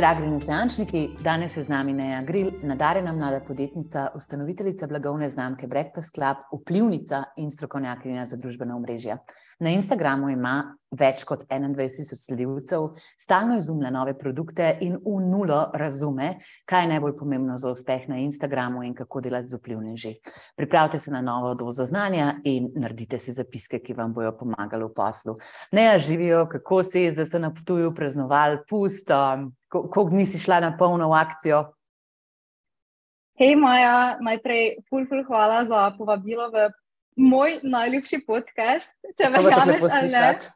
Dragi 0.00 0.24
neseančniki, 0.26 1.00
danes 1.20 1.56
je 1.56 1.62
z 1.62 1.68
nami 1.68 1.92
Neja 1.92 2.22
Gril, 2.24 2.46
nadarjena 2.64 3.12
mlada 3.12 3.40
podjetnica, 3.44 4.06
ustanoviteljica 4.16 4.86
blagovne 4.88 5.28
znamke 5.28 5.66
Breakfast 5.66 6.14
Club, 6.14 6.36
vplivnica 6.62 7.18
in 7.36 7.50
strokovnjakinja 7.50 8.24
za 8.26 8.38
družbena 8.40 8.76
omrežja. 8.76 9.18
Na 9.60 9.70
Instagramu 9.76 10.30
ima 10.32 10.54
več 10.96 11.20
kot 11.28 11.42
21 11.44 11.92
tisoč 11.92 12.22
sledilcev, 12.24 12.86
stalno 13.20 13.58
izumlja 13.60 13.90
nove 13.92 14.14
produkte 14.18 14.70
in 14.82 14.96
v 15.04 15.18
nulo 15.22 15.58
razume, 15.76 16.30
kaj 16.64 16.82
je 16.82 16.90
najbolj 16.94 17.12
pomembno 17.18 17.58
za 17.60 17.70
uspeh 17.70 18.08
na 18.08 18.18
Instagramu 18.24 18.82
in 18.86 18.94
kako 18.96 19.20
delati 19.20 19.52
z 19.52 19.60
vplivneži. 19.60 20.14
Pripravite 20.56 20.98
se 20.98 21.12
na 21.12 21.20
novo 21.20 21.52
dozo 21.54 21.84
znanja 21.84 22.40
in 22.44 22.70
naredite 22.74 23.20
si 23.20 23.36
zapiske, 23.36 23.82
ki 23.84 23.94
vam 23.98 24.14
bodo 24.16 24.32
pomagali 24.38 24.88
v 24.88 24.94
poslu. 24.96 25.36
Neja 25.76 25.98
živijo, 25.98 26.46
kako 26.50 26.82
se 26.82 27.04
je, 27.04 27.12
da 27.14 27.26
ste 27.26 27.38
na 27.38 27.52
potuju 27.54 27.94
praznovali, 27.94 28.62
pust. 28.68 29.10
Um, 29.10 29.50
Kako 29.70 30.08
nisi 30.10 30.38
šla 30.42 30.56
na 30.60 30.72
polno 30.78 31.12
akcijo? 31.14 31.60
Hej, 33.38 33.54
Maja, 33.56 34.18
najprej, 34.18 34.80
ful, 34.90 35.04
ful, 35.06 35.22
hvala 35.28 35.62
za 35.64 35.84
povabilo 35.94 36.50
v 36.50 36.66
moj 37.20 37.58
najljubši 37.62 38.22
podcast. 38.26 38.94
Če 39.18 39.28
me 39.30 39.42
lahko 39.44 39.76
poslušate. 39.82 40.50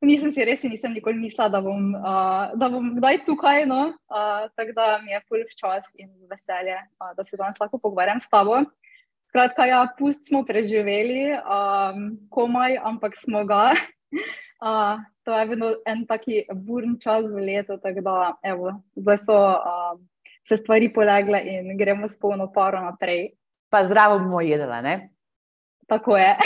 Nisem 0.00 0.30
si 0.32 0.44
res, 0.48 0.62
nisem 0.64 0.94
nikoli 0.96 1.20
mislila, 1.20 1.50
da 1.52 1.60
bom, 1.60 1.90
uh, 1.94 2.54
da 2.56 2.70
bom 2.72 2.94
kdaj 2.96 3.20
tukaj. 3.26 3.66
No? 3.68 3.80
Uh, 4.08 4.48
tako 4.56 4.74
da 4.76 4.86
mi 5.04 5.12
je 5.12 5.20
ful 5.28 5.44
čas 5.52 5.90
in 6.00 6.08
veselje, 6.30 6.78
uh, 6.98 7.12
da 7.16 7.24
se 7.24 7.36
danes 7.36 7.60
lahko 7.60 7.78
pogovarjam 7.78 8.20
s 8.20 8.30
tabo. 8.32 8.62
Skratka, 9.30 9.66
ja, 9.68 9.84
pust 9.98 10.24
smo 10.26 10.40
preživeli, 10.42 11.36
um, 11.38 12.06
komaj, 12.32 12.80
ampak 12.92 13.18
smo 13.20 13.44
ga. 13.48 13.70
Uh, 14.60 14.98
to 15.24 15.32
je 15.32 15.44
vedno 15.48 15.70
en 15.88 16.02
taki 16.04 16.42
burn 16.52 16.98
čas 17.00 17.24
v 17.24 17.40
letu, 17.46 17.78
tako 17.80 18.02
da 18.04 18.16
evo, 18.44 18.74
zdaj 18.92 19.18
so 19.22 19.36
uh, 19.40 19.94
se 20.44 20.58
stvari 20.60 20.90
polegle 20.92 21.40
in 21.40 21.78
gremo 21.78 22.10
s 22.12 22.18
polno 22.20 22.50
paro 22.52 22.82
naprej. 22.84 23.30
Pa 23.72 23.86
zdravo 23.88 24.18
bomo 24.18 24.42
jedla, 24.44 24.82
ne? 24.84 24.96
Tako 25.90 26.16
je. 26.16 26.36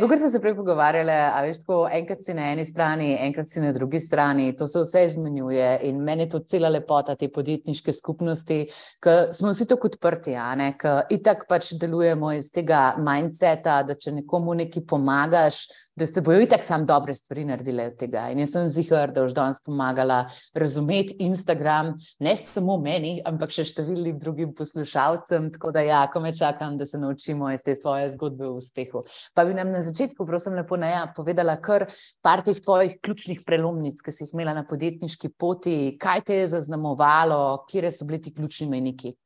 Kot 0.00 0.18
smo 0.18 0.30
se 0.30 0.40
prej 0.40 0.54
pogovarjali, 0.56 1.12
veš, 1.46 1.58
tako, 1.62 1.78
enkrat 1.92 2.24
si 2.24 2.34
na 2.34 2.50
eni 2.52 2.64
strani, 2.68 3.08
enkrat 3.20 3.48
si 3.48 3.60
na 3.60 3.72
drugi 3.72 4.00
strani, 4.00 4.50
to 4.56 4.66
se 4.68 4.82
vse 4.84 5.04
izmenjuje 5.06 5.70
in 5.88 6.02
meni 6.04 6.26
je 6.26 6.28
to 6.34 6.38
cela 6.38 6.68
lepota 6.68 7.14
te 7.16 7.28
podjetniške 7.32 7.92
skupnosti, 7.92 8.58
ker 9.02 9.32
smo 9.32 9.54
vsi 9.54 9.68
tako 9.68 9.88
odprti, 9.92 10.36
ker 10.80 11.08
itak 11.10 11.46
pač 11.48 11.72
delujemo 11.80 12.32
iz 12.36 12.50
tega 12.52 12.94
mindseta, 12.98 13.82
da 13.82 13.96
če 13.96 14.18
nekomu 14.20 14.54
nekaj 14.60 14.84
pomagaš, 14.88 15.64
da 15.96 16.06
se 16.06 16.20
bojo 16.20 16.40
itak 16.44 16.64
sam 16.64 16.86
dobre 16.86 17.14
stvari 17.14 17.44
naredile 17.44 17.86
od 17.86 17.96
tega. 17.96 18.26
In 18.30 18.42
jaz 18.42 18.52
sem 18.52 18.68
zihar, 18.68 19.12
da 19.16 19.22
boš 19.24 19.32
danes 19.34 19.60
pomagala 19.64 20.18
razumeti 20.54 21.16
Instagram, 21.24 21.94
ne 22.20 22.34
samo 22.36 22.76
meni, 22.82 23.14
ampak 23.24 23.54
še 23.56 23.64
številnim 23.70 24.18
drugim 24.20 24.52
poslušalcem. 24.56 25.48
Tako 25.56 25.72
da 25.72 25.84
ja, 25.86 26.02
ko 26.12 26.20
me 26.20 26.34
čakam, 26.36 26.76
da 26.76 26.86
se 26.86 27.00
naučimo 27.00 27.48
iz 27.54 27.64
te 27.64 27.78
tvoje 27.80 28.10
zgodbe 28.12 28.44
o 28.44 28.58
uspehu. 28.60 29.06
Pa 29.34 29.46
bi 29.48 29.56
nam 29.56 29.72
na 29.72 29.80
začetku, 29.86 30.28
prosim, 30.28 30.58
lepo 30.60 30.76
ne, 30.76 30.92
ja, 30.92 31.04
povedala 31.16 31.56
kar 31.64 31.88
par 32.20 32.44
teh 32.44 32.60
tvojih 32.60 32.98
ključnih 33.00 33.40
prelomnic, 33.46 34.04
ki 34.04 34.12
si 34.12 34.26
jih 34.26 34.36
imela 34.36 34.52
na 34.56 34.66
podjetniški 34.68 35.32
poti, 35.32 35.78
kaj 36.00 36.26
te 36.28 36.42
je 36.42 36.50
zaznamovalo, 36.58 37.64
kje 37.70 37.88
so 37.90 38.04
bili 38.04 38.20
ti 38.20 38.36
ključni 38.36 38.68
meniki. 38.68 39.16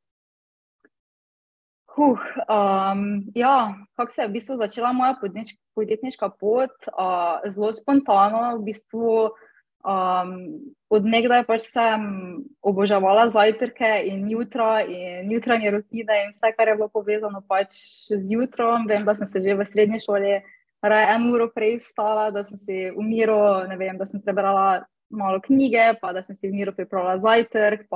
Huh, 2.00 2.16
um, 2.48 3.24
ja, 3.34 3.74
kako 3.96 4.12
se 4.12 4.22
je 4.22 4.28
v 4.28 4.32
bistvu 4.32 4.56
začela 4.56 4.92
moja 4.92 5.16
podjetniška 5.74 6.30
pot? 6.40 6.72
Uh, 6.88 7.44
zelo 7.52 7.72
spontano, 7.76 8.56
v 8.56 8.70
bistvu 8.70 9.28
um, 9.84 10.30
odnegdaj 10.88 11.44
pač 11.44 11.66
sem 11.68 12.06
oboževala 12.64 13.26
zajtrke 13.28 13.90
in 14.08 14.24
jutra 14.32 14.80
in 14.80 15.28
jutranje 15.28 15.74
rutine 15.76 16.22
in 16.24 16.32
vse, 16.32 16.54
kar 16.56 16.72
je 16.72 16.78
bilo 16.80 16.88
povezano 16.88 17.44
pač 17.44 17.76
z 18.08 18.24
jutrom. 18.32 18.88
Vem, 18.88 19.04
da 19.04 19.12
sem 19.14 19.28
se 19.28 19.44
že 19.44 19.52
v 19.52 19.68
srednji 19.68 20.00
šoli 20.00 20.40
raje 20.80 21.14
eno 21.18 21.34
uro 21.36 21.50
prej 21.52 21.82
vstala, 21.84 22.30
da 22.32 22.48
sem 22.48 22.56
si 22.56 22.88
v 22.96 23.04
miru, 23.04 23.68
ne 23.68 23.76
vem, 23.76 24.00
da 24.00 24.08
sem 24.08 24.24
prebrala 24.24 24.86
malo 25.12 25.44
knjige, 25.44 26.00
pa 26.00 26.16
da 26.16 26.24
sem 26.24 26.32
si 26.40 26.48
v 26.48 26.64
miru 26.64 26.72
pripravila 26.72 27.20
zajtrk 27.20 27.92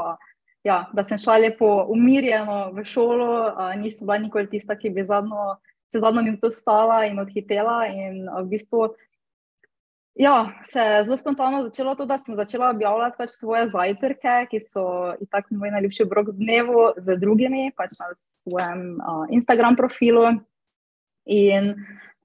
ja, 0.65 0.85
da 0.93 1.05
sem 1.05 1.19
šla 1.21 1.37
lepo 1.37 1.69
umirjeno 1.93 2.73
v 2.73 2.85
šolo, 2.89 3.31
uh, 3.53 3.73
nisem 3.81 4.07
bila 4.07 4.19
nikoli 4.19 4.49
tista, 4.51 4.77
ki 4.79 4.91
bi 4.91 5.05
zadnjo, 5.05 5.57
se 5.93 6.01
zadnjo 6.01 6.23
minuto 6.23 6.51
stala 6.51 7.05
in 7.07 7.21
odhitela. 7.21 7.85
In 7.93 8.25
uh, 8.29 8.41
v 8.43 8.57
bistvu 8.57 8.89
ja, 10.15 10.53
se 10.65 10.81
je 10.81 11.03
zelo 11.05 11.17
spontano 11.17 11.65
začelo 11.69 11.95
to, 11.95 12.07
da 12.07 12.19
sem 12.19 12.37
začela 12.39 12.71
objavljati 12.71 13.19
pač 13.19 13.37
svoje 13.37 13.69
zajtrke, 13.71 14.39
ki 14.51 14.63
so 14.63 14.87
tako 15.31 15.61
moj 15.61 15.75
najljubši 15.75 16.07
obrok 16.07 16.33
dnevu 16.39 16.87
z 16.97 17.19
drugimi, 17.21 17.69
pač 17.77 17.99
na 18.01 18.15
svojem 18.47 18.89
uh, 18.97 19.29
Instagram 19.31 19.77
profilu. 19.77 20.33
In 21.25 21.75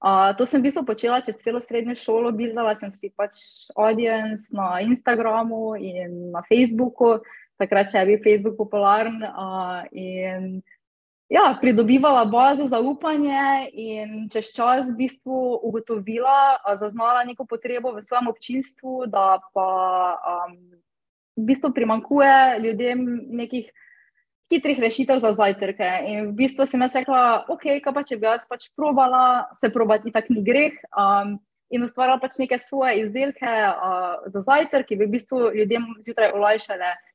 Uh, 0.00 0.32
to 0.32 0.48
sem 0.48 0.64
v 0.64 0.72
bistvu 0.72 0.80
počela 0.88 1.20
čez 1.20 1.36
celo 1.44 1.60
srednjo 1.60 1.92
šolo, 1.92 2.30
videla 2.32 2.72
sem 2.72 2.88
si 2.88 3.12
pač 3.12 3.36
audience 3.76 4.48
na 4.48 4.80
Instagramu 4.80 5.76
in 5.76 6.32
na 6.32 6.40
Facebooku, 6.48 7.20
takrat 7.60 7.92
še 7.92 8.00
je 8.00 8.08
bil 8.08 8.22
Facebook 8.24 8.56
popularen. 8.58 9.20
Uh, 9.20 9.84
ja, 11.30 11.44
pridobivala 11.60 12.24
bazo 12.30 12.66
zaupanje, 12.70 13.68
in 13.76 14.26
čez 14.32 14.54
čas 14.56 14.88
v 14.90 14.96
bistvu 15.04 15.60
ugotovila, 15.68 16.60
uh, 16.60 16.78
zaznala 16.80 17.26
neko 17.28 17.44
potrebo 17.44 17.92
v 17.94 18.04
svojem 18.04 18.32
občinstvu, 18.32 19.06
da 19.12 19.38
pa 19.54 19.68
um, 20.16 20.56
v 21.36 21.44
bistvu 21.52 21.74
primankuje 21.76 22.64
ljudem 22.64 23.06
nekih. 23.42 23.70
Hitrih 24.50 24.80
rešitev 24.82 25.20
za 25.22 25.30
zajtrke. 25.38 25.86
In 26.10 26.32
v 26.32 26.42
bistvu 26.42 26.64
sem 26.66 26.82
jaz 26.82 26.96
rekla, 26.98 27.46
ok, 27.46 27.68
kaj 27.84 27.92
pa 27.94 28.02
če 28.02 28.16
bi 28.18 28.26
jaz 28.26 28.48
pač 28.50 28.64
probala, 28.74 29.46
se 29.54 29.70
probati, 29.70 30.10
tako 30.10 30.34
ni 30.34 30.42
greh. 30.42 30.74
Um, 30.90 31.36
in 31.70 31.86
ustvarjala 31.86 32.18
pač 32.18 32.34
neke 32.42 32.58
svoje 32.58 33.04
izdelke 33.04 33.46
uh, 33.46 34.26
za 34.26 34.42
zajtrk, 34.42 34.88
ki 34.90 34.98
bi 34.98 35.06
v 35.06 35.14
bistvu 35.14 35.52
ljudem 35.54 35.86
zjutraj 36.02 36.34
olajšale 36.34 36.90
uh, 36.90 37.09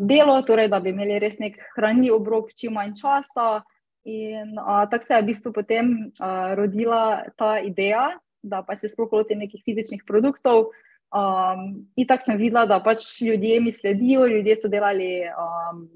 delo, 0.00 0.42
torej 0.42 0.68
da 0.68 0.80
bi 0.80 0.92
imeli 0.92 1.18
res 1.18 1.38
nek 1.40 1.56
hranljiv 1.76 2.16
obrok 2.18 2.50
v 2.50 2.56
čim 2.56 2.76
manj 2.76 2.94
časa. 3.00 3.62
In 4.04 4.58
uh, 4.58 4.82
tako 4.90 5.04
se 5.04 5.14
je 5.14 5.22
v 5.22 5.26
bistvu 5.26 5.52
potem 5.54 5.90
uh, 6.18 6.54
rodila 6.58 7.22
ta 7.38 7.60
ideja, 7.62 8.18
da 8.42 8.62
pa 8.66 8.74
se 8.74 8.90
sploh 8.90 9.12
lotim 9.12 9.38
nekih 9.38 9.62
fizičnih 9.64 10.02
produktov. 10.06 10.74
Um, 11.12 11.86
in 11.96 12.06
tako 12.08 12.26
sem 12.26 12.38
videla, 12.40 12.66
da 12.66 12.80
pač 12.82 13.20
ljudje 13.22 13.60
mi 13.60 13.72
sledijo, 13.72 14.26
ljudje 14.26 14.56
so 14.58 14.68
delali 14.68 15.22
um, 15.28 15.86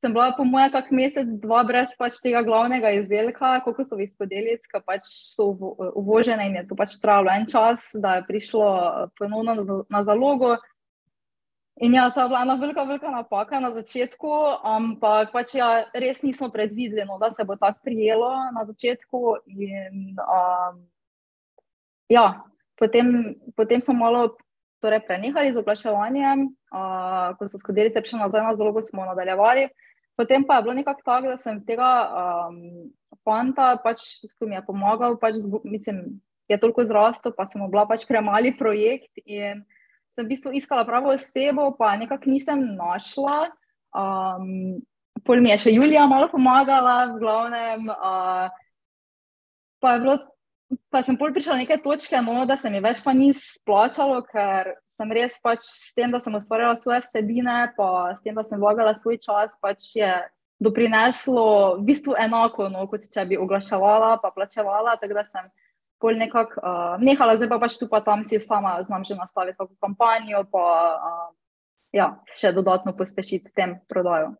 sem 0.00 0.12
bila 0.14 0.32
po 0.36 0.44
mojem 0.46 0.70
kak 0.70 0.90
mesec, 0.94 1.26
dva 1.42 1.64
brez 1.66 1.94
pač 1.98 2.20
tega 2.22 2.42
glavnega 2.46 2.92
izdelka, 3.00 3.58
koliko 3.64 3.84
so 3.84 3.98
viskodelic, 3.98 4.62
ki 4.70 4.80
pač 4.86 5.06
so 5.34 5.50
uvožene 5.98 6.46
in 6.46 6.58
je 6.60 6.66
to 6.70 6.78
pač 6.78 6.96
trajalo 7.02 7.34
en 7.34 7.46
čas, 7.50 7.90
da 7.98 8.18
je 8.18 8.26
prišlo 8.30 8.66
ponovno 9.18 9.56
na, 9.58 9.78
na 9.90 10.02
zalogo. 10.06 10.56
In 11.82 11.94
ja, 11.94 12.08
je 12.10 12.26
bila 12.26 12.42
ena 12.42 12.54
velika, 12.58 12.82
velika 12.82 13.10
napaka 13.10 13.60
na 13.60 13.70
začetku, 13.70 14.30
ampak 14.66 15.30
pač 15.34 15.54
ja, 15.58 15.86
res 15.94 16.22
nismo 16.22 16.50
predvideli, 16.50 17.06
no, 17.06 17.18
da 17.18 17.30
se 17.30 17.46
bo 17.46 17.54
tako 17.58 17.82
prijelo 17.86 18.30
na 18.54 18.64
začetku. 18.66 19.36
In, 19.46 20.14
um, 20.18 20.80
ja, 22.10 22.42
potem, 22.78 23.34
potem 23.54 23.82
smo 23.82 23.94
malo 23.94 24.34
torej, 24.82 25.02
prenehali 25.06 25.54
z 25.54 25.62
oglaševanjem, 25.62 26.46
uh, 26.70 27.34
ko 27.38 27.46
so 27.50 27.58
skodelice 27.62 28.02
prišle 28.02 28.26
nazaj 28.26 28.46
na 28.46 28.56
zalogo, 28.58 28.82
smo 28.82 29.06
nadaljevali. 29.06 29.68
Potem 30.18 30.42
pa 30.42 30.58
je 30.58 30.66
bilo 30.66 30.74
nekako 30.74 31.02
tako, 31.06 31.30
da 31.30 31.38
sem 31.38 31.60
tega 31.62 31.88
um, 32.10 32.56
fanta, 33.22 33.76
pač, 33.78 34.02
ki 34.26 34.48
mi 34.50 34.58
je 34.58 34.64
pomagal, 34.66 35.14
pač, 35.22 35.38
mislim, 35.62 36.18
je 36.50 36.58
toliko 36.58 36.82
zrastel, 36.88 37.34
pa 37.36 37.46
sem 37.46 37.62
bila 37.70 37.86
pač 37.86 38.02
premali 38.08 38.50
projekt. 38.58 39.12
In, 39.22 39.62
sem 40.16 40.26
v 40.26 40.34
bistvu 40.34 40.54
iskala 40.58 40.82
pravo 40.88 41.12
osebo, 41.14 41.70
pa 41.78 41.94
nekako 41.94 42.32
nisem 42.32 42.64
našla. 42.74 43.52
Um, 43.94 44.80
pol 45.22 45.38
mi 45.44 45.52
je 45.54 45.68
še 45.68 45.76
Julija 45.76 46.08
malo 46.10 46.26
pomagala, 46.32 47.12
v 47.12 47.22
glavnem. 47.22 47.86
Uh, 47.86 48.50
pa, 49.78 49.98
bilo, 50.02 50.18
pa 50.92 51.02
sem 51.04 51.16
pol 51.16 51.32
prišla 51.32 51.56
na 51.56 51.62
neke 51.64 51.78
točke, 51.84 52.16
no, 52.24 52.44
da 52.48 52.56
se 52.60 52.70
mi 52.70 52.80
več 52.84 53.00
pa 53.04 53.14
ni 53.16 53.30
splačalo, 53.36 54.20
ker 54.28 54.74
sem 54.90 55.12
res 55.16 55.38
pač 55.44 55.64
s 55.64 55.94
tem, 55.96 56.10
da 56.12 56.20
sem 56.20 56.34
ustvarjala 56.36 56.76
svoje 56.80 57.00
vsebine, 57.04 57.72
pa 57.76 58.12
s 58.16 58.24
tem, 58.24 58.36
da 58.36 58.44
sem 58.44 58.60
vlagala 58.60 58.94
svoj 58.96 59.20
čas, 59.22 59.56
pač 59.62 59.94
je 59.96 60.10
doprineslo 60.60 61.78
v 61.78 61.86
bistvu 61.88 62.16
enako, 62.18 62.68
no, 62.72 62.84
kot 62.90 63.06
če 63.08 63.24
bi 63.30 63.38
oglaševala, 63.40 64.18
pa 64.22 64.32
plačevala. 64.34 64.98
Tako 65.00 65.20
da 65.20 65.24
sem 65.24 65.46
pol 66.02 66.18
nekako 66.18 66.60
uh, 66.60 66.96
nehala, 67.02 67.38
zdaj 67.38 67.50
pa 67.52 67.60
pač 67.62 67.78
tu 67.78 67.88
pa 67.90 68.02
tam 68.04 68.24
si 68.26 68.40
sama 68.42 68.78
znam 68.86 69.04
že 69.04 69.18
nastaviti 69.18 69.58
kako 69.58 69.74
kampanjo, 69.80 70.44
pa 70.50 70.64
uh, 70.98 71.28
ja, 71.94 72.18
še 72.34 72.52
dodatno 72.52 72.94
pospešiti 72.96 73.50
s 73.50 73.54
tem 73.54 73.78
prodajo. 73.88 74.34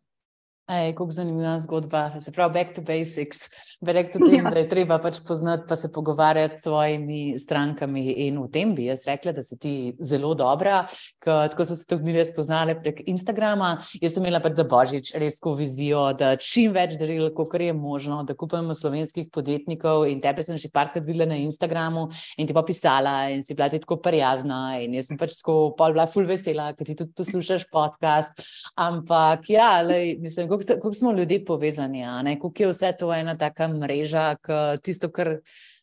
Ej, 0.69 0.91
kako 0.93 1.09
zanimiva 1.11 1.55
zgodba, 1.59 2.21
se 2.21 2.31
pravi, 2.31 2.53
back 2.53 2.75
to 2.75 2.81
basics. 2.85 3.47
Verjetno 3.81 4.19
tem, 4.29 4.45
ja. 4.45 4.51
da 4.53 4.59
je 4.61 4.67
treba 4.69 4.99
pač 5.01 5.17
poznati, 5.25 5.63
pa 5.67 5.75
se 5.75 5.89
pogovarjati 5.91 6.59
s 6.59 6.67
svojimi 6.67 7.39
strankami. 7.41 8.03
In 8.27 8.37
v 8.43 8.51
tem 8.53 8.75
bi 8.77 8.85
jaz 8.85 9.07
rekla, 9.09 9.33
da 9.33 9.41
si 9.43 9.57
ti 9.57 9.71
zelo 9.97 10.35
dobra, 10.37 10.83
ker 11.25 11.49
tako 11.49 11.65
so 11.65 11.73
se 11.73 11.87
tudi 11.89 12.05
mi 12.05 12.25
spoznali 12.25 12.75
prek 12.83 13.01
Instagrama. 13.09 13.71
Jaz 13.97 14.13
sem 14.13 14.27
imela 14.27 14.43
pač 14.43 14.59
za 14.59 14.67
božič 14.69 15.09
res 15.17 15.39
ko 15.41 15.55
vizijo, 15.57 16.03
da 16.13 16.35
čim 16.37 16.75
več 16.77 16.99
daril, 17.01 17.31
kot 17.33 17.57
je 17.57 17.73
možno, 17.73 18.21
da 18.23 18.37
kupujemo 18.37 18.77
slovenskih 18.77 19.31
podjetnikov. 19.33 20.05
In 20.05 20.21
tebe 20.21 20.45
sem 20.45 20.61
že 20.61 20.69
parkrat 20.69 21.07
videla 21.07 21.25
na 21.33 21.39
Instagramu 21.41 22.11
in 22.37 22.45
ti 22.45 22.53
pa 22.53 22.61
pisala 22.61 23.31
in 23.33 23.41
si 23.41 23.57
bila 23.57 23.71
ti 23.73 23.81
tako 23.81 23.97
prijazna. 24.05 24.77
In 24.85 24.93
jaz 24.93 25.09
sem 25.09 25.17
pač 25.17 25.39
tako 25.41 25.73
pol 25.73 25.97
bila 25.97 26.05
full 26.05 26.29
vesela, 26.29 26.69
ker 26.77 26.85
ti 26.85 26.93
tudi 26.93 27.17
poslušaš 27.17 27.65
podcast. 27.73 28.37
Ampak 28.77 29.49
ja, 29.49 29.81
lej, 29.81 30.19
mislim, 30.21 30.45
kako 30.45 30.58
smo 30.93 31.11
ljudje 31.11 31.45
povezani, 31.45 32.03
kako 32.41 32.63
je 32.63 32.69
vse 32.69 32.93
to 32.99 33.13
ena 33.13 33.37
taka 33.37 33.67
mreža, 33.67 34.35
ki 34.43 34.81
tisto, 34.83 35.11
kar, 35.11 35.39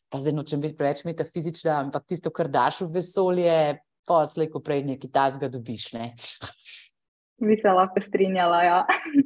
pa 0.08 0.20
zdaj 0.20 0.36
nočem 0.36 0.60
biti 0.60 0.76
preveč 0.76 1.04
metafizična, 1.04 1.80
ampak 1.86 2.06
tisto, 2.06 2.30
kar 2.30 2.48
daš 2.48 2.80
v 2.84 2.90
vesolje, 2.98 3.58
pa 4.06 4.22
slej, 4.26 4.50
ko 4.52 4.62
prej 4.62 4.84
nekaj 4.86 5.10
tasga 5.12 5.50
dobiš. 5.50 5.92
Ne? 5.92 6.14
Bi 7.42 7.56
se 7.60 7.68
lahko 7.68 8.00
strinjala. 8.00 8.62
Ja. 8.64 8.78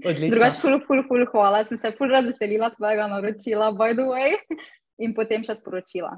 Drugač, 0.03 0.59
ful, 0.59 0.81
ful, 0.87 1.05
ful, 1.07 1.27
hvala. 1.31 1.63
Sem 1.65 1.79
se 1.79 1.93
ful 1.95 2.11
razveselila 2.11 2.73
tvojega 2.75 3.07
naročila, 3.13 3.71
by 3.77 3.95
the 3.95 4.09
way 4.09 4.35
in 4.99 5.15
potem 5.15 5.45
še 5.47 5.55
sporočila. 5.61 6.17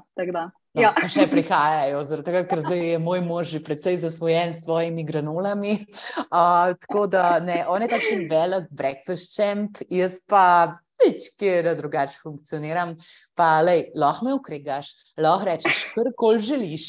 No, 0.73 0.81
ja. 0.81 0.89
Še 1.05 1.27
prihajajo, 1.29 1.99
tega, 2.25 2.39
ker 2.49 2.63
zdaj 2.65 2.79
je 2.95 3.01
moj 3.01 3.19
mož 3.21 3.51
že 3.53 3.59
precej 3.61 3.99
zasvojen 4.01 4.55
s 4.55 4.65
svojimi 4.65 5.05
granulami. 5.05 5.77
Uh, 6.33 6.73
tako 6.81 7.05
da 7.05 7.37
ne, 7.45 7.59
on 7.69 7.83
je 7.85 7.87
takšen 7.91 8.23
velik 8.25 8.65
breakfast 8.73 9.35
champ, 9.37 9.77
jaz 9.85 10.15
pa 10.25 10.81
nič, 11.05 11.29
kjer 11.39 11.73
drugače 11.77 12.19
funkcioniram. 12.23 12.95
Pa, 13.33 13.63
lej, 13.65 13.87
lahko 13.97 14.27
me 14.27 14.35
ukregaš, 14.37 14.91
lahko 15.17 15.47
rečeš, 15.47 15.79
kar 15.95 16.11
koli 16.17 16.41
želiš, 16.45 16.83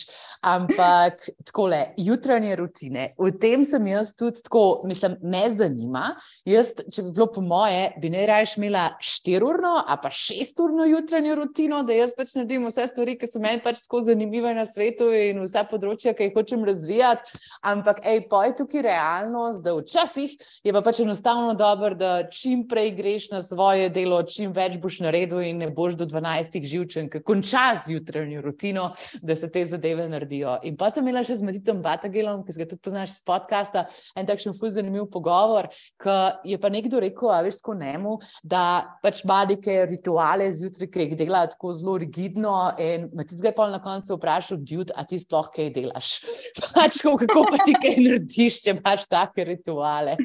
ampak 0.44 1.22
tako 1.48 1.70
le, 1.72 1.80
jutranje 1.96 2.56
rutine. 2.60 3.06
V 3.16 3.30
tem 3.40 3.64
sem 3.64 3.86
jaz 3.88 4.12
tudi 4.12 4.42
tako, 4.44 4.82
mislim, 4.84 5.16
me 5.22 5.46
zanima. 5.50 6.02
Jaz, 6.44 6.74
če 6.92 7.06
bi 7.06 7.14
bilo 7.16 7.30
po 7.32 7.40
moje, 7.40 7.86
bi 8.00 8.10
ne 8.12 8.26
raje 8.28 8.50
imela 8.58 8.90
štirurno, 9.00 9.72
a 9.88 9.96
pa 9.96 10.10
šesturno 10.12 10.84
jutranje 10.90 11.34
rutino, 11.38 11.80
da 11.82 11.96
jaz 11.96 12.12
pač 12.16 12.34
naredim 12.36 12.68
vse 12.68 12.90
stvari, 12.90 13.16
ki 13.16 13.30
so 13.30 13.40
meni 13.40 13.62
pač 13.64 13.80
tako 13.86 14.02
zanimive 14.04 14.52
na 14.54 14.66
svetu 14.68 15.08
in 15.16 15.40
vsa 15.46 15.64
področja, 15.70 16.12
ki 16.12 16.28
jih 16.28 16.36
hočem 16.36 16.68
razvijati. 16.68 17.40
Ampak, 17.64 18.04
hej, 18.04 18.26
poj 18.28 18.52
tukaj 18.60 18.84
realnost, 18.84 19.64
da 19.64 19.72
včasih 19.78 20.36
je 20.64 20.76
pa 20.76 20.84
pač 20.84 21.00
enostavno 21.00 21.56
dobro, 21.56 21.94
da 21.96 22.28
čim 22.28 22.66
prej 22.68 22.92
greš 23.00 23.30
na 23.32 23.40
svoje 23.40 23.88
delo, 23.88 24.03
čim 24.28 24.52
več 24.52 24.78
boš 24.82 25.00
naredil 25.04 25.40
in 25.44 25.62
ne 25.64 25.70
boš 25.72 25.98
do 26.00 26.06
12. 26.06 26.24
12 26.24 26.64
živčen, 26.64 27.08
ki 27.10 27.22
konča 27.22 27.74
zjutrajno 27.86 28.40
rutino, 28.40 28.88
da 29.22 29.36
se 29.36 29.50
te 29.50 29.64
zadeve 29.64 30.08
naredijo. 30.08 30.56
In 30.64 30.76
pa 30.76 30.90
sem 30.90 31.04
imela 31.04 31.24
še 31.26 31.36
z 31.38 31.46
Maticom 31.46 31.82
Batagelom, 31.84 32.44
ki 32.46 32.56
ga 32.58 32.68
tudi 32.70 32.82
poznaš 32.84 33.16
iz 33.16 33.20
podcasta, 33.26 33.86
en 34.16 34.28
takšen 34.28 34.56
fuz 34.58 34.76
zanimiv 34.78 35.06
pogovor, 35.12 35.68
ki 36.00 36.16
je 36.50 36.60
pa 36.60 36.70
nekdo 36.72 37.02
rekel, 37.02 37.32
a 37.34 37.42
veš, 37.44 37.60
tako 37.62 37.76
nemu, 37.80 38.16
da 38.42 38.64
pač 39.04 39.24
ima 39.24 39.42
neke 39.48 39.80
rituale 39.90 40.50
zjutraj, 40.54 40.90
ki 40.90 41.08
jih 41.08 41.16
dela 41.20 41.44
tako 41.50 41.74
zelo 41.76 41.98
rigidno. 42.02 42.54
In 42.82 43.10
Matic 43.14 43.40
ga 43.42 43.52
je 43.52 43.56
pa 43.56 43.68
na 43.72 43.82
koncu 43.84 44.18
vprašal, 44.18 44.62
Djud, 44.64 44.94
a 44.96 45.04
ti 45.08 45.20
sploh 45.20 45.50
kaj 45.52 45.72
delaš? 45.74 46.16
Pač, 46.74 47.02
kako 47.04 47.46
pa 47.50 47.60
ti 47.64 47.74
kaj 47.76 47.98
narediš, 48.00 48.62
če 48.64 48.76
imaš 48.78 49.08
take 49.10 49.46
rituale? 49.48 50.16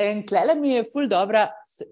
In 0.00 0.22
klele 0.24 0.54
mi 0.56 0.72
je 0.72 0.84
ful 0.88 1.08
dobro, 1.10 1.42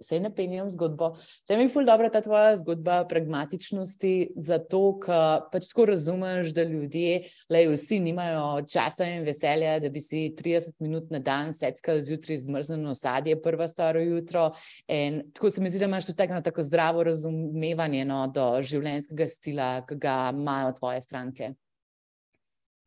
se 0.00 0.20
ne 0.20 0.30
penjam 0.34 0.70
zgodbo. 0.70 1.12
Če 1.48 1.56
mi 1.56 1.66
je 1.66 1.72
ful 1.72 1.86
dobro 1.88 2.08
ta 2.12 2.20
tvoja 2.24 2.56
zgodba 2.60 3.00
pragmatičnosti, 3.10 4.12
zato 4.36 4.82
ker 5.02 5.46
pač 5.52 5.70
tako 5.72 5.88
razumeš, 5.92 6.52
da 6.56 6.64
ljudje, 6.68 7.22
le 7.52 7.64
vsi 7.72 8.00
nimajo 8.04 8.64
časa 8.68 9.08
in 9.12 9.26
veselja, 9.26 9.78
da 9.82 9.90
bi 9.92 10.02
si 10.02 10.28
30 10.38 10.78
minut 10.84 11.12
na 11.14 11.22
dan 11.24 11.52
seckali 11.56 12.02
zjutraj 12.02 12.42
zmrznjeno 12.44 12.94
sadje, 12.94 13.38
prva 13.42 13.68
staro 13.68 14.00
jutro. 14.00 14.50
In 14.88 15.22
tako 15.32 15.50
se 15.50 15.62
mi 15.62 15.70
zdi, 15.70 15.78
da 15.82 15.90
imaš 15.90 16.10
tudi 16.10 16.28
tako 16.44 16.62
zdravo 16.62 17.02
razumevanje 17.08 18.04
no, 18.04 18.26
do 18.34 18.50
življenjskega 18.62 19.28
stila, 19.28 19.70
ki 19.88 19.98
ga 20.00 20.18
imajo 20.34 20.74
tvoje 20.78 21.00
stranke. 21.00 21.54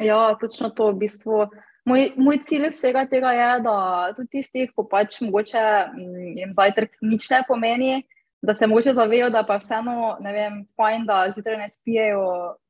Ja, 0.02 0.38
točno 0.42 0.70
to 0.70 0.90
v 0.92 1.04
bistvu. 1.04 1.46
Moj, 1.86 2.12
moj 2.18 2.38
cilj 2.46 2.70
vsega 2.70 3.08
tega 3.10 3.32
je, 3.34 3.48
da 3.66 3.76
tudi 4.16 4.38
tistih, 4.38 4.70
ko 4.76 4.86
pač 4.90 5.18
mogoče 5.24 5.62
mm, 5.96 6.34
jim 6.38 6.52
zajtrk 6.54 7.00
nič 7.02 7.30
ne 7.34 7.40
pomeni, 7.48 7.94
da 8.42 8.54
se 8.56 8.68
mogoče 8.70 8.94
zavejo, 8.94 9.30
da 9.34 9.42
pa 9.46 9.58
vseeno, 9.62 10.18
ne 10.22 10.34
vem, 10.34 10.60
fajn, 10.78 11.08
da 11.10 11.24
zjutraj 11.34 11.58
ne 11.58 11.70
spijejo 11.70 12.26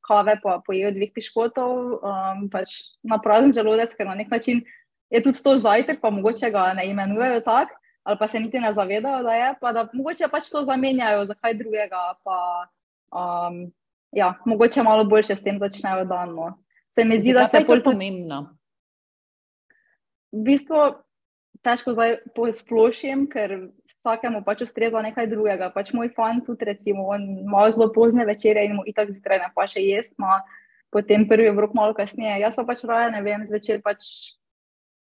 kave, 0.08 0.38
pa 0.44 0.58
pojejo 0.66 0.94
dveh 0.96 1.12
piškotov, 1.16 1.74
um, 2.00 2.46
pač 2.52 2.72
na 3.04 3.20
prazen 3.24 3.52
želodec, 3.56 3.96
ker 3.96 4.08
na 4.08 4.16
nek 4.16 4.32
način 4.32 4.64
je 5.12 5.24
tudi 5.24 5.44
to 5.44 5.58
zajtrk, 5.60 6.00
pa 6.02 6.12
mogoče 6.12 6.52
ga 6.52 6.70
ne 6.80 6.88
imenujejo 6.92 7.44
tako, 7.44 7.76
ali 8.08 8.20
pa 8.20 8.28
se 8.28 8.40
niti 8.40 8.64
ne 8.64 8.72
zavedajo, 8.74 9.24
da 9.28 9.36
je, 9.36 9.52
pa 9.60 9.74
da 9.76 9.86
mogoče 9.92 10.32
pač 10.32 10.48
to 10.52 10.64
zamenjajo 10.68 11.28
za 11.28 11.36
kaj 11.36 11.58
drugega, 11.60 12.06
pa 12.24 12.40
um, 13.12 13.66
ja, 14.16 14.34
mogoče 14.46 14.88
malo 14.88 15.04
boljše 15.04 15.36
s 15.36 15.44
tem 15.44 15.60
začnejo 15.60 16.08
dan. 16.08 16.36
No. 16.36 16.54
Se 16.92 17.04
mi 17.04 17.20
zdi, 17.20 17.36
da 17.36 17.48
se 17.48 17.60
je 17.60 17.68
to 17.68 17.80
pomembno 17.84 18.48
v 20.32 20.44
bistvu 20.48 20.82
težko 21.66 21.94
zdaj 21.94 22.18
posplošim, 22.36 23.28
ker 23.30 23.70
vsakemu 24.02 24.42
pač 24.46 24.66
ustreza 24.66 25.02
nekaj 25.04 25.30
drugega. 25.30 25.70
Pač 25.74 25.94
moj 25.94 26.10
fan 26.16 26.42
tudi, 26.46 26.66
recimo, 26.66 27.06
on 27.14 27.22
ima 27.46 27.68
zelo 27.72 27.92
pozne 27.94 28.26
večere 28.26 28.66
in 28.66 28.80
mu 28.80 28.86
itak 28.90 29.14
zjutraj 29.14 29.44
ne 29.44 29.50
pa 29.56 29.68
še 29.70 29.84
jesti, 29.86 30.18
ima 30.18 30.42
potem 30.92 31.28
prvi 31.30 31.52
obrok 31.54 31.76
malo 31.78 31.96
kasneje. 31.98 32.42
Jaz 32.42 32.58
pa 32.58 32.66
pač 32.68 32.84
raje, 32.88 33.12
ne 33.14 33.22
vem, 33.22 33.46
zvečer 33.48 33.82
pač 33.86 34.34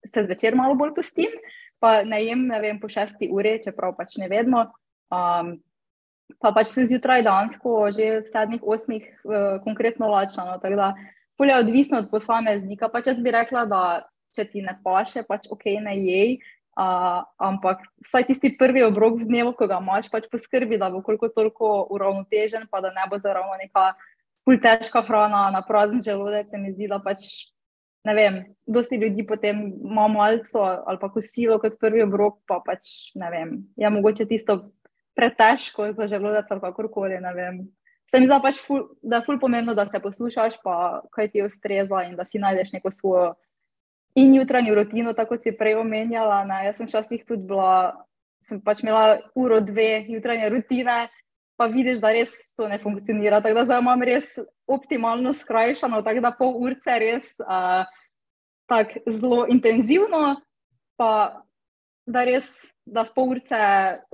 se 0.03 0.25
zvečer 0.27 0.59
malo 0.59 0.75
bolj 0.75 0.97
pustim, 0.99 1.31
pa 1.79 2.03
ne 2.03 2.19
jem, 2.25 2.49
ne 2.51 2.59
vem, 2.61 2.81
po 2.83 2.91
šesti 2.91 3.31
uri, 3.31 3.61
čeprav 3.63 3.95
pač 3.97 4.19
ne 4.19 4.27
vedno. 4.29 4.67
Um, 5.15 5.57
pa 6.43 6.51
pač 6.51 6.75
se 6.75 6.89
zjutraj 6.91 7.23
dansko, 7.23 7.87
že 7.95 8.25
v 8.25 8.29
sedmih, 8.31 8.63
osmih, 8.67 9.07
uh, 9.25 9.63
konkretno 9.63 10.11
lačano. 10.11 10.59
Tako 10.59 10.79
da, 10.81 10.93
polje 11.39 11.59
odvisno 11.59 12.03
od 12.03 12.11
posameznika. 12.11 12.91
Pač 12.91 13.13
jaz 13.13 13.23
bi 13.23 13.35
rekla, 13.35 13.65
da 13.71 13.83
če 14.35 14.49
ti 14.51 14.65
ne 14.65 14.75
paše, 14.85 15.25
pač 15.29 15.49
ok, 15.53 15.69
ne 15.85 15.97
jej. 16.01 16.37
Uh, 16.73 17.21
ampak 17.37 17.83
vsaj 18.01 18.31
tisti 18.31 18.55
prvi 18.57 18.81
obrok 18.87 19.21
v 19.21 19.29
dnevu, 19.29 19.53
ko 19.53 19.69
ga 19.69 19.77
imaš, 19.83 20.09
pač 20.09 20.25
poskrbi, 20.33 20.81
da 20.81 20.89
bo 20.89 21.03
koliko 21.05 21.29
toliko 21.29 21.85
uravnotežen, 21.93 22.65
pa 22.73 22.81
da 22.81 22.89
ne 22.97 23.05
bo 23.13 23.21
zaravno 23.21 23.59
neka 23.61 23.93
pul 24.47 24.57
težka 24.57 25.03
hrana 25.05 25.51
na 25.53 25.61
prazen 25.61 26.01
želodec. 26.01 26.49
Se 26.49 26.59
mi 26.59 26.73
zdi, 26.73 26.89
da 26.89 26.97
pač 26.97 27.53
ne 28.09 28.15
vem, 28.15 28.39
dosti 28.67 28.97
ljudi 28.97 29.27
potem 29.27 29.61
ima 29.85 30.09
malco 30.09 30.65
ali 30.65 30.99
pa 31.01 31.11
kosilo 31.13 31.59
kot 31.63 31.79
prvi 31.81 32.03
obrok, 32.03 32.41
pa 32.49 32.63
pač 32.65 33.13
ne 33.15 33.31
vem, 33.31 33.53
je 33.77 33.91
mogoče 33.91 34.27
tisto 34.27 34.59
pretežko 35.15 35.93
za 35.93 36.09
želodec 36.09 36.51
ali 36.51 36.61
kakorkoli, 36.61 37.21
ne 37.21 37.35
vem. 37.37 37.63
Se 38.11 38.21
mi 38.21 38.27
zdi 38.27 38.41
pač, 38.43 38.59
ful, 38.61 38.83
da 39.03 39.21
je 39.21 39.27
ful 39.29 39.39
pomembno, 39.41 39.75
da 39.75 39.87
se 39.89 40.01
poslušaš, 40.03 40.59
pa 40.65 41.03
kaj 41.15 41.31
ti 41.33 41.45
ustreza 41.45 42.03
in 42.09 42.17
da 42.17 42.25
si 42.29 42.41
najdeš 42.43 42.75
neko 42.77 42.91
svojo 42.91 43.35
in 44.15 44.35
jutranjo 44.35 44.75
rutino, 44.75 45.13
tako 45.13 45.37
kot 45.37 45.47
si 45.47 45.55
prej 45.57 45.79
omenjala. 45.81 46.43
Ne. 46.45 46.63
Jaz 46.67 46.81
sem 46.81 46.89
včasih 46.89 47.25
tudi 47.29 47.47
bila, 47.49 48.05
sem 48.43 48.61
pač 48.61 48.83
imela 48.85 49.21
uro, 49.39 49.61
dve 49.65 50.05
jutranje 50.09 50.51
rutine, 50.53 50.99
pa 51.57 51.69
vidiš, 51.71 52.01
da 52.03 52.13
res 52.13 52.35
to 52.57 52.69
ne 52.69 52.79
funkcionira. 52.83 53.41
Tako 53.41 53.61
da 53.61 53.65
zdaj 53.71 53.83
imam 53.85 54.05
res 54.05 54.35
optimalno 54.67 55.33
skrajšano, 55.37 56.03
tako 56.03 56.25
da 56.25 56.35
pol 56.37 56.57
urce 56.67 56.99
res 57.01 57.37
uh, 57.45 57.85
tak 58.71 58.97
zelo 59.09 59.47
intenzivno, 59.53 60.37
pa 60.97 61.43
da 62.07 62.25
res, 62.27 62.49
da 62.85 63.05
v 63.07 63.15
pol 63.15 63.37
urce 63.37 63.61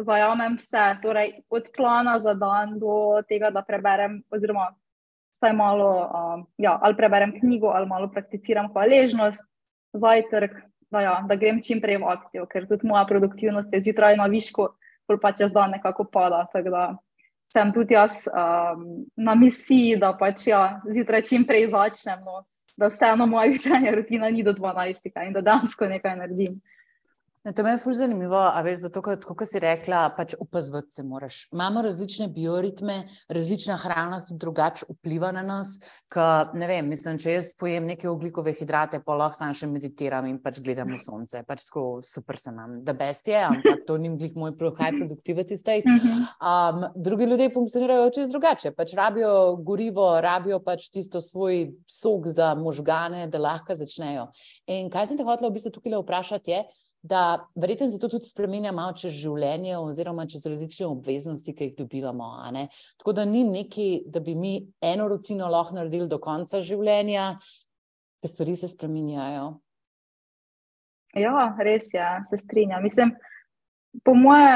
zajamem 0.05 0.59
vse, 0.59 0.88
torej 1.02 1.38
od 1.50 1.71
plana 1.75 2.19
za 2.21 2.35
dan 2.38 2.76
do 2.78 3.23
tega, 3.28 3.50
da 3.50 3.64
preberem, 3.64 4.21
oziroma 4.31 4.69
vsaj 5.35 5.55
malo, 5.57 5.90
uh, 6.05 6.43
ja, 6.59 6.76
ali 6.83 6.99
preberem 6.99 7.33
knjigo, 7.38 7.73
ali 7.75 7.88
malo 7.88 8.11
prakticiram 8.12 8.69
hvaležnost, 8.75 9.47
zajtrk, 9.92 10.57
da, 10.90 11.00
ja, 11.00 11.14
da 11.28 11.37
grem 11.37 11.61
čim 11.62 11.80
prej 11.80 12.00
v 12.00 12.09
akcijo, 12.09 12.47
ker 12.49 12.66
tudi 12.68 12.88
moja 12.88 13.04
produktivnost 13.09 13.73
je 13.73 13.83
zjutraj 13.88 14.16
na 14.16 14.26
višku, 14.26 14.68
pa 15.21 15.33
čez 15.33 15.52
dan 15.52 15.73
nekako 15.73 16.04
pada 16.04 16.47
sem 17.49 17.73
tudi 17.73 17.95
jaz 17.95 18.26
um, 18.28 19.07
na 19.16 19.35
misiji, 19.35 19.97
da 19.97 20.12
pač 20.18 20.47
ja, 20.50 20.80
zjutraj 20.85 21.25
čim 21.25 21.47
prej 21.49 21.71
začnem, 21.73 22.21
no, 22.25 22.42
da 22.76 22.90
vseeno 22.92 23.26
moja 23.26 23.49
jutranja 23.52 23.95
rutina 23.97 24.30
ni 24.30 24.45
do 24.45 24.52
12 24.52 25.09
in 25.26 25.33
da 25.33 25.40
dejansko 25.40 25.88
nekaj 25.88 26.16
naredim. 26.16 26.61
Ne, 27.45 27.52
to 27.52 27.62
me 27.62 27.71
je 27.71 27.78
fulj 27.78 27.95
zanimivo, 27.95 28.37
a 28.37 28.61
veš, 28.66 28.80
zato, 28.83 29.02
kot 29.02 29.45
si 29.47 29.61
rekla, 29.62 30.09
pač 30.16 30.35
opazovati 30.40 30.95
se 30.95 31.02
moraš. 31.07 31.37
Imamo 31.52 31.83
različne 31.83 32.26
bioritme, 32.35 32.97
različna 33.28 33.76
hrana 33.78 34.18
tudi 34.26 34.38
drugače 34.42 34.87
vpliva 34.88 35.30
na 35.33 35.42
nas. 35.47 35.76
Ka, 36.11 36.50
ne 36.59 36.66
vem, 36.66 36.88
mislim, 36.90 37.18
če 37.23 37.37
jaz 37.37 37.52
pojem 37.59 37.87
neke 37.87 38.09
oglikove 38.11 38.52
hidrate, 38.59 39.00
pa 39.04 39.14
lahko 39.16 39.38
samo 39.38 39.54
še 39.54 39.68
meditiram 39.71 40.26
in 40.26 40.40
pač 40.42 40.59
gledam 40.64 40.90
v 40.92 40.99
sonce. 41.07 41.45
Pač 41.47 41.68
tako 41.68 41.85
super 42.02 42.40
se 42.42 42.52
nam, 42.52 42.80
da 42.85 42.97
best 42.99 43.30
je, 43.30 43.38
ampak 43.38 43.87
to 43.87 43.97
ni 44.02 44.11
glik 44.18 44.35
moj 44.35 44.57
high 44.80 44.99
productivity 44.99 45.57
state. 45.57 45.87
Mhm. 45.87 46.26
Um, 46.42 46.88
drugi 46.97 47.30
ljudje 47.30 47.52
funkcionirajo 47.54 48.11
čez 48.18 48.35
drugače, 48.35 48.75
pač 48.75 48.97
rabijo 48.99 49.57
gorivo, 49.62 50.11
rabijo 50.21 50.59
pač 50.64 50.90
tisto 50.90 51.23
svoj 51.23 51.68
sok 51.87 52.28
za 52.35 52.54
možgane, 52.59 53.28
da 53.30 53.38
lahko 53.38 53.78
začnejo. 53.78 54.28
In 54.66 54.90
kaj 54.90 55.12
sem 55.12 55.16
te 55.16 55.25
hotela 55.25 55.52
v 55.52 55.57
bistvu 55.57 55.76
tukaj 55.78 56.00
vprašati 56.02 56.57
je, 56.57 56.62
da 57.02 57.49
verjetno 57.55 57.88
se 57.88 57.99
to 57.99 58.09
tudi 58.09 58.26
spremenja 58.26 58.73
malo 58.73 58.93
čez 58.99 59.14
življenje, 59.14 59.76
oziroma 59.78 60.26
čez 60.26 60.47
različne 60.47 60.87
obveznosti, 60.87 61.55
ki 61.55 61.71
jih 61.71 61.76
dobivamo. 61.78 62.33
Tako 62.99 63.14
da 63.14 63.25
ni 63.25 63.45
neki, 63.45 64.05
da 64.07 64.21
bi 64.21 64.35
mi 64.35 64.59
eno 64.81 65.09
rutino 65.09 65.49
lahko 65.49 65.78
naredili 65.78 66.09
do 66.09 66.19
konca 66.19 66.61
življenja, 66.61 67.31
ker 68.23 68.31
stvari 68.33 68.57
se 68.59 68.69
spremenjajo. 68.69 69.49
Ja, 71.17 71.55
res 71.64 71.93
je, 71.95 72.07
se 72.28 72.38
strinjam. 72.43 72.83
Mislim, 72.83 73.14
po 74.05 74.14
moje 74.14 74.49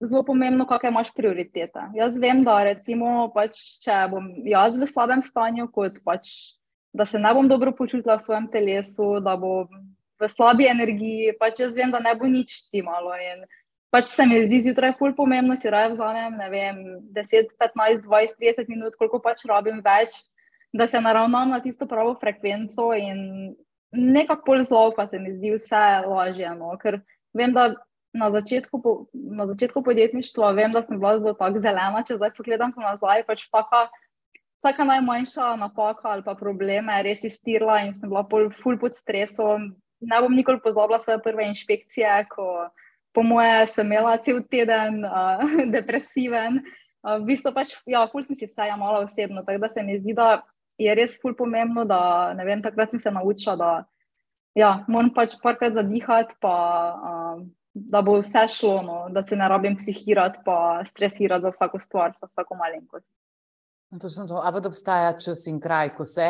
je 0.00 0.08
zelo 0.10 0.24
pomembno, 0.26 0.66
kakšne 0.68 0.90
imaš 0.90 1.12
prioritete. 1.16 1.86
Jaz 1.94 2.18
vem, 2.20 2.42
da 2.44 2.58
recimo, 2.66 3.30
pač, 3.34 3.60
če 3.84 4.02
bom 4.12 4.26
jaz 4.48 4.76
v 4.80 4.88
slabem 4.90 5.22
stanju, 5.24 5.70
kot 5.72 6.02
pač, 6.04 6.56
da 6.92 7.06
se 7.06 7.20
ne 7.22 7.32
bom 7.36 7.48
dobro 7.48 7.72
počutila 7.76 8.18
v 8.18 8.26
svojem 8.26 8.50
telesu, 8.52 9.20
da 9.24 9.36
bom 9.38 9.70
v 10.20 10.28
slabi 10.28 10.68
energiji, 10.68 11.32
pač 11.40 11.62
jaz 11.64 11.74
vem, 11.76 11.90
da 11.90 12.00
ne 12.02 12.14
bo 12.18 12.28
nič 12.28 12.68
ti 12.70 12.82
malo. 12.84 13.14
In 13.16 13.46
pač 13.90 14.12
se 14.12 14.26
mi 14.26 14.42
zdi 14.46 14.62
zjutraj 14.68 14.94
ful 14.98 15.14
pomembno, 15.16 15.56
si 15.56 15.70
raje 15.70 15.94
vzamem, 15.94 16.36
ne 16.38 16.48
vem, 16.52 16.82
10, 17.16 17.54
15, 17.58 18.04
20, 18.06 18.36
30 18.38 18.70
minut, 18.70 18.96
koliko 18.98 19.22
pač 19.22 19.44
rabim 19.48 19.80
več, 19.84 20.20
da 20.72 20.86
se 20.86 21.00
naravnam 21.00 21.50
na 21.50 21.60
tisto 21.60 21.88
pravo 21.90 22.14
frekvenco 22.20 22.92
in 22.94 23.54
nekako 23.90 24.44
pol 24.46 24.62
zlo, 24.62 24.90
pa 24.94 25.08
se 25.10 25.18
mi 25.18 25.34
zdi 25.34 25.56
vse 25.56 25.84
lažje. 26.06 26.50
No? 26.54 26.76
Ker 26.78 27.00
vem, 27.34 27.54
da 27.56 27.72
na 28.12 28.30
začetku, 28.30 28.82
na 29.14 29.46
začetku 29.46 29.82
podjetništva 29.82 30.52
vem, 30.52 30.72
da 30.72 30.82
sem 30.82 30.98
bila 30.98 31.18
zelo 31.18 31.34
tako 31.38 31.62
zelena, 31.62 32.02
če 32.06 32.18
zdaj 32.18 32.34
pogledam 32.36 32.74
nazaj, 32.76 33.26
pač 33.26 33.46
vsaka. 33.46 33.88
Vsaka 34.60 34.84
najmanjša 34.84 35.54
napaka 35.56 36.10
ali 36.12 36.22
pa 36.22 36.34
probleme 36.36 36.92
je 36.98 37.04
res 37.06 37.22
iztirila, 37.24 37.78
in 37.86 37.94
sem 37.96 38.10
bila 38.10 38.26
pol 38.28 38.50
ful 38.60 38.76
pod 38.78 38.92
stresom, 38.92 39.70
ne 40.00 40.20
bom 40.20 40.32
nikoli 40.34 40.60
pozabila 40.60 40.98
svoje 40.98 41.22
prve 41.22 41.48
inšpekcije, 41.48 42.26
ko 42.30 42.70
po 43.12 43.22
moje 43.22 43.66
sem 43.66 43.86
imela 43.86 44.16
cel 44.18 44.42
teden 44.50 45.04
uh, 45.04 45.44
depresiven. 45.74 46.60
Uh, 47.02 47.18
v 47.20 47.32
bistvu 47.32 47.52
pač, 47.54 47.74
ja, 47.88 48.04
ful 48.10 48.24
sem 48.24 48.36
si 48.36 48.48
vse 48.48 48.68
jamala 48.70 49.04
osebno, 49.04 49.44
tako 49.44 49.66
da 49.66 49.68
se 49.68 49.82
mi 49.82 49.98
zdi, 49.98 50.14
da 50.14 50.42
je 50.80 50.94
res 50.94 51.16
ful 51.20 51.34
pomembno, 51.36 51.84
da 51.84 52.32
ne 52.36 52.44
vem, 52.44 52.62
takrat 52.62 52.92
sem 52.92 53.00
se 53.00 53.12
naučila, 53.12 53.56
da 53.56 53.70
ja, 54.56 54.84
moram 54.88 55.10
pač 55.14 55.36
parkrat 55.42 55.74
zadihati, 55.76 56.36
pa 56.40 56.54
uh, 56.96 57.42
da 57.74 58.02
bo 58.02 58.18
vse 58.20 58.46
šlo, 58.50 58.80
no, 58.82 58.98
da 59.14 59.22
se 59.24 59.36
ne 59.36 59.48
rabim 59.48 59.76
psihirati, 59.78 60.42
pa 60.44 60.80
stresirati 60.84 61.42
za 61.42 61.52
vsako 61.54 61.80
stvar, 61.80 62.12
za 62.18 62.26
vsako 62.26 62.56
malenkost. 62.58 63.10
Točno 63.98 64.26
to, 64.26 64.42
da 64.60 64.68
obstaja 64.68 65.12
čas 65.18 65.46
in 65.46 65.60
kraj, 65.60 65.88
ko 65.96 66.04
se, 66.06 66.28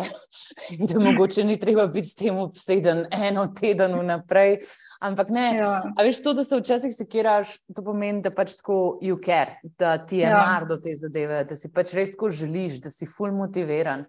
da 0.88 1.00
mogoče 1.00 1.44
ni 1.44 1.58
treba 1.60 1.86
biti 1.86 2.08
s 2.08 2.14
tem 2.14 2.38
obseden 2.38 3.04
eno 3.12 3.46
teden 3.60 3.98
vnaprej. 4.00 4.58
Ampak 5.00 5.28
ne, 5.28 5.56
ja. 5.56 5.82
a 5.96 6.04
veš 6.04 6.22
to, 6.24 6.32
da 6.34 6.44
se 6.44 6.56
včasih 6.56 6.94
sekiraš, 6.96 7.58
to 7.76 7.84
pomeni, 7.84 8.22
da 8.24 8.32
pač 8.32 8.54
tako 8.56 8.98
you 9.02 9.18
care, 9.24 9.60
da 9.78 9.98
ti 9.98 10.22
je 10.22 10.30
ja. 10.30 10.38
mar 10.38 10.64
do 10.68 10.78
te 10.80 10.96
zadeve, 10.96 11.42
da 11.44 11.56
si 11.56 11.68
pač 11.68 11.92
res 11.92 12.14
tako 12.16 12.30
želiš, 12.32 12.80
da 12.80 12.92
si 12.92 13.08
full 13.08 13.36
motiviran. 13.36 14.06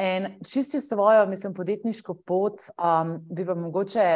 In 0.00 0.30
čisti 0.40 0.80
svojo, 0.80 1.26
mislim, 1.28 1.52
podjetniško 1.54 2.16
pot, 2.26 2.64
um, 2.80 3.18
bi 3.28 3.44
pa 3.46 3.54
mogoče 3.54 4.08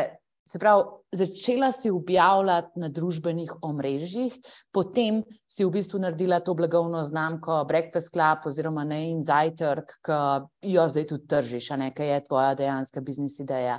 Se 0.49 0.59
pravi, 0.59 0.85
začela 1.13 1.73
si 1.73 1.91
objavljati 1.91 2.81
na 2.81 2.89
družbenih 2.89 3.51
omrežjih, 3.63 4.33
potem 4.73 5.21
si 5.45 5.65
v 5.65 5.73
bistvu 5.75 5.99
naredila 6.01 6.39
to 6.41 6.55
blagovno 6.57 7.03
znamko 7.05 7.65
Breakfast 7.69 8.15
Club 8.15 8.47
oziroma 8.49 8.85
Ne 8.89 9.03
in 9.11 9.21
Zajtrk, 9.23 9.99
ki 10.01 10.71
jo 10.73 10.87
zdaj 10.89 11.05
tudi 11.11 11.29
tržiš, 11.29 11.69
nekaj 11.83 12.13
je 12.15 12.23
tvoja 12.31 12.55
dejanska 12.57 13.03
biznis 13.05 13.37
ideja. 13.45 13.77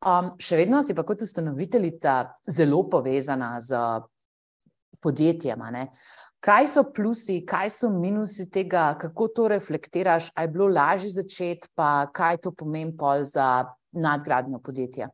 Um, 0.00 0.32
še 0.42 0.58
vedno 0.58 0.80
si 0.82 0.96
pa 0.98 1.04
kot 1.06 1.22
ustanoviteljica 1.22 2.16
zelo 2.58 2.82
povezana 2.90 3.52
z 3.62 3.78
podjetjem. 4.98 5.62
Kaj 6.42 6.70
so 6.74 6.84
plusi, 6.90 7.38
kaj 7.46 7.70
so 7.70 7.92
minusi 7.94 8.48
tega, 8.50 8.96
kako 8.98 9.28
to 9.28 9.48
reflektiraš, 9.54 10.32
ali 10.34 10.48
je 10.48 10.52
bilo 10.58 10.68
lažje 10.74 11.14
začeti, 11.20 11.70
pa 11.76 12.08
kaj 12.10 12.42
to 12.42 12.50
pomeni 12.50 12.96
pol 12.98 13.22
za 13.28 13.68
nadgradnjo 13.92 14.58
podjetja? 14.58 15.12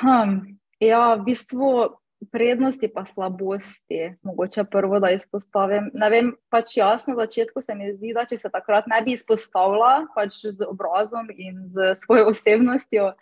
Hm, 0.00 0.56
ja, 0.80 1.14
v 1.14 1.24
bistvu 1.28 1.98
prednosti 2.30 2.88
pa 2.88 3.04
slabosti, 3.04 4.14
mogoče 4.22 4.64
prvo, 4.70 5.00
da 5.02 5.10
izpostavim. 5.10 5.90
Ne 5.94 6.08
vem, 6.10 6.30
pač 6.52 6.76
jasno, 6.76 7.14
na 7.14 7.26
začetku 7.26 7.62
se 7.62 7.74
mi 7.74 7.90
zdi, 7.92 8.14
da 8.14 8.24
če 8.24 8.38
se 8.38 8.50
takrat 8.50 8.86
ne 8.86 9.02
bi 9.02 9.16
izpostavila 9.16 10.06
pač 10.14 10.38
z 10.46 10.64
obrazom 10.68 11.28
in 11.34 11.66
z 11.66 11.94
svojo 11.98 12.30
osebnostjo 12.30 13.12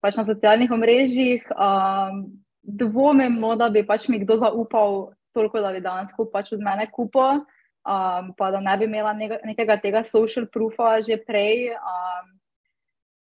pač 0.00 0.16
na 0.16 0.24
socialnih 0.24 0.72
omrežjih, 0.72 1.44
um, 1.52 2.24
dvomim, 2.64 3.36
no, 3.40 3.54
da 3.56 3.68
bi 3.72 3.84
pač 3.86 4.08
mi 4.08 4.20
kdo 4.22 4.40
zaupal 4.40 5.12
toliko, 5.36 5.60
da 5.60 5.72
bi 5.74 5.82
dejansko 5.84 6.26
pač 6.32 6.54
od 6.56 6.64
mene 6.64 6.88
kupil, 6.92 7.44
um, 7.84 8.32
pa 8.36 8.50
da 8.50 8.62
ne 8.64 8.76
bi 8.80 8.88
imela 8.88 9.12
nekega 9.14 9.76
tega 9.82 10.04
social 10.04 10.48
proofa 10.48 10.98
že 11.04 11.20
prej. 11.20 11.76
Um, 11.76 12.39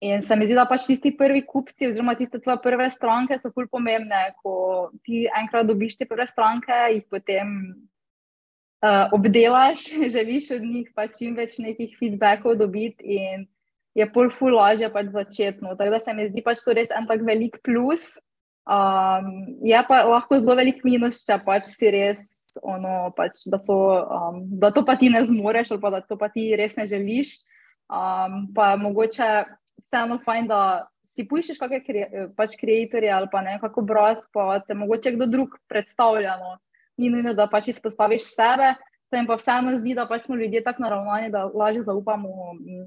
In 0.02 0.23
se 0.23 0.35
mi 0.37 0.49
zdi, 0.49 0.56
da 0.59 0.64
pač 0.66 0.88
tisti 0.88 1.12
prvi 1.14 1.44
kupci, 1.47 1.87
oziroma 1.92 2.16
tiste 2.18 2.40
tvoje 2.42 2.59
prve 2.64 2.88
stranke, 2.90 3.37
so 3.38 3.52
fulj 3.54 3.68
pomembne. 3.71 4.32
Ko 4.42 4.90
ti 5.06 5.28
enkrat 5.30 5.68
dobiš 5.68 6.00
te 6.00 6.09
prve 6.11 6.26
stranke, 6.26 6.75
jih 6.97 7.04
potem 7.06 7.52
uh, 8.82 9.14
obdelaš, 9.14 9.85
želiš 10.16 10.50
od 10.59 10.66
njih 10.66 10.90
pač 10.97 11.21
čim 11.21 11.38
več 11.38 11.54
nekih 11.62 11.94
feedbackov 12.00 12.59
dobiti, 12.59 12.99
in 13.14 13.47
je 13.94 14.09
pol 14.11 14.32
fulj 14.35 14.59
lažje 14.59 14.90
pač 14.90 15.14
začetno. 15.14 15.76
Tako 15.78 15.94
da 15.94 16.02
se 16.02 16.16
mi 16.18 16.26
zdi 16.32 16.42
pač 16.42 16.66
to 16.66 16.75
res 16.75 16.90
en 16.90 17.06
tak 17.06 17.23
velik 17.23 17.62
plus. 17.62 18.16
Um, 18.66 19.30
je 19.62 19.78
pa 19.87 20.02
lahko 20.06 20.38
zelo 20.38 20.59
velik 20.59 20.82
minus, 20.87 21.23
če 21.26 21.38
pač 21.47 21.71
si 21.71 21.94
res. 21.94 22.26
Ono, 22.66 23.14
pač, 23.16 23.47
da, 23.49 23.62
to, 23.62 23.78
um, 24.02 24.42
da 24.61 24.75
to 24.75 24.82
pa 24.85 24.99
ti 25.00 25.09
ne 25.09 25.23
zmoreš, 25.25 25.71
ali 25.73 25.80
pa 25.80 25.94
da 25.94 26.02
to 26.04 26.18
pa 26.21 26.26
ti 26.28 26.50
res 26.59 26.75
ne 26.76 26.90
želiš. 26.90 27.38
Um, 27.87 28.50
pa 28.50 28.75
mogoče 28.76 29.62
vseeno 29.80 30.18
fajn, 30.24 30.48
da 30.50 30.60
si 31.06 31.26
poiščeš 31.28 31.58
kakšne 31.60 32.28
pač 32.36 32.56
kreatorje 32.60 33.10
ali 33.12 33.28
pa 33.32 33.42
ne 33.44 33.58
kako 33.60 33.84
brez, 33.86 34.28
pa 34.32 34.60
te 34.66 34.74
mogoče 34.74 35.14
kdo 35.16 35.28
drug 35.30 35.58
predstavlja. 35.68 36.38
No. 36.40 36.56
Ni 37.00 37.10
nujno, 37.10 37.32
da 37.34 37.48
pač 37.50 37.70
izpostaviš 37.72 38.26
sebe, 38.34 38.74
Se 39.12 39.18
jim 39.18 39.26
pa 39.28 39.36
vseeno 39.36 39.74
zdi, 39.76 39.92
da 39.92 40.06
pa 40.08 40.16
smo 40.18 40.36
ljudje 40.40 40.62
tako 40.64 40.82
naravnani, 40.82 41.28
da 41.30 41.44
lažje 41.44 41.82
zaupamo 41.82 42.28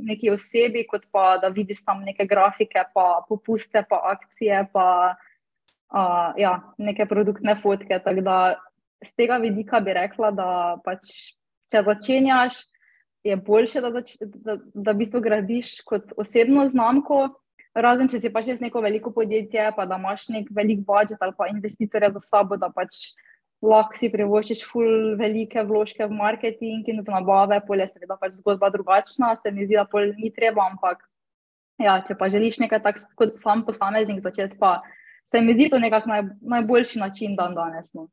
neki 0.01 0.31
osebi, 0.33 0.81
kot 0.89 1.03
pa 1.11 1.37
da 1.37 1.51
vidiš 1.53 1.83
tam 1.85 2.01
neke 2.01 2.25
grafike, 2.25 2.81
pa 2.93 3.21
popuste, 3.29 3.83
pa 3.89 3.99
akcije, 4.09 4.63
pa 4.73 4.85
uh, 5.13 6.33
ja, 6.41 6.55
neke 6.77 7.05
produktne 7.05 7.53
fotke. 7.61 7.99
Tako 8.03 8.25
da 8.25 8.37
z 9.05 9.13
tega 9.13 9.37
vidika 9.37 9.79
bi 9.79 9.93
rekla, 9.93 10.31
da 10.33 10.47
pač, 10.81 11.13
če 11.69 11.83
začenjaš, 11.85 12.57
je 13.25 13.35
boljše, 13.35 13.81
da, 13.81 13.89
zač, 13.91 14.15
da, 14.21 14.57
da 14.73 14.93
v 14.93 15.01
bistvu 15.01 15.21
gradiš 15.25 15.79
kot 15.87 16.13
osebno 16.17 16.67
znamko. 16.69 17.27
Razen, 17.75 18.07
če 18.07 18.21
si 18.21 18.31
pač 18.31 18.51
res 18.51 18.61
neko 18.63 18.79
veliko 18.85 19.11
podjetje, 19.11 19.71
pa 19.75 19.87
da 19.89 19.97
imaš 19.99 20.29
nek 20.31 20.51
velik 20.55 20.85
budžet 20.87 21.23
ali 21.25 21.33
pa 21.37 21.49
investitorja 21.51 22.13
za 22.15 22.21
sabo, 22.23 22.55
da 22.61 22.69
pač 22.71 23.15
lahko 23.65 23.97
si 23.97 24.11
privoščiš 24.13 24.61
ful 24.67 25.15
velike 25.19 25.63
vložke 25.65 26.05
v 26.05 26.15
marketing 26.15 26.87
in 26.91 27.01
v 27.01 27.11
nabave, 27.11 27.59
polje 27.67 27.89
seveda 27.91 28.17
pač 28.21 28.37
zgodba 28.39 28.69
drugačna, 28.71 29.33
se 29.41 29.51
mi 29.51 29.65
zdi, 29.65 29.79
da 29.79 29.87
pol 29.89 30.13
ni 30.19 30.31
treba, 30.31 30.69
ampak 30.69 31.01
ja, 31.81 31.97
če 32.05 32.15
pa 32.19 32.29
želiš 32.31 32.61
nekaj 32.63 32.83
tak 32.85 33.01
kot 33.19 33.39
sam 33.41 33.65
posameznik 33.67 34.21
začeti, 34.23 34.59
pa 34.61 34.77
se 35.25 35.41
mi 35.41 35.57
zdi 35.57 35.71
to 35.73 35.81
nekak 35.81 36.05
naj, 36.07 36.27
najboljši 36.41 37.01
način 37.01 37.35
dan 37.35 37.57
danes. 37.57 37.91
No. 37.97 38.07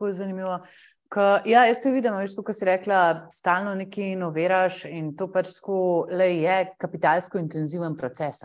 Zanimivo. 0.00 0.60
Ka, 1.08 1.40
ja, 1.46 1.62
jaz 1.68 1.78
to 1.82 1.92
vidim, 1.94 2.16
veš, 2.18 2.34
tukaj 2.34 2.56
si 2.58 2.66
rekla, 2.66 2.98
stalno 3.30 3.76
nekaj 3.78 4.16
inoviraš 4.16 4.80
in 4.90 5.12
to 5.18 5.28
pač 5.30 5.52
tako 5.60 5.78
le 6.10 6.26
je 6.40 6.56
kapitalsko 6.82 7.38
intenziven 7.38 7.94
proces. 7.98 8.42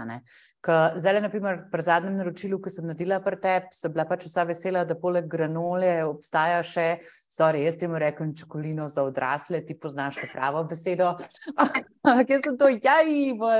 Zdaj, 0.62 1.18
naprimer, 1.24 1.63
pri 1.72 1.82
zadnjem 1.82 2.20
naročilu, 2.20 2.60
ki 2.62 2.70
sem 2.70 2.86
naredila 2.86 3.18
pri 3.25 3.39
tebi, 3.41 3.74
sem 3.74 3.94
bila 3.94 4.06
pač 4.06 4.27
vsa 4.27 4.46
vesela, 4.46 4.84
da 4.86 4.94
poleg 4.94 5.25
granole 5.25 5.89
obstaja 6.06 6.60
še, 6.62 6.86
sorry, 7.34 7.63
jaz 7.65 7.80
temu 7.82 7.98
rečem 7.98 8.36
čokolino 8.38 8.86
za 8.86 9.01
odrasle, 9.10 9.63
ti 9.65 9.74
poznaš 9.74 10.22
to 10.22 10.30
pravo 10.30 10.62
besedo. 10.70 11.15
Ampak 12.06 12.30
jaz 12.30 12.46
sem 12.46 12.62
to, 12.62 12.70
ja, 12.77 13.01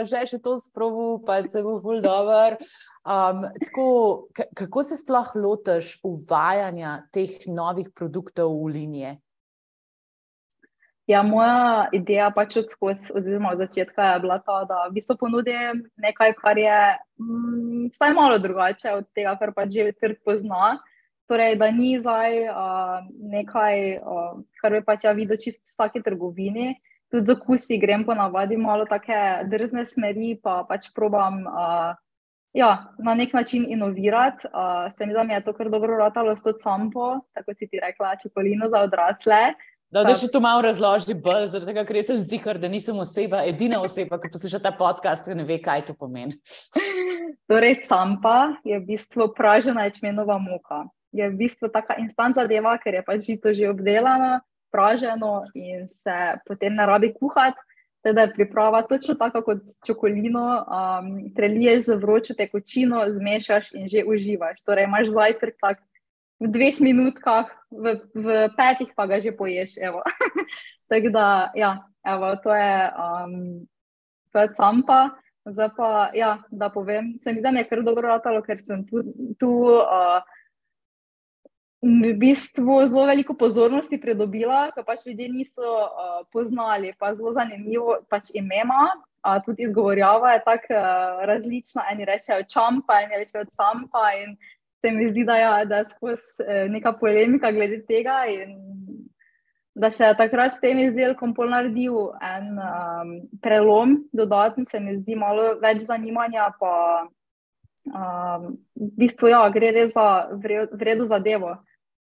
že 0.06 0.26
še 0.30 0.38
to 0.46 0.54
sprovu, 0.62 1.24
pa 1.26 1.42
se 1.42 1.66
bo 1.66 1.80
ful 1.82 2.06
dobro. 2.06 2.62
Um, 3.02 3.42
tako, 3.66 4.28
kako 4.54 4.84
se 4.84 4.98
sploh 4.98 5.32
lotiš 5.36 5.96
uvajanja 6.06 7.00
teh 7.12 7.48
novih 7.48 7.90
produktov 7.96 8.54
v 8.62 8.68
linije? 8.76 9.16
Ja, 11.10 11.24
moja 11.26 11.90
ideja 11.98 12.28
pač 12.30 12.60
od 12.62 12.70
skozi, 12.70 13.10
oziroma 13.18 13.56
od 13.56 13.64
začetka 13.66 14.06
je 14.06 14.20
bila 14.22 14.38
ta, 14.46 14.60
da 14.70 14.84
v 14.86 14.94
bistvu 15.00 15.18
ponudim 15.18 15.82
nekaj, 15.98 16.36
kar 16.38 16.62
je 16.62 16.78
mm, 17.18 17.90
vsaj 17.96 18.14
malo 18.14 18.38
drugače 18.38 18.94
od 19.00 19.10
tega, 19.18 19.34
kar 19.40 19.52
pač 19.58 19.74
že 19.74 19.96
trg 19.98 20.22
pozna. 20.22 20.78
Torej, 21.26 21.58
da 21.58 21.72
ni 21.72 21.96
zdaj 21.98 22.38
uh, 22.52 23.02
nekaj, 23.34 23.98
uh, 23.98 24.38
kar 24.62 24.78
bi 24.78 24.84
pač 24.86 25.08
ja 25.10 25.16
videl 25.18 25.42
čisto 25.42 25.64
v 25.66 25.74
vsaki 25.74 26.04
trgovini. 26.06 26.76
Tudi 27.10 27.26
za 27.26 27.34
okusi 27.34 27.80
grem 27.82 28.06
po 28.06 28.14
navadi 28.14 28.60
malo 28.62 28.86
take 28.86 29.48
drzne 29.50 29.88
smeri, 29.90 30.36
pa 30.38 30.62
pač 30.70 30.92
probam. 30.94 31.42
Uh, 31.50 31.98
Ja, 32.54 32.94
na 33.00 33.16
nek 33.16 33.34
način 33.34 33.66
inovirati. 33.70 34.48
Uh, 34.48 34.92
se 34.98 35.06
mi 35.06 35.14
da 35.14 35.22
je 35.22 35.44
to 35.44 35.54
kar 35.54 35.70
dobro 35.70 35.98
rotalo 35.98 36.36
s 36.36 36.44
to 36.44 36.54
sampo, 36.60 37.20
tako 37.34 37.54
si 37.54 37.68
ti 37.68 37.80
rekla, 37.80 38.16
čokolino 38.22 38.68
za 38.70 38.82
odrasle. 38.82 39.54
Da, 39.92 40.04
da 40.08 40.16
še 40.16 40.30
to 40.32 40.40
malo 40.40 40.62
razloži, 40.64 41.18
zaradi 41.52 41.66
tega, 41.68 41.84
ker 41.84 41.98
sem 42.08 42.20
zihar, 42.20 42.56
da 42.60 42.70
nisem 42.72 42.96
oseba, 43.00 43.42
edina 43.48 43.82
oseba, 43.84 44.20
ki 44.20 44.32
posluša 44.32 44.62
ta 44.64 44.72
podcast, 44.72 45.28
ki 45.28 45.36
ne 45.36 45.44
ve, 45.44 45.58
kaj 45.64 45.84
to 45.90 45.96
pomeni. 46.00 46.38
torej, 47.52 47.82
sampa 47.84 48.56
je 48.64 48.80
v 48.80 48.86
bistvu 48.94 49.34
pražena 49.36 49.84
ječmenova 49.90 50.40
muka. 50.40 50.86
Je 51.12 51.28
v 51.28 51.36
bistvu 51.44 51.68
taka 51.68 52.00
instant 52.00 52.40
zadeva, 52.40 52.78
ker 52.80 52.96
je 52.96 53.04
pač 53.04 53.28
žito 53.28 53.52
že 53.52 53.68
obdelano, 53.68 54.40
praženo 54.72 55.44
in 55.60 55.88
se 55.92 56.40
potem 56.48 56.76
ne 56.76 56.88
rabi 56.88 57.12
kuhati. 57.12 57.60
Teda 58.02 58.26
je 58.26 58.34
priprava 58.34 58.82
točno 58.90 59.16
tako 59.16 59.42
kot 59.46 59.62
čokolino, 59.86 60.46
um, 60.66 61.10
preliješ 61.36 61.86
z 61.86 61.96
vročo 62.02 62.34
tekočino, 62.34 63.04
zmešaš 63.14 63.72
in 63.78 63.86
že 63.90 64.04
uživaš. 64.08 64.62
Torej, 64.66 64.90
imaš 64.90 65.14
zajtrk 65.14 65.56
tak 65.62 65.84
v 66.42 66.50
dveh 66.50 66.82
minutkah, 66.82 67.46
v, 67.70 68.02
v 68.18 68.50
petih 68.58 68.90
pa 68.98 69.06
ga 69.06 69.22
že 69.22 69.36
poješ. 69.38 69.78
tako 70.90 71.10
da, 71.14 71.52
ja, 71.54 71.78
evo, 72.02 72.34
to 72.42 72.50
je 72.54 72.74
um, 72.90 73.36
sampa. 74.58 75.14
Zdaj 75.46 75.70
pa, 75.78 76.10
ja, 76.14 76.38
da 76.52 76.70
povem, 76.70 77.18
se 77.20 77.34
mi 77.34 77.42
zdi, 77.42 77.50
da 77.50 77.60
je 77.60 77.70
kar 77.70 77.82
dobro 77.82 78.08
ratalo, 78.08 78.42
ker 78.42 78.58
sem 78.58 78.86
tu. 78.86 79.02
tu 79.38 79.50
uh, 79.78 80.22
v 81.82 82.14
bistvu 82.14 82.86
zelo 82.86 83.08
veliko 83.10 83.34
pozornosti 83.34 83.98
pridobila, 83.98 84.70
ker 84.76 84.86
pač 84.86 85.02
ljudje 85.08 85.30
niso 85.34 85.66
uh, 85.66 86.22
poznali, 86.30 86.94
pa 87.00 87.16
zelo 87.16 87.34
zanimivo 87.34 87.98
pač 88.10 88.30
imena. 88.38 88.92
Uh, 89.26 89.42
tudi 89.46 89.66
izgovorjava 89.66 90.36
je 90.36 90.44
tako 90.46 90.78
uh, 90.78 91.24
različna. 91.26 91.88
Eni 91.92 92.06
rečejo 92.06 92.46
čampa, 92.46 93.02
eni 93.02 93.18
rečejo 93.18 93.48
campa. 93.50 94.12
In 94.22 94.38
se 94.82 94.92
mi 94.94 95.10
zdi, 95.10 95.26
da, 95.26 95.38
ja, 95.38 95.54
da 95.66 95.82
je 95.82 95.88
skozi 95.90 96.46
uh, 96.46 96.70
neka 96.70 96.94
polemika 97.02 97.52
glede 97.52 97.82
tega. 97.90 98.22
Da 99.74 99.90
se 99.90 100.06
je 100.06 100.18
takrat 100.18 100.54
s 100.54 100.62
tem 100.62 100.78
izdelkom 100.84 101.34
pol 101.34 101.50
naredil 101.50 102.12
en 102.22 102.62
um, 102.62 103.16
prelom, 103.42 103.98
dodatni, 104.14 104.68
se 104.70 104.80
mi 104.80 105.00
zdi 105.00 105.16
malo 105.16 105.56
več 105.64 105.82
zanimanja, 105.88 106.52
pa 106.60 106.74
um, 107.90 108.48
v 108.76 108.94
bistvu 109.02 109.32
ja, 109.32 109.42
gre 109.50 109.72
res 109.74 109.96
za 109.96 110.28
vredno 110.38 111.10
zadevo 111.10 111.56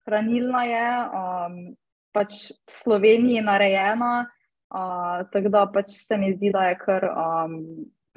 hranilna 0.09 0.65
je, 0.65 0.89
um, 1.21 1.61
pač 2.17 2.49
v 2.51 2.75
Sloveniji 2.81 3.45
narejena, 3.45 4.25
uh, 4.25 5.23
tako 5.33 5.53
da 5.53 5.67
pač 5.71 5.95
se 6.01 6.19
mi 6.19 6.33
zdi, 6.35 6.53
da 6.55 6.73
je 6.73 6.81
kar. 6.83 7.09
Um, 7.13 7.63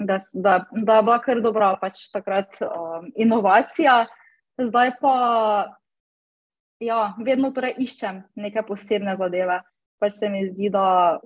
Da, 0.01 0.15
da, 0.33 0.65
da 0.73 0.95
je 0.97 1.03
bila 1.05 1.15
kar 1.21 1.43
dobra 1.45 1.67
pač 1.77 2.07
takrat 2.09 2.57
um, 2.65 3.03
inovacija, 3.21 4.07
zdaj 4.57 4.95
pa 4.97 5.11
ja, 6.81 7.13
vedno 7.21 7.51
torej 7.53 7.75
iščem 7.85 8.23
neke 8.41 8.63
posebne 8.67 9.15
zadeve. 9.19 9.61
Pač 10.01 10.17
se 10.17 10.29
mi 10.33 10.47
zdi, 10.49 10.71
da, 10.73 11.19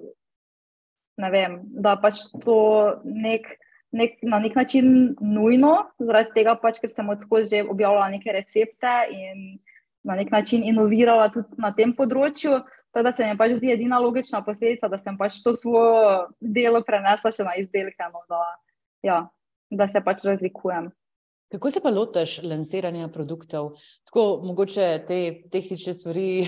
ne 1.23 1.29
vem, 1.31 1.61
da 1.71 1.95
pač 2.01 2.25
to 2.43 2.57
nek, 3.07 3.47
nek, 3.95 4.17
na 4.27 4.41
nek 4.43 4.57
način 4.59 4.89
nujno, 5.21 5.75
zaradi 6.01 6.35
tega, 6.35 6.57
pač, 6.59 6.81
ker 6.83 6.91
sem 6.91 7.09
odskozi 7.11 7.61
že 7.61 7.69
objavljala 7.71 8.11
neke 8.17 8.35
recepte 8.35 8.97
in 9.15 9.55
na 10.05 10.15
nek 10.15 10.31
način 10.31 10.63
inovirala 10.63 11.29
tudi 11.33 11.61
na 11.61 11.73
tem 11.75 11.93
področju. 11.97 12.61
Da 12.95 13.11
se 13.11 13.25
mi 13.27 13.35
pač 13.35 13.57
zdi 13.57 13.73
edina 13.73 13.97
logična 13.99 14.39
posledica, 14.45 14.87
da 14.87 14.95
sem 14.97 15.17
pač 15.19 15.41
to 15.43 15.51
svoje 15.59 16.29
delo 16.39 16.79
prenesla 16.87 17.33
še 17.35 17.43
na 17.43 17.57
izdelke, 17.59 18.07
no, 18.13 18.21
da, 18.31 18.39
ja, 19.03 19.17
da 19.67 19.89
se 19.91 19.99
pač 20.05 20.23
razlikujem. 20.23 20.87
Kako 21.51 21.71
se 21.71 21.81
pa 21.83 21.91
lotiš 21.91 22.37
lansiranja 22.43 23.09
produktov? 23.11 23.73
Tako 24.07 24.23
mogoče 24.47 24.87
te 25.07 25.19
tehnične 25.51 25.93
stvari 25.93 26.47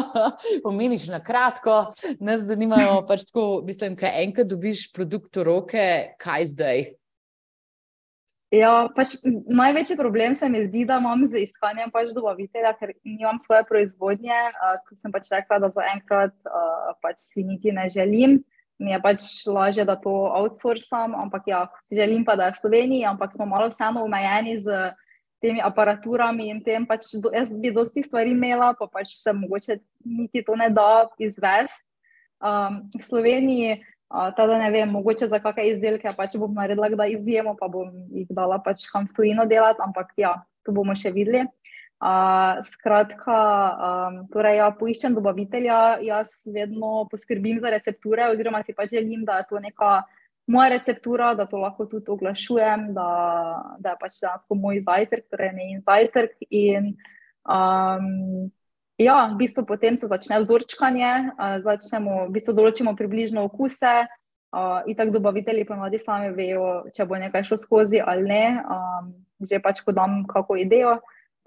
omeniš 0.68 1.08
na 1.08 1.22
kratko, 1.24 1.80
nas 2.20 2.44
zanimajo 2.46 3.00
pač 3.08 3.24
tako, 3.32 3.62
mislim, 3.66 3.96
kaj 3.96 4.22
enkrat 4.26 4.52
dobiš 4.52 4.90
produkt 4.92 5.40
v 5.40 5.48
roke, 5.48 5.88
kaj 6.20 6.52
zdaj? 6.52 6.84
Ja, 8.48 8.88
pač 8.96 9.18
največji 9.24 9.98
problem 9.98 10.32
se 10.34 10.48
mi 10.48 10.62
zdi, 10.64 10.86
da 10.88 10.96
imam 11.02 11.26
z 11.28 11.42
iskanjem 11.44 11.90
pač 11.92 12.14
dobavitelja, 12.16 12.72
ker 12.78 12.94
nimam 13.04 13.36
svoje 13.44 13.66
proizvodnje. 13.68 14.38
Uh, 14.56 14.78
Kot 14.88 15.02
sem 15.02 15.12
pač 15.12 15.28
rekla, 15.34 15.58
da 15.60 15.68
zaenkrat 15.74 16.32
uh, 16.48 16.94
pač 17.04 17.20
si 17.26 17.44
niti 17.44 17.74
ne 17.76 17.90
želim. 17.92 18.38
Mi 18.80 18.94
je 18.94 19.00
pač 19.04 19.26
lažje, 19.44 19.84
da 19.84 19.98
to 20.00 20.14
outsourcam, 20.38 21.12
ampak 21.18 21.50
ja, 21.50 21.66
si 21.84 21.98
želim 21.98 22.24
pa, 22.24 22.38
da 22.38 22.48
je 22.48 22.56
v 22.56 22.60
Sloveniji, 22.62 23.04
ampak 23.10 23.34
smo 23.34 23.44
malo 23.50 23.68
vseeno 23.68 24.06
omejeni 24.06 24.56
z 24.62 24.94
temi 25.44 25.60
aparaturami 25.60 26.48
in 26.48 26.62
tem. 26.64 26.86
Pač 26.88 27.10
do, 27.20 27.34
jaz 27.34 27.52
bi 27.52 27.74
dosti 27.74 28.06
stvari 28.06 28.32
imela, 28.32 28.72
pa 28.78 28.88
pač 28.88 29.12
se 29.18 29.34
mogoče 29.34 29.76
niti 30.06 30.40
to 30.46 30.56
ne 30.56 30.70
da 30.72 31.04
izvesti. 31.20 31.84
Um, 32.38 32.86
v 32.94 33.02
Sloveniji 33.02 33.82
Teda 34.08 34.56
ne 34.56 34.70
vem, 34.72 34.88
mogoče 34.88 35.26
za 35.28 35.36
kakšne 35.44 35.66
izdelke 35.74 36.12
pač 36.16 36.38
bom 36.40 36.54
naredila, 36.56 36.88
da 36.96 37.06
izjemo, 37.12 37.52
pa 37.58 37.68
bom 37.68 37.90
jih 38.14 38.28
dala 38.32 38.56
pač 38.64 38.86
kam 38.88 39.04
v 39.04 39.12
tujino 39.16 39.44
delati, 39.44 39.84
ampak 39.84 40.14
ja, 40.16 40.32
to 40.64 40.72
bomo 40.72 40.96
še 40.96 41.12
videli. 41.12 41.44
Uh, 41.98 42.62
skratka, 42.62 43.36
um, 43.74 44.18
torej, 44.30 44.60
ja, 44.60 44.68
poiščem 44.70 45.16
dobavitelja, 45.18 45.98
jaz 46.06 46.44
vedno 46.54 47.08
poskrbim 47.10 47.58
za 47.58 47.72
recepture, 47.74 48.28
oziroma 48.30 48.62
si 48.62 48.72
pač 48.72 48.94
želim, 48.94 49.26
da 49.26 49.40
je 49.40 49.48
to 49.50 49.60
neka 49.60 49.96
moja 50.48 50.70
receptura, 50.76 51.32
da 51.34 51.48
to 51.50 51.58
lahko 51.58 51.88
tudi 51.90 52.08
oglašujem, 52.14 52.92
da, 52.94 53.08
da 53.82 53.92
je 53.92 54.00
pač 54.00 54.20
dejansko 54.22 54.56
moj 54.56 54.80
zajtrk, 54.86 55.26
torej 55.28 55.52
ne 55.58 55.66
in 55.74 55.82
zajtrk. 55.84 56.38
In, 56.48 56.94
um, 57.44 58.48
Ja, 58.98 59.30
v 59.30 59.38
bistvu 59.38 59.62
potem 59.62 59.94
se 59.96 60.10
začne 60.10 60.42
vzorčkanje, 60.42 61.38
začnemo, 61.62 62.26
v 62.26 62.32
bistvu 62.34 62.54
določimo 62.56 62.96
približno 62.98 63.46
okuse, 63.46 64.08
in 64.86 64.96
tako 64.96 65.10
dobavitelji 65.10 65.64
ponovadi 65.64 65.98
sami 65.98 66.32
vejo, 66.32 66.88
če 66.94 67.04
bo 67.04 67.20
nekaj 67.20 67.44
šlo 67.44 67.58
skozi 67.60 68.00
ali 68.00 68.24
ne, 68.24 68.44
že 69.44 69.60
pač 69.60 69.84
ko 69.84 69.92
dam 69.92 70.24
kako 70.26 70.56
idejo. 70.56 70.98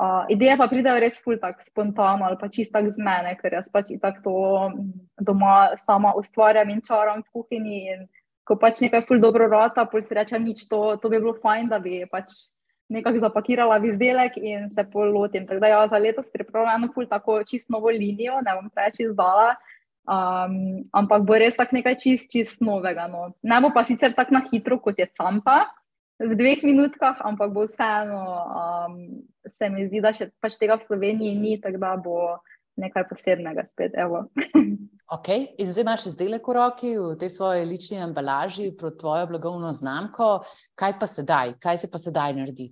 Uh, 0.02 0.26
ideje 0.34 0.56
pa 0.58 0.66
pridejo 0.66 0.98
res 0.98 1.20
ful 1.22 1.38
tako 1.38 1.62
spontano 1.62 2.26
ali 2.26 2.38
pa 2.40 2.48
čisto 2.50 2.74
tak 2.74 2.90
z 2.90 2.98
mene, 2.98 3.36
ker 3.38 3.54
jaz 3.54 3.70
pač 3.70 3.92
tako 4.02 4.18
to 4.26 4.36
doma 5.22 5.78
sama 5.78 6.16
ustvarjam 6.18 6.70
in 6.74 6.82
čaram 6.82 7.22
v 7.22 7.30
kuhinji. 7.30 7.82
In 7.94 8.00
ko 8.42 8.58
pač 8.58 8.82
nekaj 8.82 9.06
ful 9.06 9.22
dobro 9.22 9.46
rota, 9.46 9.86
pol 9.86 10.02
si 10.02 10.18
rečem, 10.18 10.42
nič 10.42 10.66
to, 10.66 10.98
to 10.98 11.10
bi 11.10 11.22
bilo 11.22 11.36
fajn, 11.38 11.70
da 11.70 11.78
bi 11.78 12.02
pač 12.10 12.34
nekako 12.92 13.24
zapakirala 13.24 13.80
v 13.80 13.94
izdelek 13.94 14.38
in 14.38 14.70
se 14.72 14.84
pol 14.92 15.14
lotim. 15.16 15.48
Tako 15.48 15.64
da 15.64 15.72
ja, 15.72 15.82
za 15.88 15.98
letos 15.98 16.32
pripravljam 16.34 16.84
eno 16.84 16.94
ful 16.94 17.08
tako 17.08 17.42
čisto 17.48 17.74
novo 17.74 17.90
linijo, 17.90 18.42
ne 18.44 18.56
bom 18.58 18.70
preveč 18.70 19.02
izdala. 19.06 19.56
Um, 20.02 20.82
ampak 20.98 21.24
bo 21.24 21.38
res 21.38 21.56
tako 21.56 21.78
nekaj 21.78 21.96
čist, 22.02 22.32
čist 22.34 22.64
novega. 22.66 23.08
No. 23.08 23.32
Ne 23.44 23.62
bo 23.62 23.70
pa 23.74 23.86
sicer 23.88 24.16
tako 24.18 24.40
na 24.40 24.42
hitro, 24.50 24.80
kot 24.82 25.00
je 25.00 25.08
campa, 25.18 25.64
v 26.22 26.38
dveh 26.38 26.62
minutkah, 26.66 27.18
ampak 27.26 27.54
bo 27.54 27.66
vseeno, 27.66 28.22
um, 28.22 28.96
se 29.48 29.70
mi 29.70 29.88
zdi, 29.88 30.02
da 30.04 30.14
še 30.14 30.30
pač 30.42 30.58
tega 30.62 30.78
v 30.78 30.86
Sloveniji 30.86 31.38
ni, 31.38 31.58
tako 31.62 31.82
da 31.82 31.94
bo 31.98 32.18
nekaj 32.82 33.08
posebnega 33.10 33.66
spet. 33.68 33.96
ok, 35.16 35.30
in 35.62 35.72
zdaj 35.74 35.86
imaš 35.86 36.06
izdelek 36.14 36.46
v 36.46 36.58
roki, 36.58 36.92
v 36.98 37.16
tej 37.20 37.34
svoji 37.34 37.66
lični 37.68 38.02
embalaži, 38.02 38.72
pro 38.78 38.94
tvojo 38.94 39.28
blagovno 39.34 39.74
znamko. 39.74 40.42
Kaj 40.78 40.98
pa 41.02 41.10
sedaj, 41.10 41.58
kaj 41.62 41.82
se 41.84 41.92
pa 41.92 42.02
sedaj 42.02 42.38
naredi? 42.38 42.72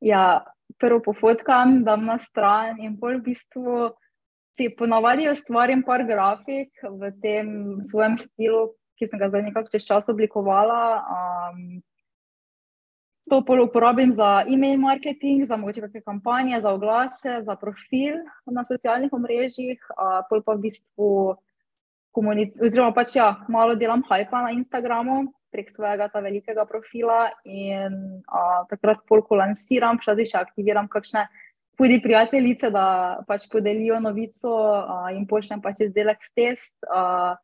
Ja, 0.00 0.44
prvo 0.78 1.00
pofotkam, 1.00 1.84
dam 1.84 2.04
na 2.04 2.18
stran 2.18 2.80
in 2.80 2.98
pol 3.00 3.20
v 3.20 3.32
bistvu. 3.32 3.92
Si 4.56 4.70
ponavadi 4.72 5.28
ustvarjam 5.28 5.82
par 5.84 6.04
grafik 6.08 6.72
v 6.80 7.12
tem 7.20 7.46
svojem 7.84 8.16
stilu, 8.16 8.72
ki 8.96 9.08
sem 9.08 9.20
ga 9.20 9.28
zdaj 9.28 9.44
nekako 9.44 9.72
čez 9.72 9.84
čas 9.84 10.08
oblikovala. 10.08 11.04
Um, 11.04 11.84
to 13.28 13.42
uporabim 13.42 14.14
za 14.14 14.46
e-mail 14.48 14.78
marketing, 14.78 15.44
za 15.44 15.56
mogoče 15.56 15.82
kakšne 15.84 16.02
kampanje, 16.06 16.60
za 16.60 16.72
oglase, 16.72 17.42
za 17.42 17.56
profil 17.56 18.22
na 18.46 18.64
socialnih 18.64 19.12
omrežjih, 19.12 19.80
uh, 19.92 20.22
pol 20.30 20.40
pa 20.46 20.54
v 20.54 20.70
bistvu 20.70 21.36
komuniciram, 22.16 22.64
oziroma 22.64 22.94
pač 22.96 23.16
ja, 23.18 23.34
malo 23.52 23.76
delam 23.76 24.00
hajpa 24.08 24.46
na 24.46 24.50
Instagramu 24.56 25.26
prek 25.56 25.72
svojega 25.72 26.10
ta 26.12 26.20
velikega 26.20 26.66
profila 26.68 27.30
in 27.48 28.20
uh, 28.28 28.62
takrat 28.68 29.00
ko 29.08 29.40
lansiram, 29.40 29.96
včasih 29.96 30.28
še 30.28 30.44
aktiviram 30.44 30.90
kakšne 30.92 31.24
tudi 31.80 31.98
prijateljice, 32.04 32.70
da 32.72 33.24
pač 33.28 33.48
podelijo 33.52 33.98
novico 34.04 34.52
uh, 34.52 35.08
in 35.16 35.24
pošljem 35.28 35.64
pač 35.64 35.86
izdelek 35.88 36.20
v 36.28 36.32
test. 36.36 36.76
Uh, 36.84 37.34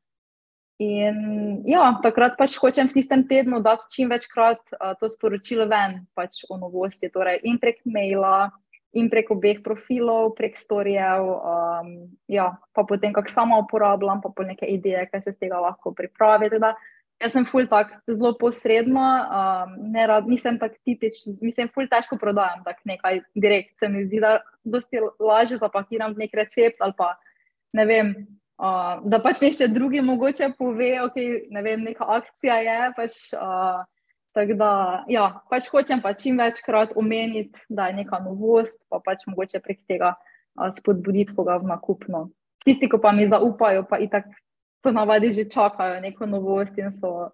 In 0.83 1.63
ja, 1.69 1.85
takrat 2.03 2.35
pač 2.35 2.57
hočem 2.59 2.89
v 2.91 2.97
tistem 2.97 3.23
tednu 3.29 3.61
dati 3.63 3.87
čim 3.93 4.11
večkrat 4.11 4.73
uh, 4.73 4.95
to 4.99 5.07
sporočilo 5.13 5.69
ven 5.71 6.01
pač 6.17 6.43
o 6.51 6.57
novosti, 6.59 7.11
torej 7.13 7.39
in 7.47 7.61
prek 7.63 7.85
maila, 7.87 8.51
in 8.97 9.09
prek 9.13 9.31
obeh 9.31 9.61
profilov, 9.65 10.33
prek 10.37 10.59
storijev. 10.59 11.29
Um, 11.29 11.93
ja, 12.29 12.53
pa 12.75 12.85
potem, 12.89 13.13
kako 13.15 13.31
samo 13.31 13.61
uporabljam, 13.63 14.25
pa 14.25 14.33
po 14.35 14.43
neke 14.49 14.67
ideje, 14.69 15.07
kaj 15.13 15.23
se 15.29 15.37
z 15.37 15.45
tega 15.47 15.61
lahko 15.63 15.95
pripravi. 15.97 16.51
Teda, 16.57 16.75
jaz 17.21 17.33
sem 17.33 17.45
ful 17.47 17.67
tak 17.71 17.93
zelo 18.09 18.33
posredno, 18.39 19.03
um, 19.03 19.75
ne 19.93 20.07
rad, 20.07 20.27
nisem 20.29 20.59
tak 20.59 20.75
tipičen, 20.87 21.39
mislim, 21.43 21.71
ful 21.75 21.87
težko 21.91 22.19
prodajam 22.19 22.65
tak 22.67 22.83
nekaj 22.89 23.23
direkt. 23.35 23.77
Se 23.79 23.89
mi 23.89 24.05
zdi, 24.07 24.21
da 24.23 24.41
dosti 24.65 25.03
lažje 25.21 25.61
zapakiram 25.63 26.17
nek 26.19 26.35
recept 26.35 26.83
ali 26.83 26.97
pa 26.99 27.15
ne 27.73 27.87
vem. 27.87 28.15
Uh, 28.63 29.01
da 29.11 29.19
pač 29.19 29.41
nekaj 29.43 29.71
drugi 29.73 30.03
mogoče 30.05 30.53
pove, 30.59 30.93
okay, 31.03 31.41
ne 31.51 31.63
vem, 31.67 31.83
neka 31.83 32.07
akcija 32.19 32.61
je. 32.63 32.77
Pač, 32.99 33.17
uh, 33.35 33.83
tako 34.37 34.59
da, 34.59 34.73
ja, 35.11 35.25
pač 35.51 35.67
hočem 35.73 36.03
pa 36.05 36.13
čim 36.15 36.39
večkrat 36.39 36.95
omeniti, 36.97 37.59
da 37.69 37.91
je 37.91 37.99
neka 38.03 38.23
novost, 38.23 38.79
pa 38.91 39.03
pač 39.03 39.27
mogoče 39.27 39.63
prek 39.65 39.83
tega 39.91 40.15
uh, 40.15 40.71
spodbuditi 40.75 41.35
koga 41.35 41.59
v 41.63 41.73
nakupno. 41.73 42.29
Tisti, 42.63 42.87
ki 42.87 43.03
pa 43.03 43.11
mi 43.11 43.27
zaupajo, 43.27 43.83
pa 43.91 43.99
itak 43.99 44.31
ponavadi 44.83 45.33
že 45.33 45.49
čakajo 45.51 46.01
neko 46.01 46.27
novost 46.27 46.79
in 46.79 46.91
so 46.91 47.31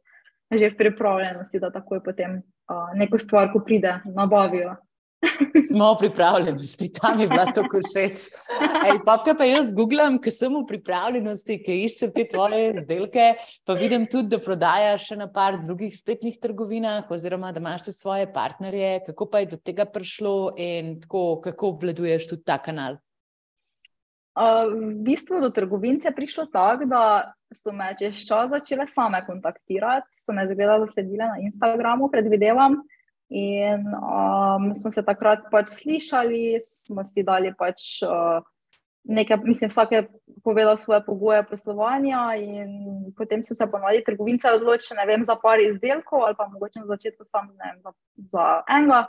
že 0.53 0.71
v 0.71 0.77
pripravljenosti, 0.77 1.61
da 1.61 1.71
takoj 1.71 2.01
potem 2.05 2.41
uh, 2.41 2.93
neko 2.97 3.19
stvar, 3.19 3.53
ko 3.53 3.61
pride, 3.61 4.01
nabavijo. 4.05 4.77
Smo 5.73 5.97
pripravljeni, 5.99 6.63
tam 7.01 7.21
je 7.21 7.27
bila 7.29 7.45
tako 7.53 7.81
všeč. 7.83 8.29
Pa 9.05 9.35
pa 9.39 9.45
jaz 9.45 9.73
googlam, 9.75 10.21
ker 10.23 10.33
sem 10.33 10.55
v 10.55 10.63
pripravljenosti, 10.69 11.57
ki 11.65 11.79
iščem 11.89 12.13
te 12.15 12.25
tvoje 12.31 12.61
izdelke. 12.77 13.33
Pa 13.67 13.75
vidim 13.75 14.07
tudi, 14.07 14.31
da 14.37 14.39
prodajaš 14.39 15.09
še 15.11 15.19
na 15.19 15.27
par 15.33 15.59
drugih 15.65 15.97
spletnih 15.99 16.39
trgovinah, 16.39 17.11
oziroma 17.11 17.51
da 17.53 17.61
imaš 17.61 17.89
tudi 17.89 17.99
svoje 17.99 18.31
partnerje. 18.33 18.95
Kako 19.11 19.29
pa 19.33 19.43
je 19.43 19.51
do 19.57 19.59
tega 19.59 19.89
prišlo 19.91 20.55
in 20.55 21.01
tako, 21.03 21.41
kako 21.45 21.75
obvladuješ 21.75 22.31
tudi 22.31 22.47
ta 22.47 22.61
kanal? 22.63 23.03
Uh, 24.39 24.71
v 24.71 25.03
bistvu 25.03 25.41
do 25.43 25.51
trgovin 25.51 25.99
je 26.05 26.15
prišlo 26.15 26.47
tako, 26.47 26.87
da 26.87 27.33
so 27.51 27.73
me 27.75 27.91
čez 27.99 28.23
čas 28.23 28.51
začele 28.51 28.87
same 28.87 29.19
kontaktirati, 29.27 30.07
so 30.15 30.33
me 30.33 30.47
zgledali, 30.47 30.87
zasledile 30.87 31.27
na 31.27 31.39
Instagramu, 31.43 32.11
predvidevam. 32.13 32.79
In 33.29 33.83
um, 33.93 34.71
smo 34.79 34.91
se 34.95 35.03
takrat 35.03 35.51
pač 35.51 35.69
slišali, 35.69 36.61
smo 36.63 37.05
si 37.05 37.27
dali 37.27 37.51
pač 37.59 37.99
uh, 38.07 38.39
nekaj, 39.09 39.37
mislim, 39.43 39.71
vsak 39.71 39.93
je 39.93 40.09
povedal 40.45 40.77
svoje 40.77 41.05
pogoje 41.05 41.43
poslovanja, 41.43 42.37
in 42.37 42.69
potem 43.17 43.43
so 43.43 43.55
se 43.55 43.67
ponovadi 43.67 44.05
trgovince 44.05 44.53
odločili, 44.53 44.97
ne 45.01 45.07
vem, 45.07 45.25
za 45.25 45.37
par 45.43 45.61
izdelkov 45.61 46.25
ali 46.25 46.35
pa 46.39 46.47
mogoče 46.47 46.81
na 46.81 46.87
začetku 46.87 47.25
samo 47.25 47.53
za, 47.59 47.93
za 48.17 48.45
enega. 48.69 49.07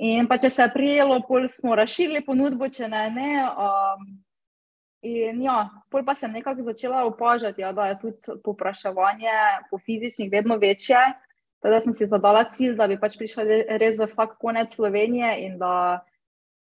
In 0.00 0.28
pa 0.28 0.38
če 0.40 0.48
se 0.50 0.64
je 0.64 0.72
prijelo, 0.72 1.18
pol 1.28 1.44
smo 1.52 1.74
razširili 1.76 2.24
ponudbo, 2.24 2.70
če 2.72 2.88
ne, 2.88 3.02
ne. 3.12 3.32
Um, 3.44 4.06
in 5.04 5.42
ja, 5.44 5.66
pol 5.92 6.06
pa 6.06 6.14
sem 6.16 6.32
nekako 6.32 6.64
začela 6.70 7.02
opažati, 7.04 7.60
ja, 7.60 7.74
da 7.76 7.90
je 7.90 7.98
tudi 8.00 8.38
popraševanje 8.44 9.34
po 9.68 9.78
fizičnih 9.78 10.30
vedno 10.32 10.56
večje. 10.60 11.02
Teda 11.60 11.82
sem 11.84 11.92
si 11.92 12.08
zadala 12.08 12.46
cilj, 12.48 12.78
da 12.78 12.86
bi 12.88 12.96
pač 13.00 13.18
prišla 13.20 13.44
res 13.80 13.98
v 14.00 14.08
vsak 14.08 14.38
konec 14.40 14.72
Slovenije 14.72 15.34
in 15.44 15.58
da 15.60 16.00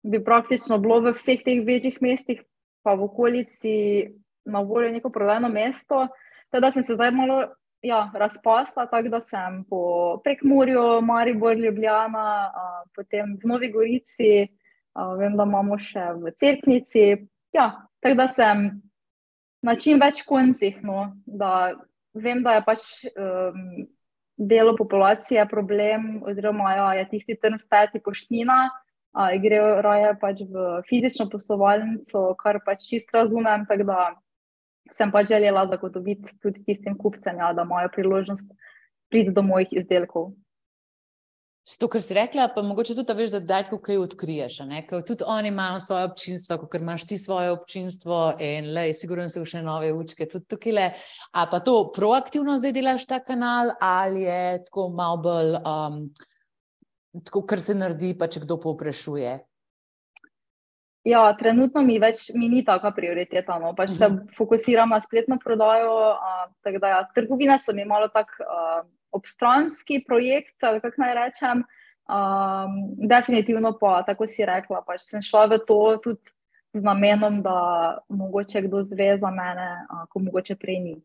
bi 0.04 0.20
praktično 0.24 0.76
bilo 0.84 1.00
v 1.06 1.16
vseh 1.16 1.40
teh 1.46 1.64
večjih 1.64 2.02
mestih, 2.04 2.44
pa 2.84 2.98
v 3.00 3.08
okolici, 3.08 3.78
na 4.44 4.60
voljo 4.60 4.92
neko 4.92 5.12
prodajno 5.16 5.48
mesto. 5.48 6.10
Teda 6.52 6.72
sem 6.76 6.84
se 6.84 7.00
zdaj 7.00 7.16
malo 7.16 7.40
ja, 7.82 8.12
razpasla, 8.14 8.86
tako 8.92 9.10
da 9.10 9.22
sem 9.22 9.64
po 9.70 9.82
Prekmurju, 10.24 11.02
Maribor, 11.02 11.58
Ljubljana, 11.58 12.30
a, 12.50 12.66
potem 12.96 13.38
v 13.40 13.48
Novi 13.48 13.72
Gorici, 13.72 14.48
a, 14.94 15.14
vem, 15.20 15.38
da 15.38 15.48
imamo 15.48 15.78
še 15.80 16.12
v 16.20 16.34
Cerknici. 16.40 17.06
Ja, 17.56 17.72
tako 18.04 18.22
da 18.24 18.28
sem 18.28 18.68
na 19.66 19.76
čim 19.76 20.00
več 20.00 20.24
koncih. 20.28 20.82
No, 20.84 21.08
vem, 22.14 22.44
da 22.44 22.60
je 22.60 22.66
pač. 22.68 22.90
Um, 23.16 23.88
delo 24.40 24.76
populacije 24.76 25.48
problem, 25.52 26.24
oziroma 26.24 26.74
ja, 26.74 26.94
je 26.94 27.10
tisti 27.10 27.36
trn 27.36 27.60
speti 27.60 28.00
poštnina, 28.00 28.70
ali 29.12 29.40
grejo 29.44 29.82
raje 29.82 30.14
pač 30.22 30.42
v 30.48 30.68
fizično 30.88 31.28
poslovalnico, 31.30 32.22
kar 32.40 32.62
pač 32.66 32.88
čisto 32.88 33.18
razumem. 33.18 33.66
Tako 33.68 33.88
da 33.90 34.00
sem 34.96 35.12
pač 35.12 35.32
želela 35.32 35.66
zagotoviti 35.70 36.36
tudi 36.44 36.64
tistim 36.66 36.98
kupcem, 36.98 37.40
ja, 37.42 37.54
da 37.54 37.66
imajo 37.68 37.90
priložnost 37.96 38.52
priti 39.10 39.34
do 39.34 39.44
mojih 39.46 39.74
izdelkov. 39.82 40.32
To, 41.78 41.86
kar 41.86 42.02
si 42.02 42.16
rekla, 42.18 42.48
pa 42.50 42.64
mogoče 42.66 42.96
tudi, 42.96 43.06
da 43.06 43.14
veš, 43.14 43.34
da 43.36 43.40
daj, 43.46 43.68
kaj 43.70 44.00
odkriješ. 44.02 44.56
Tudi 45.06 45.26
oni 45.28 45.52
imajo 45.52 45.80
svoje 45.80 46.06
občinstvo, 46.08 46.58
kot 46.58 46.76
imaš 46.82 47.06
ti 47.08 47.18
svoje 47.18 47.52
občinstvo, 47.52 48.22
in 48.42 48.72
le, 48.74 48.88
sigurno 48.94 49.28
se 49.30 49.44
še 49.46 49.62
nove 49.62 49.92
učke, 49.94 50.26
tudi 50.32 50.50
tukaj. 50.50 50.80
A 51.38 51.46
pa 51.52 51.60
to 51.62 51.92
proaktivno 51.94 52.58
zdaj 52.58 52.74
delaš 52.74 53.06
ta 53.06 53.20
kanal, 53.22 53.76
ali 53.82 54.26
je 54.26 54.64
tako 54.66 54.88
malo 54.98 55.22
bolj, 55.22 55.54
um, 55.62 56.02
tako, 57.22 57.44
kar 57.46 57.62
se 57.62 57.78
naredi, 57.78 58.16
pa 58.18 58.32
če 58.32 58.48
kdo 58.48 58.58
povprašuje. 58.66 59.38
Ja, 61.08 61.34
trenutno 61.38 61.82
mi 61.82 62.00
več 62.00 62.30
mi 62.36 62.50
ni 62.50 62.64
taka 62.66 62.92
prioriteta. 62.92 63.60
No. 63.60 63.74
Pač 63.76 63.90
uh 63.90 63.96
-huh. 63.96 63.98
Se 63.98 64.08
mhm. 64.10 64.28
fokusiram 64.38 64.90
na 64.90 65.00
spletno 65.00 65.38
prodajo. 65.44 66.16
Uh, 66.16 66.80
da, 66.80 66.88
ja, 66.88 67.08
trgovine 67.16 67.60
so 67.60 67.74
mi 67.74 67.86
malo 67.86 68.08
tako. 68.08 68.32
Uh, 68.40 68.90
obstranski 69.12 70.04
projekt, 70.08 70.56
kako 70.60 71.02
naj 71.02 71.14
rečem. 71.14 71.64
Um, 72.10 73.08
definitivno 73.10 73.78
pa, 73.82 74.04
tako 74.04 74.28
si 74.28 74.46
rekla, 74.46 74.82
pač 74.86 75.06
sem 75.06 75.22
šla 75.22 75.46
v 75.46 75.60
to 75.68 75.98
tudi 76.04 76.34
z 76.74 76.82
namenom, 76.86 77.42
da 77.46 78.00
mogoče 78.10 78.64
kdo 78.66 78.82
zve 78.84 79.16
za 79.18 79.30
mene, 79.34 79.70
uh, 79.90 80.06
ko 80.10 80.22
mogoče 80.26 80.58
prej 80.58 80.80
ni. 80.80 80.96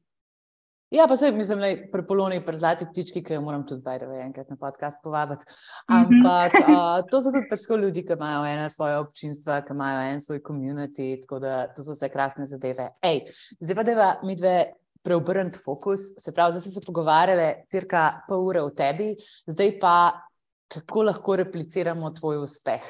Ja, 0.94 1.06
pa 1.08 1.16
se 1.16 1.32
mi 1.32 1.44
zdi, 1.44 1.56
da 1.58 1.66
je 1.66 1.78
prepoloni 1.90 2.36
pri 2.46 2.56
zlati 2.56 2.86
ptički, 2.86 3.22
ki 3.26 3.34
jo 3.34 3.40
moram 3.42 3.64
tudi 3.66 3.82
bajati 3.82 4.20
enkrat 4.22 4.50
na 4.50 4.56
podcast 4.56 5.00
povabiti. 5.02 5.44
Mhm. 5.90 5.98
Ampak 5.98 6.54
uh, 6.60 7.00
to 7.10 7.18
so 7.22 7.32
tudi 7.34 7.48
pač 7.50 7.66
ljudi, 7.82 8.04
ki 8.06 8.14
imajo 8.14 8.44
ena 8.46 8.68
svoja 8.70 9.00
občinstva, 9.02 9.60
ki 9.66 9.74
imajo 9.74 10.04
en 10.12 10.20
svoj 10.20 10.38
komunity, 10.42 11.08
tako 11.24 11.40
da 11.42 11.66
to 11.74 11.82
so 11.82 11.96
vse 11.96 12.08
krasne 12.08 12.46
zadeve. 12.46 12.92
Ej, 13.02 13.24
zdaj 13.60 13.76
pa 13.76 13.82
da 13.82 14.08
mi 14.22 14.36
dve 14.36 14.54
preobrniti 15.02 15.58
fokus. 15.58 16.12
Se 16.18 16.32
pravi, 16.32 16.60
zdaj 16.60 16.78
se 16.78 16.86
pogovarjali 16.86 17.50
cirka 17.68 18.04
pol 18.28 18.46
ure 18.46 18.62
o 18.62 18.70
tebi, 18.70 19.16
zdaj 19.50 19.78
pa 19.80 19.96
kako 20.68 21.02
lahko 21.10 21.36
repliciramo 21.42 22.10
tvoj 22.10 22.38
uspeh. 22.46 22.86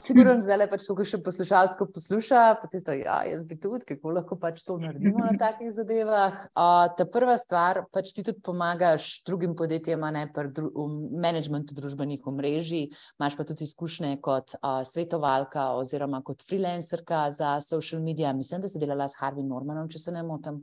Sigurno, 0.00 0.34
da 0.34 0.40
zdaj 0.44 0.66
pač 0.70 0.84
to, 0.86 0.94
kar 0.96 1.08
še 1.08 1.18
poslušalsko 1.24 1.86
posluša, 1.94 2.42
pa 2.60 2.68
ti 2.70 2.80
sto, 2.80 2.94
ja, 2.96 3.20
jaz 3.28 3.42
bi 3.48 3.58
tudi, 3.60 3.84
kako 3.88 4.14
lahko 4.16 4.38
pač 4.40 4.62
to 4.64 4.78
naredimo 4.80 5.20
na 5.24 5.34
takih 5.40 5.72
zadevah. 5.74 6.46
Uh, 6.54 6.86
ta 6.96 7.04
prva 7.08 7.36
stvar, 7.40 7.82
pač 7.92 8.14
ti 8.16 8.24
tudi 8.26 8.40
pomagaš 8.44 9.10
drugim 9.28 9.56
podjetjem, 9.58 10.06
ne 10.16 10.24
pa 10.32 10.46
dru 10.48 10.70
v 10.72 10.86
managementu 11.20 11.76
družbenih 11.76 12.24
omrežij, 12.30 12.88
imaš 13.20 13.36
pa 13.36 13.46
tudi 13.48 13.68
izkušnje 13.68 14.16
kot 14.24 14.56
uh, 14.60 14.80
svetovalka 14.88 15.70
oziroma 15.80 16.22
kot 16.24 16.46
freelancerka 16.46 17.26
za 17.36 17.58
social 17.64 18.00
media. 18.04 18.32
Mislim, 18.36 18.64
da 18.64 18.70
si 18.72 18.80
delala 18.80 19.10
s 19.10 19.20
Harvey 19.20 19.44
Normanom, 19.46 19.90
če 19.92 20.00
se 20.00 20.16
ne 20.16 20.24
motim. 20.24 20.62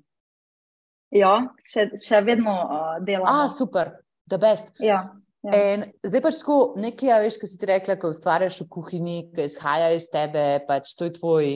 Ja, 1.13 1.37
še, 1.63 1.91
še 2.03 2.25
vedno 2.25 2.57
uh, 2.65 2.97
delam. 3.05 3.29
A, 3.29 3.47
super, 3.51 3.93
the 4.27 4.41
best. 4.41 4.73
Ja. 4.83 5.05
Ja. 5.47 5.87
Zdaj 6.03 6.21
pač 6.25 6.39
tako 6.41 6.57
nekaj, 6.81 7.21
veš, 7.23 7.37
kaj 7.39 7.49
si 7.49 7.59
ti 7.59 7.67
rekla, 7.69 7.95
ko 7.99 8.11
ustvarjaš 8.11 8.61
v 8.65 8.69
kuhinji, 8.73 9.17
ki 9.31 9.45
izhaja 9.47 9.93
iz 9.95 10.09
tebe, 10.11 10.43
pač 10.67 10.91
to 10.97 11.07
je 11.07 11.13
tvoj 11.15 11.53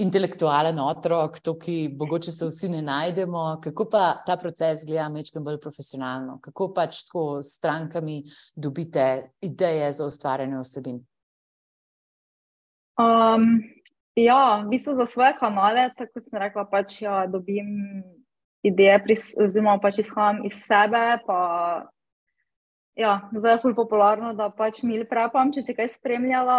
intelektualen 0.00 0.78
otrok, 0.78 1.38
to, 1.44 1.54
ki 1.58 1.90
mogoče 1.98 2.32
se 2.32 2.46
vsi 2.46 2.68
ne 2.72 2.82
najdemo. 2.82 3.60
Kako 3.64 3.86
pa 3.90 4.22
ta 4.26 4.36
proces 4.40 4.84
gleda 4.86 5.08
mečkem 5.12 5.44
bolj 5.44 5.58
profesionalno? 5.60 6.38
Kako 6.42 6.70
pač 6.76 7.02
tako 7.08 7.42
s 7.42 7.56
strankami 7.58 8.22
dobite 8.54 9.32
ideje 9.40 9.92
za 9.92 10.06
ustvarjanje 10.06 10.58
osebin? 10.58 11.00
Um, 13.00 13.62
ja, 14.14 14.60
v 14.64 14.68
bistvu 14.74 14.94
za 15.00 15.06
svoje 15.06 15.32
kanale, 15.40 15.88
tako 15.96 16.20
sem 16.20 16.38
rekla, 16.42 16.66
pač 16.68 17.00
ja, 17.02 17.24
dobim 17.26 18.02
ideje, 18.62 19.00
oziroma 19.40 19.78
pač 19.80 20.02
izhajam 20.04 20.44
iz 20.44 20.60
sebe, 20.66 21.18
pa 21.26 21.40
Ja, 23.00 23.20
zdaj 23.32 23.52
je 23.52 23.58
zelo 23.62 23.74
popularno, 23.74 24.34
da 24.36 24.50
pač 24.52 24.82
mil 24.84 25.06
prepam, 25.08 25.48
če 25.54 25.62
si 25.64 25.72
kaj 25.72 25.88
spremljala. 25.94 26.56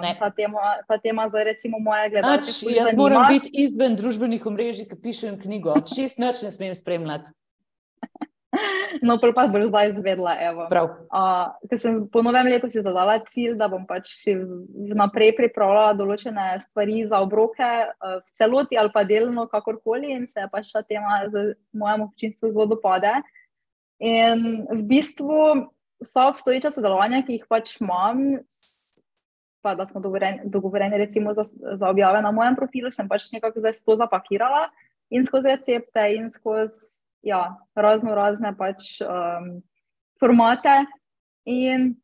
Um, 0.00 0.06
ta, 0.16 0.30
tema, 0.32 0.70
ta 0.88 0.96
tema 0.96 1.26
zdaj, 1.28 1.44
recimo, 1.50 1.82
moje 1.84 2.08
gledalce. 2.14 2.48
Pač, 2.48 2.60
jaz 2.64 2.86
zanima. 2.88 3.02
moram 3.02 3.26
biti 3.28 3.52
izven 3.60 3.98
družbenih 3.98 4.46
omrežij, 4.48 4.88
ki 4.88 4.96
pišem 4.96 5.36
knjigo. 5.42 5.74
Šest 5.92 6.22
noč 6.22 6.40
ne 6.46 6.52
smem 6.54 6.76
spremljati. 6.78 7.34
No, 9.02 9.14
pa 9.16 9.46
boš 9.48 9.70
zdaj 9.70 9.88
izvedla. 9.94 10.32
Uh, 10.68 11.54
ker 11.70 11.78
sem 11.80 11.94
po 12.12 12.20
novem 12.22 12.50
letu 12.52 12.68
si 12.70 12.82
zadala 12.84 13.14
cilj, 13.24 13.54
da 13.56 13.64
bom 13.72 13.86
pač 13.88 14.10
si 14.12 14.34
vnaprej 14.36 15.32
pripravljala 15.38 15.96
določene 15.96 16.44
stvari 16.60 17.00
za 17.08 17.22
obroke, 17.24 17.64
uh, 17.64 18.18
v 18.20 18.36
celoti 18.36 18.76
ali 18.76 18.92
pa 18.92 19.06
delno, 19.08 19.46
kakorkoli, 19.48 20.12
in 20.12 20.28
se 20.28 20.44
pač 20.52 20.68
ta 20.76 20.84
tema 20.84 21.22
z 21.32 21.54
mojemu 21.72 22.10
občinstvu 22.12 22.52
zelo 22.52 22.68
dopade. 22.76 23.14
In 24.04 24.68
v 24.68 24.82
bistvu 24.92 25.40
vsa 26.02 26.28
obstoječa 26.28 26.70
sodelovanja, 26.70 27.22
ki 27.26 27.38
jih 27.38 27.46
pač 27.48 27.76
imam, 27.80 28.40
pa 29.62 29.74
da 29.78 29.86
smo 29.86 30.00
dogovoreni, 30.00 30.50
dogovoreni 30.50 30.98
recimo 30.98 31.34
za, 31.34 31.44
za 31.78 31.88
objave 31.88 32.22
na 32.22 32.30
mojem 32.30 32.56
profilu, 32.58 32.90
sem 32.90 33.08
pač 33.08 33.30
nekako 33.32 33.62
zdaj 33.62 33.78
to 33.86 33.96
zapakirala 33.96 34.66
in 35.10 35.26
skozi 35.26 35.54
recepte 35.54 36.08
in 36.16 36.30
skozi 36.30 37.02
ja, 37.22 37.42
razno 37.74 38.14
razne 38.14 38.54
pač 38.58 38.98
um, 39.04 39.60
formate. 40.20 40.82
In 41.46 41.94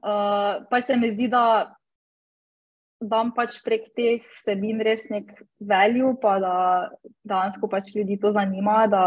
uh, 0.00 0.64
pač 0.70 0.88
se 0.88 0.96
mi 0.96 1.12
zdi, 1.12 1.28
da 1.32 1.74
dam 3.04 3.32
pač 3.36 3.58
prek 3.64 3.90
teh 3.96 4.24
vsebin 4.36 4.80
res 4.84 5.08
nek 5.12 5.32
value, 5.60 6.14
pa 6.20 6.38
da 6.40 6.56
dansko 7.24 7.68
pač 7.68 7.92
ljudi 7.96 8.18
to 8.20 8.32
zanima, 8.32 8.84
da 8.88 9.04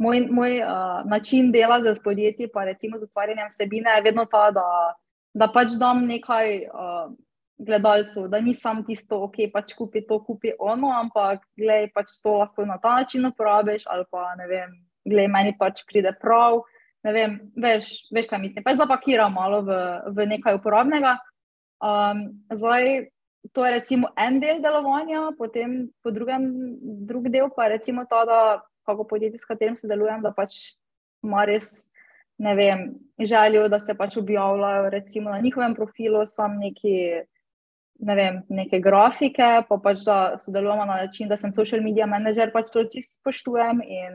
moj, 0.00 0.26
moj 0.30 0.62
uh, 0.62 1.10
način 1.10 1.52
dela 1.52 1.80
z 1.84 2.00
podjetji, 2.04 2.48
pa 2.52 2.64
recimo 2.64 2.98
z 2.98 3.02
ustvarjanjem 3.02 3.48
vsebine, 3.48 3.90
je 3.96 4.02
vedno 4.02 4.24
ta, 4.24 4.50
da, 4.50 4.94
da 5.34 5.48
pač 5.52 5.76
dam 5.80 6.06
nekaj 6.08 6.56
uh, 6.66 7.12
gledalcev, 7.60 8.28
da 8.32 8.40
nisem 8.40 8.82
tisto, 8.86 9.20
ok, 9.26 9.42
pač 9.52 9.74
kupi 9.76 10.02
to, 10.08 10.22
kupi 10.24 10.54
ono, 10.58 10.92
ampak 10.96 11.44
gledaj, 11.58 11.90
pač 11.94 12.16
to 12.24 12.38
lahko 12.40 12.64
na 12.64 12.78
ta 12.80 12.96
način 13.02 13.28
uporabiš, 13.28 13.84
ali 13.86 14.08
pa 14.10 14.32
ne 14.40 14.48
vem, 14.48 14.72
gledaj, 15.04 15.32
meni 15.36 15.56
pač 15.58 15.84
pride 15.88 16.14
prav. 16.20 16.62
Ne 17.04 17.12
vem, 17.16 17.36
veš, 17.56 17.86
veš 18.12 18.26
kaj 18.28 18.40
mislim. 18.40 18.64
Pa 18.64 18.74
zapakiram 18.76 19.32
malo 19.32 19.62
v, 19.64 19.76
v 20.12 20.26
nekaj 20.34 20.58
uporabnega. 20.58 21.14
Um, 21.80 22.26
zdaj, 22.52 23.06
to 23.56 23.64
je 23.64 23.70
recimo 23.72 24.10
en 24.20 24.36
del 24.40 24.60
delovanja, 24.60 25.30
potem 25.38 25.86
po 26.04 26.12
drugem, 26.12 26.44
drug 27.08 27.30
del 27.32 27.48
pa 27.56 27.68
je 27.68 27.78
recimo 27.78 28.04
to, 28.04 28.20
da 28.28 28.40
kako 28.90 29.06
podjetje, 29.14 29.38
s 29.38 29.48
katerim 29.48 29.76
sodelujem, 29.76 30.22
da 30.22 30.34
pač 30.36 30.74
ima 31.24 31.44
res 31.48 31.90
ne 32.40 32.54
vem, 32.54 32.94
željo, 33.20 33.68
da 33.68 33.80
se 33.80 33.94
pač 33.94 34.16
objavljajo 34.16 34.90
recimo, 34.90 35.30
na 35.30 35.40
njihovem 35.40 35.74
profilu, 35.74 36.26
samo 36.26 36.54
neki. 36.54 36.94
Ne 38.00 38.14
vem, 38.16 38.38
neke 38.48 38.78
grafike, 38.80 39.48
pa 39.68 39.76
pač 39.84 40.06
da 40.06 40.38
sodelujemo 40.40 40.86
na 40.88 40.94
način, 41.02 41.28
da 41.28 41.36
sem 41.36 41.52
social 41.52 41.82
media 41.84 42.06
manager, 42.08 42.48
pač 42.52 42.70
to 42.72 42.86
čisto 42.88 43.18
spoštujem 43.18 43.82
in 43.84 44.14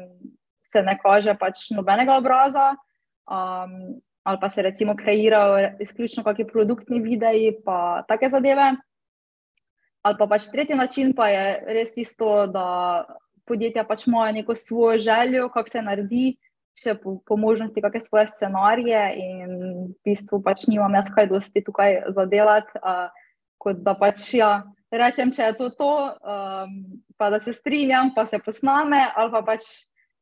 se 0.57 0.81
ne 0.81 0.95
kaže 0.97 1.35
pač 1.37 1.67
nobenega 1.77 2.15
obraza. 2.17 2.71
Um, 3.29 3.99
ali 4.25 4.41
pa 4.41 4.49
se 4.49 4.65
recimo 4.65 4.95
kreirajo 4.97 5.75
izključno 5.85 6.23
kakšni 6.23 6.47
produktni 6.49 6.99
videi, 6.99 7.51
pa 7.65 8.01
take 8.09 8.29
zadeve. 8.33 8.71
Ali 10.01 10.17
pa 10.17 10.27
pač 10.33 10.49
tretji 10.49 10.75
način, 10.75 11.13
pa 11.13 11.29
je 11.29 11.45
res 11.77 11.93
tisto, 11.93 12.47
da 12.49 12.65
podjetja 13.47 13.85
pač 13.87 14.07
imajo 14.07 14.33
neko 14.39 14.55
svojo 14.55 14.99
željo, 14.99 15.49
kako 15.53 15.69
se 15.69 15.81
naredi, 15.81 16.25
še 16.75 16.97
po, 16.99 17.17
po 17.25 17.37
možnosti, 17.39 17.81
kakšne 17.81 18.01
svoje 18.03 18.27
scenarije, 18.33 19.03
in 19.15 19.53
v 19.55 19.93
bistvu 20.05 20.41
pač 20.43 20.65
nimam 20.67 20.97
jaz 20.97 21.11
kaj 21.13 21.29
dosti 21.31 21.63
tukaj 21.63 22.01
zadelati. 22.15 22.81
Uh, 22.81 23.07
kot 23.65 23.81
da 23.81 23.95
pač 23.97 24.21
ja, 24.37 24.51
rečem, 24.93 25.31
če 25.33 25.49
je 25.49 25.57
to 25.57 25.71
to, 25.79 25.93
um, 26.21 26.75
pa 27.17 27.31
da 27.33 27.39
se 27.41 27.53
strinjam, 27.55 28.11
pa 28.13 28.27
se 28.29 28.37
posname, 28.43 28.99
ali 29.15 29.33
pa 29.33 29.41
pač 29.47 29.65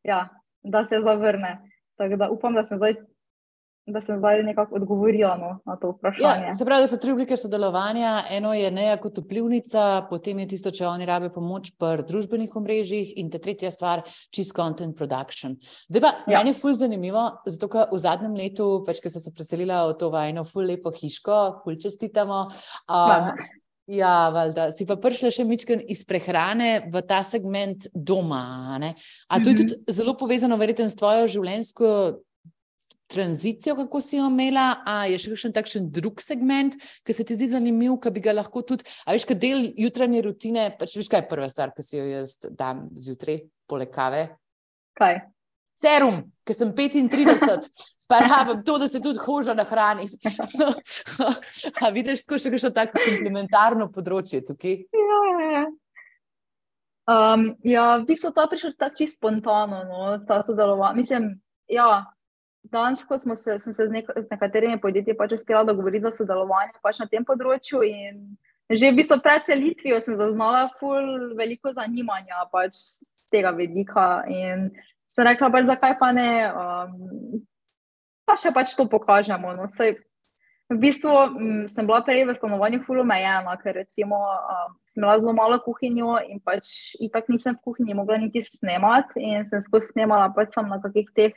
ja, 0.08 0.28
da 0.64 0.86
se 0.88 1.02
zavrne. 1.04 1.58
Tako 2.00 2.20
da 2.22 2.30
upam, 2.32 2.56
da 2.56 2.64
sem 2.66 2.80
zdaj 2.80 3.02
da 3.86 4.02
sem 4.02 4.18
zdaj 4.20 4.44
nekako 4.44 4.76
odgovorila 4.76 5.38
no, 5.38 5.60
na 5.66 5.76
to 5.76 5.92
vprašanje. 5.92 6.48
Ja, 6.48 6.54
se 6.56 6.66
pravi, 6.66 6.84
da 6.84 6.88
so 6.88 6.98
tri 6.98 7.12
oblike 7.12 7.38
sodelovanja. 7.38 8.14
Eno 8.32 8.54
je 8.54 8.72
neja 8.72 8.96
kot 8.98 9.18
vplivnica, 9.20 10.06
potem 10.10 10.40
je 10.40 10.48
tisto, 10.56 10.72
če 10.72 10.88
oni 10.88 11.08
rabijo 11.08 11.34
pomoč 11.36 11.74
pri 11.80 12.06
družbenih 12.08 12.56
omrežjih, 12.56 13.12
in 13.20 13.32
ta 13.34 13.42
tretja 13.44 13.72
stvar, 13.72 14.06
čist 14.32 14.56
content 14.56 14.96
production. 14.98 15.58
Zdaj 15.92 16.06
pa 16.06 16.14
ja. 16.32 16.40
meni 16.40 16.54
je 16.54 16.60
ful 16.62 16.78
zanimivo, 16.78 17.26
zato 17.48 17.68
ker 17.72 17.92
v 17.92 18.00
zadnjem 18.00 18.40
letu, 18.40 18.70
pač, 18.88 19.04
ko 19.04 19.12
sem 19.12 19.26
se 19.26 19.36
preselila 19.36 19.84
v 19.92 20.00
to 20.00 20.12
vajno 20.14 20.46
ful 20.48 20.64
lepo 20.68 20.94
hiško, 20.96 21.42
ful 21.66 21.80
čestitamo. 21.80 22.48
Um, 22.88 23.34
Ja, 23.92 24.30
valjda. 24.32 24.70
Si 24.72 24.86
pa 24.88 24.96
prišla 24.96 25.28
še 25.36 25.44
mičken 25.44 25.82
iz 25.92 26.06
prehrane 26.08 26.86
v 26.88 27.02
ta 27.04 27.18
segment 27.28 27.90
doma. 27.92 28.78
Ne? 28.80 28.94
A 29.28 29.42
to 29.44 29.52
je 29.52 29.58
tudi 29.60 29.76
zelo 29.92 30.14
povezano, 30.16 30.56
verjetno, 30.56 30.88
s 30.88 30.96
tvojo 30.96 31.28
življenjsko 31.28 31.90
tranzicijo, 33.14 33.76
kako 33.78 34.02
si 34.02 34.18
jo 34.18 34.28
imela, 34.32 34.68
a 34.90 35.04
je 35.12 35.20
še 35.22 35.34
kakšen 35.34 35.56
takšen 35.56 35.90
drug 35.94 36.22
segment, 36.24 36.78
ki 37.06 37.16
se 37.16 37.26
ti 37.28 37.38
zdi 37.38 37.52
zanimiv, 37.54 38.00
ki 38.02 38.14
bi 38.16 38.24
ga 38.26 38.36
lahko 38.36 38.66
tudi, 38.68 38.88
a 39.06 39.16
veš, 39.16 39.28
kaj 39.30 39.40
del 39.42 39.68
jutranje 39.80 40.24
rutine, 40.26 40.70
pač 40.80 40.98
veš, 41.00 41.12
kaj 41.14 41.24
je 41.24 41.30
prva 41.30 41.52
stvar, 41.52 41.76
ki 41.76 41.86
si 41.86 42.00
jo 42.00 42.08
jaz 42.10 42.38
dam 42.58 42.88
zjutraj, 42.98 43.44
poleg 43.70 43.94
kave. 43.94 44.26
Kaj? 44.98 45.22
Serum, 45.84 46.22
ker 46.48 46.56
sem 46.56 46.72
35, 46.72 47.70
pa 48.08 48.22
rabim 48.24 48.64
to, 48.64 48.78
da 48.80 48.88
se 48.88 49.02
tudi 49.04 49.20
hoža 49.20 49.54
na 49.54 49.66
hrani. 49.68 50.08
a 51.84 51.90
vidiš, 51.92 52.24
tako 52.24 52.40
še 52.40 52.54
kakšno 52.54 52.72
tako 52.76 53.04
komplementarno 53.04 53.90
področje 53.92 54.44
tukaj? 54.48 54.84
Ja, 54.96 55.24
ja, 55.32 55.48
ja. 55.58 55.64
Um, 57.04 57.50
ja, 57.68 57.98
v 58.00 58.08
bistvu 58.08 58.32
to 58.32 58.46
prišlo 58.48 58.72
tako 58.80 58.96
čisto 58.96 59.20
spontano, 59.20 59.84
no, 59.90 60.04
ta 60.28 60.40
sodelovanje. 60.48 61.02
Mislim, 61.02 61.26
ja, 61.68 62.06
danes, 62.64 63.04
ko 63.04 63.20
smo 63.20 63.36
se, 63.36 63.60
se 63.60 63.74
z, 63.74 63.90
nek 63.92 64.10
z 64.16 64.26
nekaterimi 64.32 64.80
podjetji 64.82 65.18
pač 65.18 65.36
uspela 65.38 65.64
dogovoriti 65.64 66.04
za 66.04 66.12
sodelovanje 66.12 66.80
pač 66.82 67.00
na 67.04 67.08
tem 67.12 67.26
področju. 67.26 67.84
Že 68.72 68.92
v 68.92 68.98
bistvu 68.98 69.20
pred 69.22 69.44
selitvijo 69.46 70.00
sem 70.02 70.16
zaznala 70.18 70.70
ful 70.80 71.34
veliko 71.38 71.74
zanimanja 71.76 72.48
pač 72.52 72.80
z 72.80 73.28
tega 73.34 73.52
vidika. 73.52 74.24
In 74.32 74.72
sem 75.12 75.28
rekla, 75.28 75.52
pač, 75.52 75.68
zakaj 75.68 75.98
pa 76.00 76.10
ne, 76.16 76.32
um, 76.50 77.44
pa 78.24 78.40
še 78.40 78.54
pač 78.56 78.74
to 78.78 78.88
pokažemo. 78.90 79.52
No. 79.58 79.68
Saj, 79.70 80.00
v 80.72 80.80
bistvu 80.80 81.12
m, 81.12 81.68
sem 81.70 81.86
bila 81.86 82.02
prej 82.02 82.24
v 82.26 82.36
stanovanju 82.38 82.82
ful 82.88 83.04
omejena, 83.04 83.54
ker 83.62 83.76
recimo 83.84 84.18
um, 84.18 84.74
sem 84.88 85.04
imela 85.04 85.20
zelo 85.20 85.36
malo 85.36 85.60
kuhinjo 85.62 86.18
in 86.26 86.40
pač 86.40 86.96
itak 87.04 87.28
nisem 87.30 87.60
v 87.60 87.68
kuhinji 87.68 87.98
mogla 87.98 88.18
niti 88.18 88.42
snemati 88.48 89.20
in 89.20 89.46
sem 89.46 89.62
skozi 89.62 89.92
snemala 89.92 90.32
pač 90.34 90.56
sem 90.56 90.66
na 90.72 90.80
kakih 90.82 91.12
teh 91.14 91.36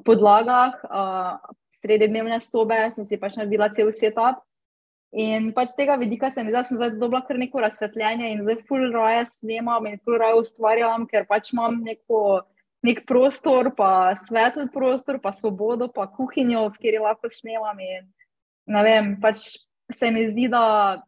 podlagah, 0.00 0.80
uh, 0.88 1.52
sredi 1.76 2.08
dnevne 2.08 2.40
sobe, 2.40 2.78
sem 2.96 3.06
si 3.08 3.18
pač 3.20 3.36
naredila 3.36 3.68
cel 3.74 3.92
setup. 3.92 4.40
In 5.12 5.50
pač 5.52 5.74
z 5.74 5.82
tega 5.82 5.98
vidika 6.00 6.30
sem 6.32 6.46
videla, 6.48 6.64
da 6.64 6.68
sem 6.68 6.78
zdaj 6.78 6.96
dobila 6.96 7.20
kar 7.26 7.36
neko 7.36 7.60
razsvetljenje 7.60 8.30
in 8.32 8.40
zdaj 8.46 8.62
full 8.64 8.88
raje 8.94 9.26
snemam 9.28 9.84
in 9.90 10.00
full 10.00 10.16
raje 10.16 10.38
ustvarjam, 10.40 11.04
ker 11.10 11.26
pač 11.28 11.52
imam 11.52 11.82
neko 11.84 12.40
nek 12.82 13.04
prostor, 13.06 13.70
pa 13.76 14.14
svetli 14.16 14.66
prostor, 14.72 15.20
pa 15.22 15.34
svobodo, 15.36 15.90
pa 15.92 16.08
kuhinjo, 16.08 16.64
v 16.70 16.78
kateri 16.78 17.02
lahko 17.02 17.28
snemam. 17.30 17.76
In, 17.78 18.08
ne 18.72 18.82
vem, 18.86 19.14
pač 19.20 19.44
se 19.92 20.10
mi 20.10 20.24
zdi, 20.30 20.48
da 20.48 21.02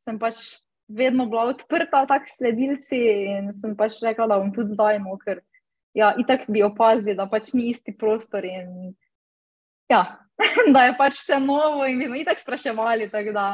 sem 0.00 0.16
pač 0.18 0.40
vedno 0.88 1.28
bila 1.28 1.50
odprta, 1.52 2.06
tako 2.08 2.32
sledilci 2.32 2.98
in 3.36 3.52
sem 3.56 3.76
pač 3.76 4.00
rekla, 4.02 4.32
da 4.32 4.40
bom 4.40 4.50
tudi 4.54 4.74
zdaj, 4.74 4.98
no, 5.04 5.18
ker 5.20 5.44
ja, 5.94 6.14
itak 6.18 6.48
bi 6.48 6.62
opazili, 6.62 7.14
da 7.14 7.26
pač 7.30 7.52
ni 7.54 7.70
isti 7.70 7.94
prostor 7.98 8.44
in 8.44 8.94
ja, 9.88 10.02
da 10.74 10.86
je 10.88 10.94
pač 10.98 11.18
vse 11.20 11.40
novo 11.40 11.86
in 11.86 11.98
bi 11.98 12.08
me 12.10 12.20
itak 12.22 12.40
spraševali. 12.40 13.10
Tako 13.10 13.32
da. 13.32 13.46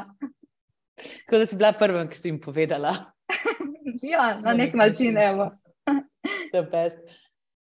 tako 1.26 1.38
da 1.38 1.46
si 1.46 1.56
bila 1.56 1.72
prva, 1.72 2.06
ki 2.08 2.18
si 2.18 2.28
jim 2.28 2.40
povedala. 2.40 2.94
ja, 4.12 4.34
na 4.40 4.54
nek 4.56 4.74
način, 4.74 5.18
evo. 5.18 5.50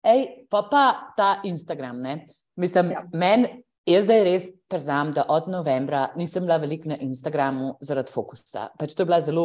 Ej, 0.09 0.21
pa 0.51 0.63
pa 0.71 0.85
ta 1.17 1.41
Instagram, 1.45 2.01
ne? 2.01 2.27
Mislim, 2.57 2.91
ja. 2.95 3.03
meni 3.13 3.65
Jaz 3.89 4.05
zdaj 4.05 4.19
res 4.27 4.47
priznam, 4.69 5.15
da 5.17 5.23
od 5.33 5.47
novembra 5.49 6.11
nisem 6.21 6.45
bila 6.45 6.59
veliko 6.61 6.91
na 6.91 6.99
Instagramu 7.01 7.71
zaradi 7.81 8.13
fokusa. 8.13 8.67
Pač 8.77 8.93
to 8.93 9.01
je 9.01 9.09
bila 9.09 9.21
zelo 9.25 9.45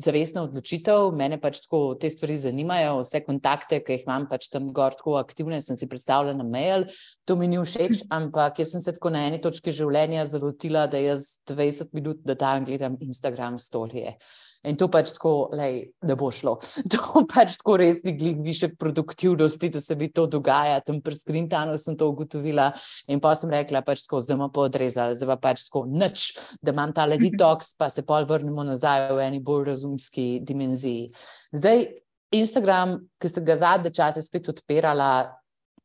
zavestna 0.00 0.46
odločitev, 0.46 1.10
mene 1.12 1.36
pač 1.42 1.60
tako 1.66 1.80
te 2.00 2.08
stvari 2.08 2.38
zanimajo, 2.40 3.02
vse 3.02 3.20
kontakte, 3.26 3.82
ki 3.84 3.98
jih 3.98 4.06
imam 4.06 4.24
pač 4.30 4.48
tam 4.54 4.70
zgor 4.70 4.96
tako 4.96 5.18
aktivne, 5.20 5.60
sem 5.60 5.76
si 5.76 5.88
predstavljala 5.90 6.38
na 6.38 6.48
mail, 6.48 6.86
to 7.28 7.36
mi 7.36 7.50
ni 7.52 7.60
všeč, 7.60 8.06
ampak 8.20 8.62
jaz 8.64 8.72
sem 8.72 8.86
se 8.86 8.96
tako 8.96 9.12
na 9.12 9.26
eni 9.28 9.42
točki 9.44 9.76
življenja 9.76 10.24
zalotila, 10.32 10.86
da 10.88 11.04
jaz 11.04 11.34
20 11.52 11.92
minut 11.92 12.24
na 12.24 12.40
dan 12.40 12.64
gledam 12.64 12.96
Instagram 13.04 13.60
storije. 13.60 14.16
In 14.64 14.78
to 14.80 14.88
pač 14.88 15.12
tako, 15.16 15.50
lej, 15.52 15.90
da 16.00 16.16
bo 16.16 16.30
šlo. 16.32 16.56
To 16.92 17.24
pač 17.28 17.58
tako 17.60 17.76
res 17.80 18.02
ni 18.06 18.14
glih 18.16 18.40
višek 18.44 18.76
produktivnosti, 18.80 19.70
da 19.74 19.80
se 19.80 19.96
mi 20.00 20.08
to 20.12 20.26
dogaja. 20.30 20.80
Tam 20.84 21.00
pri 21.04 21.18
Skrintanu 21.18 21.76
sem 21.80 21.98
to 22.00 22.08
ugotovila 22.12 22.70
in 23.08 23.20
pa 23.20 23.34
sem 23.36 23.52
rekla, 23.52 23.84
pač 23.84 24.06
tako, 24.06 24.22
zdaj 24.24 24.40
pa 24.48 24.66
odrezala, 24.68 25.18
zdaj 25.18 25.34
pa 25.34 25.38
pač 25.48 25.66
tako 25.68 25.84
nič, 25.90 26.30
da 26.64 26.72
imam 26.72 26.92
ta 26.96 27.06
detox, 27.24 27.74
pa 27.78 27.90
se 27.92 28.06
pol 28.06 28.28
vrnemo 28.28 28.64
nazaj 28.64 29.12
v 29.12 29.28
eni 29.28 29.40
bolj 29.44 29.68
razumski 29.72 30.28
dimenziji. 30.42 31.10
Zdaj, 31.52 31.88
Instagram, 32.34 32.98
ki 33.20 33.30
sem 33.30 33.44
ga 33.46 33.58
zadnje 33.60 33.92
čase 33.94 34.22
spet 34.24 34.48
odpirala, 34.50 35.10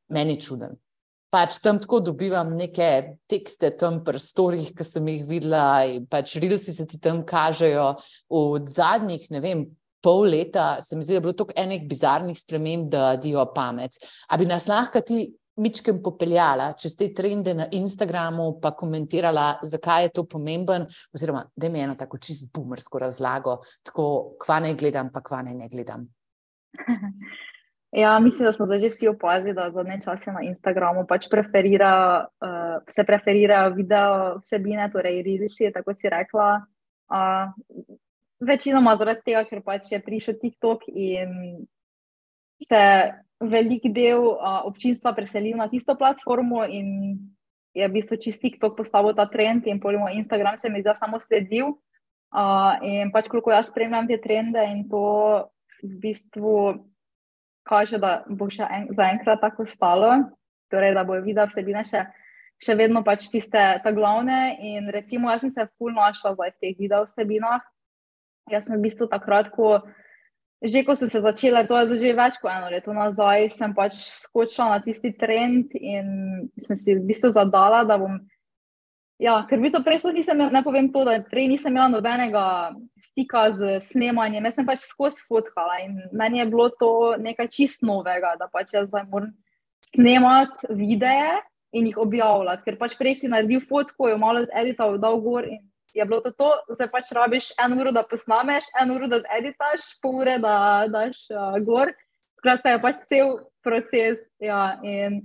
meni 0.09 0.39
čuden 0.41 0.79
pač 1.33 1.59
tam 1.63 1.79
tako 1.81 1.99
dobivam 2.09 2.53
neke 2.57 3.17
tekste, 3.29 3.71
tam 3.77 4.01
prstorih, 4.05 4.71
ki 4.75 4.85
sem 4.85 5.09
jih 5.13 5.25
videla, 5.27 5.83
in 5.85 6.07
pač 6.09 6.37
rilsi 6.41 6.73
se 6.75 6.87
ti 6.89 6.99
tam 7.01 7.23
kažejo. 7.27 7.91
V 8.29 8.63
zadnjih, 8.69 9.29
ne 9.33 9.43
vem. 9.43 9.67
Pol 9.99 10.29
leta 10.31 10.77
se 10.79 10.95
mi 10.95 11.03
zdi, 11.03 11.11
da 11.11 11.17
je 11.17 11.23
bilo 11.25 11.33
toliko 11.35 11.57
enih 11.59 11.81
bizarnih 11.83 12.37
sprememb, 12.39 12.85
da 12.87 13.17
dijo 13.19 13.43
pamet. 13.51 13.97
A 14.31 14.37
bi 14.39 14.45
nas 14.47 14.69
lahko 14.71 15.01
ti 15.03 15.25
mičkem 15.59 15.99
popeljala 16.03 16.69
čez 16.79 16.95
te 16.95 17.09
trende 17.11 17.51
na 17.53 17.65
Instagramu, 17.75 18.45
pa 18.63 18.71
komentirala, 18.79 19.59
zakaj 19.67 20.07
je 20.07 20.13
to 20.15 20.23
pomemben, 20.23 20.87
oziroma 21.11 21.43
da 21.55 21.69
mi 21.69 21.83
eno 21.83 21.97
tako 21.99 22.21
čist 22.23 22.47
bumersko 22.53 23.03
razlago, 23.03 23.57
tako 23.83 24.37
kva 24.39 24.61
ne 24.63 24.73
gledam, 24.79 25.11
pa 25.11 25.19
kva 25.19 25.43
ne, 25.43 25.57
ne 25.59 25.67
gledam. 25.67 26.07
Ja, 27.91 28.19
mislim, 28.19 28.45
da 28.45 28.53
smo 28.53 28.65
zdaj 28.65 28.79
že 28.79 28.89
vsi 28.89 29.07
opazili, 29.07 29.53
da 29.53 29.71
zadnje 29.71 30.01
čase 30.03 30.31
na 30.31 30.43
Instagramu 30.45 31.07
pač 31.09 31.25
preferira, 31.29 32.27
uh, 32.41 32.83
se 32.89 33.03
preferirajo 33.03 33.73
video 33.73 34.37
vsebine, 34.43 34.89
torej 34.93 35.23
rilsi, 35.25 35.71
tako 35.73 35.95
si 35.97 36.09
rekla. 36.09 36.61
Uh, 37.09 37.49
večinoma 38.39 38.95
zaradi 38.95 39.25
tega, 39.25 39.43
ker 39.49 39.63
pač 39.65 39.91
je 39.91 40.01
prišel 40.05 40.37
TikTok 40.41 40.85
in 40.93 41.65
se 42.61 42.81
velik 43.39 43.89
del 43.95 44.21
uh, 44.21 44.61
občinstva 44.69 45.15
preselil 45.15 45.57
na 45.57 45.69
tisto 45.71 45.95
platformo 45.95 46.65
in 46.67 47.17
je 47.73 47.87
v 47.87 47.93
bistvu 47.93 48.17
čist 48.21 48.41
TikTok 48.41 48.77
postavil 48.77 49.15
ta 49.15 49.25
trend 49.25 49.67
in 49.67 49.79
polimo 49.79 50.09
Instagram 50.09 50.57
se 50.57 50.69
mi 50.69 50.81
zdaj 50.81 50.99
samo 51.01 51.19
sledil. 51.19 51.73
Uh, 52.29 52.77
in 52.85 53.09
pač 53.09 53.25
koliko 53.27 53.49
jaz 53.49 53.71
spremljam 53.71 54.05
te 54.07 54.19
trende 54.21 54.61
in 54.69 54.85
to 54.89 55.49
v 55.81 55.93
bistvu 56.03 56.85
kaže, 57.67 57.99
da 58.01 58.23
bo 58.27 58.49
še 58.51 58.65
en, 58.65 58.87
zaenkrat 58.95 59.41
tako 59.41 59.65
stalo, 59.69 60.11
torej 60.71 60.93
da 60.97 61.03
bo 61.07 61.17
videl 61.23 61.49
vsebine 61.49 61.83
še, 61.85 62.05
še 62.59 62.75
vedno 62.77 63.03
pač 63.05 63.29
tiste 63.31 63.63
ta 63.83 63.91
glavne. 63.95 64.57
In 64.59 64.89
recimo, 64.93 65.31
jaz 65.31 65.45
sem 65.45 65.53
se 65.53 65.67
ful 65.77 65.93
našla 65.95 66.35
v 66.37 66.51
teh 66.59 66.75
video 66.77 67.05
vsebinah. 67.07 67.63
Jaz 68.49 68.67
sem 68.67 68.79
v 68.79 68.87
bistvu 68.87 69.05
takrat, 69.09 69.51
ko, 69.53 69.83
že 70.61 70.81
ko 70.83 70.95
so 70.97 71.05
se 71.07 71.21
začele, 71.21 71.67
to 71.69 71.77
je 71.77 72.01
že 72.01 72.17
več 72.17 72.39
kot 72.41 72.49
eno 72.51 72.69
leto 72.73 72.93
nazaj, 72.93 73.49
sem 73.53 73.73
pač 73.77 73.99
skočila 74.25 74.73
na 74.73 74.79
tisti 74.81 75.13
trend 75.13 75.75
in 75.77 76.49
sem 76.57 76.75
si 76.75 76.97
v 76.97 77.05
bistvu 77.05 77.31
zadala, 77.31 77.85
da 77.85 77.99
bom 78.01 78.17
Ja, 79.19 79.41
ker 79.49 79.59
v 79.59 79.67
bistvu 79.67 79.81
prej 79.83 79.99
nisem, 80.15 80.39
ne 80.47 80.61
povem 80.63 80.87
to, 80.93 81.03
da 81.03 81.17
prej 81.27 81.49
nisem 81.51 81.73
imela 81.75 81.89
nobenega 81.91 82.71
stika 83.03 83.49
z 83.51 83.81
snemanjem, 83.83 84.45
jaz 84.47 84.55
sem 84.55 84.67
pač 84.67 84.85
skozi 84.87 85.25
fotkala 85.27 85.81
in 85.83 85.97
meni 86.15 86.39
je 86.39 86.45
bilo 86.47 86.69
to 86.71 86.91
nekaj 87.19 87.49
čist 87.51 87.83
novega, 87.83 88.37
da 88.39 88.47
pač 88.47 88.71
jaz 88.77 88.87
zdaj 88.87 89.03
moram 89.11 89.33
snemati 89.83 90.71
videe 90.71 91.41
in 91.75 91.89
jih 91.91 91.99
objavljati, 91.99 92.63
ker 92.63 92.77
pač 92.79 92.95
prej 92.95 93.19
si 93.19 93.31
naredil 93.31 93.59
fotko, 93.67 94.07
jo 94.07 94.15
malo 94.17 94.45
edital, 94.55 94.95
dal 94.97 95.19
gor 95.19 95.43
in 95.43 95.59
je 95.93 96.05
bilo 96.05 96.21
to 96.23 96.31
to, 96.31 96.49
zdaj 96.77 96.87
pač 96.87 97.11
rabiš 97.11 97.51
eno 97.59 97.81
uro, 97.81 97.91
da 97.91 98.05
posnameš, 98.07 98.71
eno 98.81 98.95
uro, 98.95 99.11
da 99.11 99.19
zeditaš, 99.25 99.97
pol 100.01 100.21
ure, 100.23 100.37
da 100.39 100.87
daš 100.87 101.25
uh, 101.33 101.59
gor. 101.65 101.91
Skratka, 102.39 102.71
je 102.71 102.81
pač 102.81 103.03
cel 103.09 103.35
proces, 103.65 104.21
ja, 104.39 104.79
in 104.79 105.19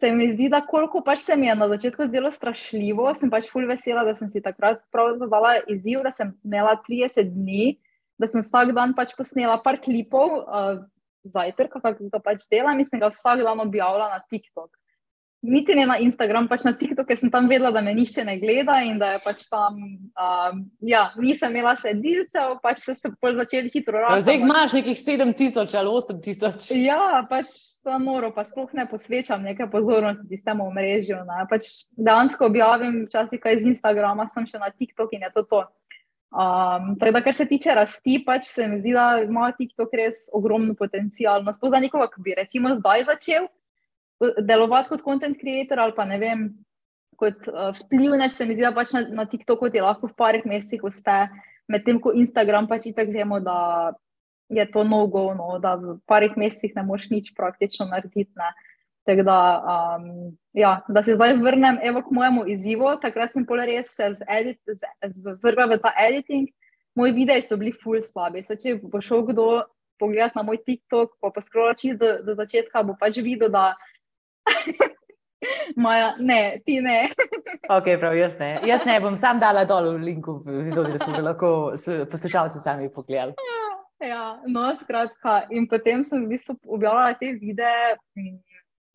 se 0.00 0.10
mi 0.12 0.30
zdi, 0.32 0.48
da 0.48 0.62
koliko 0.66 1.02
pač 1.04 1.20
se 1.26 1.36
mi 1.36 1.46
je 1.46 1.54
na 1.54 1.68
začetku 1.68 2.06
zdelo 2.08 2.30
strašljivo, 2.32 3.10
sem 3.14 3.30
pač 3.30 3.50
fulj 3.52 3.68
vesela, 3.68 4.04
da 4.08 4.14
sem 4.16 4.30
si 4.32 4.40
takrat 4.40 4.80
zadala 5.20 5.58
izziv, 5.68 6.00
da 6.06 6.12
sem 6.12 6.32
imela 6.44 6.74
30 6.88 7.34
dni, 7.34 7.76
da 8.18 8.28
sem 8.28 8.40
vsak 8.40 8.72
dan 8.76 8.96
pač 8.96 9.12
posnela 9.18 9.60
par 9.62 9.80
klipov, 9.84 10.40
uh, 10.40 10.80
zajtrk, 11.28 11.76
kako 11.76 12.08
to 12.12 12.20
pač 12.24 12.48
delam, 12.48 12.80
in 12.80 12.88
sem 12.88 13.00
ga 13.00 13.12
vsak 13.12 13.44
dan 13.44 13.60
objavila 13.60 14.08
na 14.08 14.22
TikTok 14.24 14.79
niti 15.42 15.74
ne 15.74 15.86
na 15.86 15.96
Instagram, 15.98 16.48
pač 16.48 16.64
na 16.66 16.72
TikTok, 16.76 17.06
ker 17.08 17.16
sem 17.16 17.30
tam 17.32 17.48
vedela, 17.48 17.72
da 17.72 17.80
me 17.84 17.94
nišče 17.96 18.24
ne 18.28 18.36
gleda 18.40 18.80
in 18.84 18.98
da 19.00 19.14
je 19.14 19.22
pač 19.24 19.46
tam, 19.48 19.78
um, 20.12 20.60
ja, 20.84 21.06
nisem 21.16 21.54
imela 21.56 21.72
sledilcev, 21.80 22.58
pač 22.62 22.82
so 22.84 22.94
se 22.94 23.08
začeli 23.08 23.72
hitro 23.72 23.96
razvijati. 23.98 24.26
Zdaj 24.26 24.40
imaš 24.44 24.76
nekih 24.76 24.98
7000 24.98 25.78
ali 25.80 25.94
8000. 25.96 26.76
Ja, 26.84 27.24
pač 27.30 27.52
to 27.84 27.98
noro, 27.98 28.32
pa 28.36 28.44
sploh 28.44 28.68
ne 28.76 28.84
posvečam 28.88 29.42
nekaj 29.42 29.70
pozornosti 29.72 30.42
temu 30.44 30.68
mrežju. 30.76 31.24
Pač 31.48 31.88
dejansko 31.96 32.50
objavim 32.52 33.04
včasih 33.08 33.40
kaj 33.40 33.62
z 33.62 33.72
Instagrama, 33.74 34.28
sem 34.28 34.44
še 34.46 34.60
na 34.60 34.68
TikTok 34.68 35.16
in 35.16 35.24
je 35.24 35.32
to 35.36 35.48
to. 35.48 35.64
Um, 36.30 36.92
tako 37.00 37.12
da, 37.16 37.22
kar 37.24 37.34
se 37.34 37.46
tiče 37.48 37.74
rasti, 37.74 38.20
pač 38.26 38.44
se 38.46 38.68
mi 38.68 38.78
zdi, 38.78 38.92
da 38.94 39.24
ima 39.24 39.48
TikTok 39.56 39.96
res 39.98 40.28
ogromno 40.36 40.76
potencial. 40.78 41.42
No, 41.42 41.50
sploh 41.56 41.72
za 41.72 41.80
nekoga, 41.82 42.06
ki 42.12 42.22
bi 42.22 42.36
recimo 42.38 42.76
zdaj 42.76 43.08
začel, 43.08 43.48
delovati 44.20 44.92
kot 44.92 45.04
content 45.04 45.38
creator 45.40 45.80
ali 45.80 45.96
pa 45.96 46.04
ne 46.04 46.18
vem, 46.20 46.48
kot 47.20 47.48
uh, 47.48 47.70
vplivnež, 47.76 48.32
se 48.32 48.46
mi 48.46 48.56
zdi, 48.56 48.64
da 48.64 48.72
pač 48.76 48.94
na, 48.96 49.04
na 49.22 49.26
TikToku 49.28 49.70
ti 49.72 49.82
lahko 49.84 50.08
v 50.08 50.16
parih 50.16 50.46
mesecih 50.48 50.84
uspe, 50.88 51.26
medtem 51.70 52.00
ko 52.00 52.14
Instagram 52.16 52.68
pač 52.68 52.90
itak 52.90 53.12
vemo, 53.12 53.40
da 53.44 53.92
je 54.50 54.64
to 54.72 54.84
no-go, 54.84 55.30
no, 55.36 55.58
da 55.62 55.76
v 55.78 55.98
parih 56.10 56.34
mesecih 56.40 56.74
ne 56.76 56.84
moš 56.86 57.10
nič 57.12 57.32
praktično 57.36 57.86
narediti. 57.86 58.32
Ne. 58.36 58.50
Tako 59.06 59.24
da, 59.24 59.38
um, 59.64 60.06
ja, 60.52 60.80
da 60.88 61.02
se 61.02 61.14
zdaj 61.14 61.36
vrnem 61.40 61.78
evo, 61.82 62.02
k 62.02 62.12
mojemu 62.14 62.46
izzivu. 62.52 62.90
Takrat 63.02 63.32
sem 63.32 63.46
pol 63.46 63.62
res 63.64 63.94
se 63.96 64.10
vrgla 65.44 65.66
v 65.70 65.78
ta 65.80 65.94
editing. 66.08 66.50
Moji 66.98 67.14
videi 67.16 67.42
so 67.42 67.56
bili 67.56 67.72
full 67.72 68.02
slabi. 68.02 68.42
Se, 68.44 68.58
če 68.58 68.76
bo 68.82 69.00
šel 69.00 69.22
kdo 69.30 69.46
pogledati 70.00 70.36
na 70.38 70.44
moj 70.44 70.58
TikTok, 70.66 71.16
pa 71.22 71.30
poskrolati 71.32 71.86
čist 71.86 72.00
do, 72.00 72.10
do 72.26 72.34
začetka, 72.34 72.82
bo 72.82 72.96
pač 72.98 73.20
videl, 73.22 73.52
da 73.52 73.72
Maja, 75.82 76.14
ne, 76.18 76.60
ti 76.66 76.80
ne. 76.84 77.08
ok, 77.76 77.86
prav, 78.00 78.16
jaz 78.16 78.36
ne. 78.40 78.50
Jaz 78.68 78.84
ne 78.86 78.98
bom 79.00 79.16
sam 79.16 79.40
dala 79.40 79.64
dol 79.64 79.94
v 79.94 80.04
linku, 80.04 80.40
da 80.44 80.98
se 81.00 81.22
lahko 81.22 81.50
poslušalci 82.10 82.60
sami 82.60 82.90
pogledali. 82.92 83.34
Ja, 84.00 84.40
no, 84.46 84.70
skratka. 84.80 85.42
In 85.52 85.68
potem 85.68 86.04
sem 86.08 86.24
v 86.24 86.34
bistvu 86.34 86.56
objavila 86.72 87.12
te 87.20 87.34
videe 87.36 87.96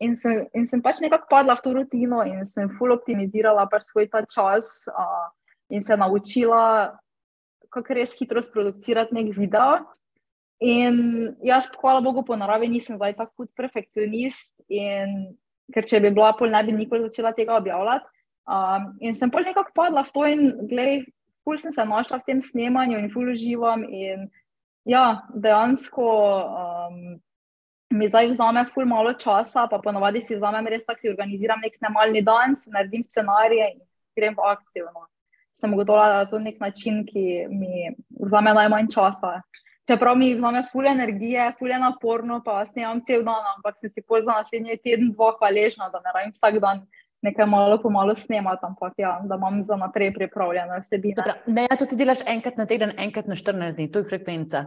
in 0.02 0.16
sem, 0.18 0.42
in 0.54 0.66
sem 0.66 0.82
pač 0.82 1.00
nekako 1.00 1.30
padla 1.30 1.54
v 1.56 1.62
to 1.62 1.72
rutino 1.76 2.20
in 2.26 2.42
sem 2.46 2.68
full 2.76 2.92
optimizirala 2.92 3.68
pač 3.70 3.86
svoj 3.86 4.10
ta 4.12 4.24
čas 4.26 4.88
uh, 4.90 5.30
in 5.70 5.82
se 5.82 5.96
naučila, 5.96 6.98
kako 7.70 7.94
res 7.94 8.16
hitro 8.18 8.42
sproducirati 8.42 9.14
nek 9.14 9.32
video. 9.36 9.86
In 10.62 11.36
jaz, 11.44 11.66
hvala 11.80 12.00
Bogu, 12.00 12.24
po 12.24 12.36
naravi 12.36 12.68
nisem 12.72 12.96
zdaj 12.96 13.16
tako 13.18 13.44
kot 13.44 13.50
perfekcionist, 13.56 14.54
in, 14.72 15.36
ker 15.74 15.86
če 15.86 16.00
bi 16.04 16.12
bila 16.14 16.32
pol, 16.38 16.52
ne 16.52 16.62
bi 16.66 16.74
nikoli 16.76 17.08
začela 17.08 17.32
tega 17.36 17.56
objavljati. 17.58 18.06
Um, 18.46 18.92
in 19.02 19.14
sem 19.18 19.30
pol 19.30 19.46
nekako 19.46 19.74
padla 19.74 20.04
v 20.06 20.12
to, 20.14 20.26
in 20.30 20.42
gledaj, 20.70 21.00
ful 21.46 21.58
sem 21.62 21.74
se 21.74 21.84
našla 21.86 22.20
v 22.20 22.26
tem 22.26 22.40
snemanju 22.42 22.98
in 22.98 23.10
ful 23.10 23.30
uživam. 23.32 23.82
In 23.86 24.28
ja, 24.86 25.22
dejansko 25.34 26.06
um, 26.06 27.00
mi 27.90 28.08
zdaj 28.10 28.30
vzame 28.30 28.64
ful 28.74 28.86
malo 28.86 29.14
časa, 29.18 29.66
pa 29.70 29.78
ponovadi 29.82 30.22
si 30.22 30.38
vzamem 30.38 30.70
res 30.70 30.86
tako, 30.86 31.02
si 31.02 31.12
organiziram 31.12 31.62
nek 31.62 31.74
snemalni 31.78 32.22
dan, 32.26 32.56
si 32.58 32.70
naredim 32.70 33.04
scenarije 33.06 33.70
in 33.74 33.82
grem 34.18 34.34
v 34.38 34.46
akcijo. 34.50 34.90
No. 34.94 35.06
Sem 35.56 35.72
ugotovila, 35.72 36.08
da 36.12 36.24
je 36.24 36.30
to 36.30 36.38
nek 36.42 36.58
način, 36.60 37.04
ki 37.06 37.46
mi 37.50 37.90
vzame 38.22 38.54
najmanj 38.54 38.90
časa. 38.92 39.40
Čeprav 39.86 40.16
mi 40.18 40.32
vzame 40.34 40.64
ful 40.72 40.86
energije, 40.86 41.52
ful 41.58 41.70
je 41.70 41.78
naporno, 41.78 42.40
pa 42.44 42.64
snemam 42.66 43.00
cel 43.06 43.22
dan, 43.22 43.44
ampak 43.56 43.78
sem 43.78 43.90
si 43.90 44.02
pol 44.02 44.24
za 44.26 44.40
naslednji 44.40 44.80
teden, 44.82 45.12
dva 45.14 45.36
hvaležna, 45.38 45.90
da 45.92 46.00
ne 46.02 46.14
rabim 46.14 46.32
vsak 46.34 46.58
dan 46.62 46.86
nekaj 47.22 47.46
malo 47.46 47.78
po 47.82 47.90
malo 47.90 48.16
snemati, 48.16 48.66
ampak 48.66 48.92
ja, 48.98 49.20
da 49.24 49.38
imam 49.38 49.62
za 49.62 49.76
naprej 49.76 50.12
pripravljene 50.14 50.80
vsebine. 50.80 51.36
Ne, 51.46 51.66
ja, 51.70 51.76
to 51.78 51.86
ti 51.86 51.96
delaš 51.96 52.24
enkrat 52.26 52.58
na 52.58 52.66
teden, 52.66 52.92
enkrat 52.98 53.26
na 53.26 53.38
14 53.38 53.78
dni, 53.78 53.90
to 53.92 54.02
je 54.02 54.08
frekvenca. 54.10 54.66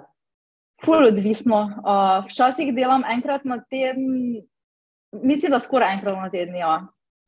Ful 0.85 1.07
odvisno. 1.07 1.59
Uh, 1.83 2.23
včasih 2.29 2.71
delam 2.75 3.03
enkrat 3.03 3.43
na 3.43 3.59
teden, 3.59 3.99
mislim, 5.11 5.51
da 5.51 5.59
skoraj 5.59 5.97
enkrat 5.97 6.15
na 6.15 6.29
teden. 6.31 6.55
Ja. 6.55 6.79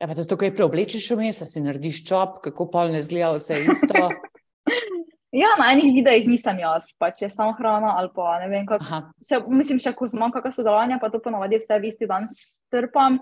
Ja, 0.01 0.07
pa 0.07 0.15
to, 0.15 0.37
kaj 0.39 0.55
preoblečeš 0.55 1.11
v 1.11 1.27
mestu, 1.27 1.45
si 1.45 1.61
narediš 1.61 2.05
čop, 2.07 2.39
kako 2.41 2.71
pol 2.71 2.95
ne 2.95 3.03
zgleda 3.03 3.35
vse 3.35 3.59
isto. 3.67 4.07
ja, 5.31 5.51
na 5.59 5.69
enih 5.73 5.93
videih 5.95 6.27
nisem 6.27 6.59
jaz, 6.59 6.91
pač 6.99 7.23
je 7.23 7.29
samo 7.31 7.53
hrana 7.59 7.95
ali 7.99 8.11
pa 8.15 8.37
ne 8.41 8.49
vem. 8.51 8.65
Kak, 8.67 8.83
še, 9.23 9.41
mislim, 9.47 9.79
še 9.79 9.95
ko 9.97 10.09
imam 10.11 10.33
kakšno 10.33 10.61
sodelovanje, 10.61 10.99
pa 11.01 11.11
to 11.13 11.21
ponovadi 11.23 11.61
vse 11.61 11.79
v 11.79 11.93
isti 11.93 12.09
dan 12.09 12.27
strpam. 12.31 13.21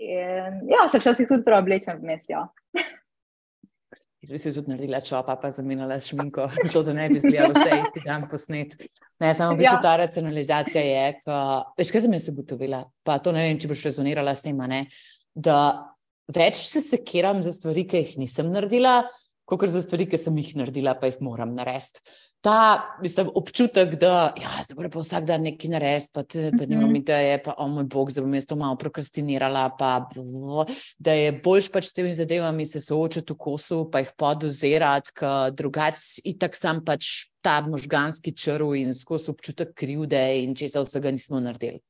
In, 0.00 0.64
ja, 0.70 0.86
se 0.88 1.00
včasih 1.00 1.28
tudi 1.28 1.44
preoblečem 1.44 2.00
v 2.00 2.12
mestu. 2.12 2.32
Ja. 2.32 2.46
Jaz 4.20 4.32
bi 4.32 4.38
se 4.38 4.52
tudi 4.52 4.68
naredila 4.68 5.00
čopa, 5.00 5.36
pa 5.40 5.48
zamenjala 5.56 5.96
šminko, 6.00 6.48
to 6.72 6.82
da 6.84 6.92
ne 6.96 7.06
bi 7.08 7.20
zgledala 7.20 7.56
vse 7.56 7.78
isti 7.86 8.02
dan 8.04 8.26
posnet. 8.28 8.74
Ne, 9.20 9.32
samo 9.34 9.54
v 9.54 9.62
bistvu 9.62 9.76
ja. 9.78 9.84
ta 9.84 9.94
racionalizacija 10.00 10.82
je, 10.84 11.06
ko, 11.24 11.38
veš, 11.80 11.92
kaj 11.92 12.04
sem 12.04 12.16
jaz 12.18 12.28
ugotovila, 12.32 12.82
pa 13.04 13.16
to 13.24 13.32
ne 13.36 13.46
vem, 13.46 13.60
če 13.60 13.70
boš 13.70 13.86
rezonirala 13.88 14.34
s 14.36 14.44
tem, 14.44 14.60
ne, 14.68 14.82
da 15.32 15.56
več 16.36 16.60
se 16.68 16.84
sekiram 16.84 17.40
za 17.44 17.52
stvari, 17.56 17.86
ki 17.88 18.04
jih 18.04 18.12
nisem 18.20 18.52
naredila, 18.52 18.98
kot 19.58 19.72
za 19.72 19.82
stvari, 19.82 20.06
ki 20.06 20.18
sem 20.18 20.36
jih 20.38 20.56
naredila, 20.62 20.94
pa 20.94 21.10
jih 21.10 21.22
moram 21.24 21.54
narediti 21.54 22.04
ta 22.40 22.96
mislim, 23.02 23.30
občutek, 23.34 23.94
da 23.94 24.32
ja, 24.42 24.62
se 24.62 24.74
mora 24.74 24.88
pa 24.88 24.98
vsak 24.98 25.24
dan 25.24 25.42
nekaj 25.44 25.70
narediti, 25.70 26.10
pa, 26.14 26.22
pa 26.58 26.66
nimam 26.66 26.84
mm 26.84 26.92
-hmm. 26.92 26.98
ideje, 26.98 27.42
pa 27.42 27.54
o 27.58 27.68
moj 27.68 27.84
bog, 27.84 28.12
da 28.12 28.20
bom 28.20 28.34
jaz 28.34 28.46
to 28.46 28.56
malo 28.56 28.76
prokrastinirala, 28.76 29.70
pa 29.78 30.08
da 30.98 31.12
je 31.12 31.32
boljš 31.44 31.72
pač 31.72 31.84
s 31.84 31.92
temi 31.92 32.14
zadevami 32.14 32.66
se 32.66 32.80
soočati 32.80 33.32
v 33.32 33.36
kosu, 33.36 33.90
pa 33.92 33.98
jih 33.98 34.10
podozirati, 34.16 35.10
ker 35.14 35.52
drugače 35.52 36.20
itak 36.24 36.56
sam 36.56 36.84
pač 36.84 37.04
ta 37.40 37.60
možganski 37.60 38.36
črv 38.36 38.74
in 38.74 38.94
skozi 38.94 39.30
občutek 39.30 39.74
krivde 39.74 40.42
in 40.44 40.54
česa 40.54 40.80
vsega 40.80 41.10
nismo 41.10 41.40
naredili. 41.40 41.80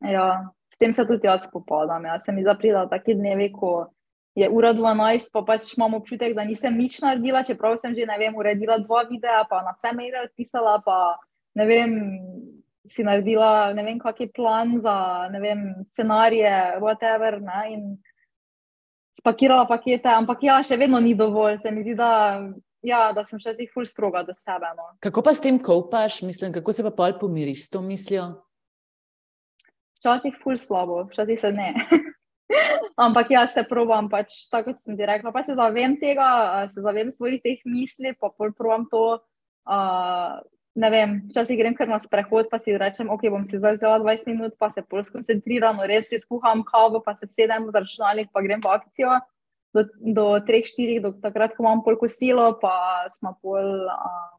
Ja, 0.00 0.52
s 0.74 0.78
tem 0.78 0.92
se 0.92 1.06
tudi 1.06 1.26
jaz 1.26 1.44
spopadam. 1.44 2.04
Ja. 2.04 2.20
Se 2.20 2.32
mi 2.32 2.42
zaprida 2.44 2.88
taki 2.88 3.14
dnevi, 3.14 3.52
ko 3.52 3.90
je 4.36 4.48
ura 4.52 4.74
12, 4.76 5.30
pa 5.32 5.40
pač 5.42 5.70
imam 5.76 5.96
občutek, 5.96 6.34
da 6.36 6.44
nisem 6.44 6.76
nič 6.76 7.00
naredila, 7.00 7.44
čeprav 7.46 7.78
sem 7.80 7.94
že, 7.96 8.04
ne 8.04 8.18
vem, 8.20 8.36
uredila 8.36 8.76
dva 8.84 9.06
videa, 9.08 9.46
pa 9.48 9.62
na 9.64 9.72
vse 9.72 9.94
maile 9.96 10.26
odpisala, 10.28 10.76
pa 10.84 11.16
ne 11.56 11.64
vem, 11.64 11.94
si 12.86 13.02
naredila, 13.02 13.72
ne 13.72 13.82
vem, 13.82 13.96
kak 13.98 14.20
je 14.20 14.28
plan 14.28 14.76
za, 14.84 15.26
ne 15.32 15.40
vem, 15.40 15.64
scenarije, 15.88 16.76
whatever, 16.84 17.40
ne, 17.40 17.62
in 17.72 17.82
spakirala 19.16 19.64
pakete, 19.64 20.12
ampak 20.12 20.44
ja, 20.44 20.60
še 20.60 20.76
vedno 20.76 21.00
ni 21.00 21.16
dovolj, 21.16 21.56
se 21.64 21.72
mi 21.72 21.82
zdi, 21.82 21.96
da 21.96 22.12
Ja, 22.86 23.08
da 23.10 23.24
sem 23.26 23.40
še 23.42 23.56
zelo 23.56 23.72
ful 23.72 23.86
stroga 23.88 24.20
do 24.22 24.34
sebe. 24.38 24.68
No. 24.76 24.92
Kako 25.02 25.24
pa 25.26 25.32
s 25.34 25.42
tem 25.42 25.56
kopaš, 25.58 26.20
mislim, 26.22 26.52
kako 26.54 26.74
se 26.76 26.84
pa 26.86 26.92
pol 26.94 27.16
pomiriš 27.18 27.64
s 27.66 27.72
to 27.72 27.80
mislijo? 27.82 28.28
Včasih 29.98 30.36
ful 30.42 30.60
slabo, 30.60 31.00
včasih 31.10 31.40
se 31.40 31.50
ne. 31.56 31.72
Ampak 32.96 33.30
jaz 33.34 33.52
se 33.52 33.64
provam, 33.68 34.08
pač, 34.08 34.46
tako 34.50 34.72
kot 34.72 34.80
sem 34.80 34.96
ti 34.96 35.06
rekla, 35.08 35.32
pa 35.34 35.42
se 35.44 35.56
zavem 35.58 35.98
tega, 36.00 36.28
se 36.72 36.80
zavem 36.80 37.10
svojih 37.12 37.42
teh 37.44 37.64
misli, 37.68 38.14
pa 38.16 38.30
provam 38.32 38.86
to. 38.90 39.18
Uh, 39.66 40.38
ne 40.76 40.90
vem, 40.92 41.14
včasih 41.30 41.58
grem 41.58 41.74
kar 41.76 41.88
na 41.88 41.98
sprehod, 42.00 42.50
pa 42.52 42.60
si 42.62 42.76
rečem, 42.76 43.10
ok, 43.10 43.26
bom 43.32 43.44
si 43.44 43.58
zdaj 43.58 43.80
vzela 43.80 43.98
20 44.04 44.30
minut, 44.30 44.54
pa 44.60 44.68
se 44.70 44.84
bolj 44.84 45.08
skoncentriram, 45.08 45.80
res 45.88 46.12
si 46.12 46.20
skuham 46.20 46.62
kavo, 46.68 47.00
pa 47.04 47.16
se 47.16 47.28
sedem 47.32 47.66
v 47.66 47.74
računalnik, 47.74 48.30
pa 48.32 48.44
grem 48.44 48.62
v 48.64 48.70
akcijo 48.70 49.16
do, 49.74 49.86
do 50.00 50.26
3-4, 50.44 51.00
do 51.04 51.12
takrat, 51.20 51.56
ko 51.56 51.64
imam 51.64 51.82
pol 51.84 51.98
kosilo, 52.00 52.54
pa 52.62 53.08
smo 53.12 53.36
pol. 53.42 53.90
Uh, 53.90 54.32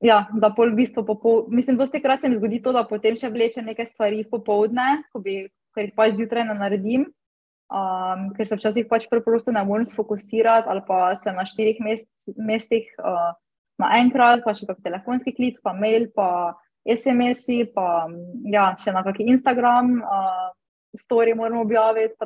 Ja, 0.00 0.30
za 0.32 0.48
pol 0.56 0.70
v 0.72 0.78
bistvu, 0.78 1.02
popol, 1.04 1.42
mislim, 1.52 1.76
dosti 1.76 2.00
krat 2.00 2.22
se 2.24 2.28
mi 2.32 2.38
zgodi 2.38 2.62
to, 2.64 2.72
da 2.72 2.86
potem 2.88 3.18
še 3.20 3.28
vlečem 3.28 3.66
nekaj 3.68 3.90
stvari 3.90 4.22
popovdne, 4.24 5.02
ko 5.12 5.20
bi 5.20 5.42
ker 5.74 5.86
jih 5.86 5.96
pač 5.96 6.16
zjutraj 6.18 6.46
ne 6.48 6.56
naredim, 6.58 7.06
um, 7.70 8.26
ker 8.36 8.48
se 8.48 8.58
včasih 8.58 8.88
pač 8.90 9.06
preprosto 9.10 9.54
ne 9.54 9.62
morem 9.64 9.86
sfokusirati, 9.88 10.68
ali 10.68 10.82
pa 10.86 11.14
se 11.16 11.32
na 11.32 11.46
štirih 11.46 11.80
mest, 11.84 12.10
mestih 12.36 12.88
uh, 12.98 13.32
naenkrat, 13.80 14.44
pa 14.44 14.54
še 14.56 14.68
kak 14.68 14.82
telefonski 14.84 15.34
klic, 15.36 15.60
pa 15.64 15.74
mail, 15.76 16.08
pa 16.14 16.58
SMS-i, 16.88 17.64
pa 17.74 18.08
ja, 18.50 18.70
še 18.80 18.94
na 18.96 19.04
kakšen 19.06 19.34
Instagram, 19.36 19.98
uh, 20.00 20.48
story 20.98 21.36
moramo 21.36 21.64
objaviti. 21.66 22.16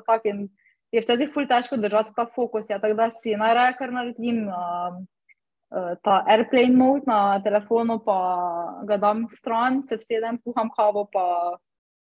Je 0.94 1.02
včasih 1.02 1.32
ful 1.34 1.48
težko 1.50 1.76
držati 1.82 2.14
ta 2.14 2.26
fokus, 2.30 2.70
ja, 2.70 2.78
tako 2.78 2.96
da 3.02 3.10
si 3.10 3.34
najraje 3.36 3.76
kar 3.80 3.92
naredim. 3.92 4.46
Uh, 4.48 5.02
Ta 5.74 6.20
airplane 6.30 6.76
mode 6.78 7.08
na 7.10 7.40
telefonu, 7.42 7.96
pa 8.04 8.14
ga 8.86 8.94
dam 9.02 9.24
stran, 9.32 9.80
se 9.82 9.96
vsedem, 9.98 10.36
skuham 10.38 10.68
kavo, 10.70 11.02
pa 11.10 11.24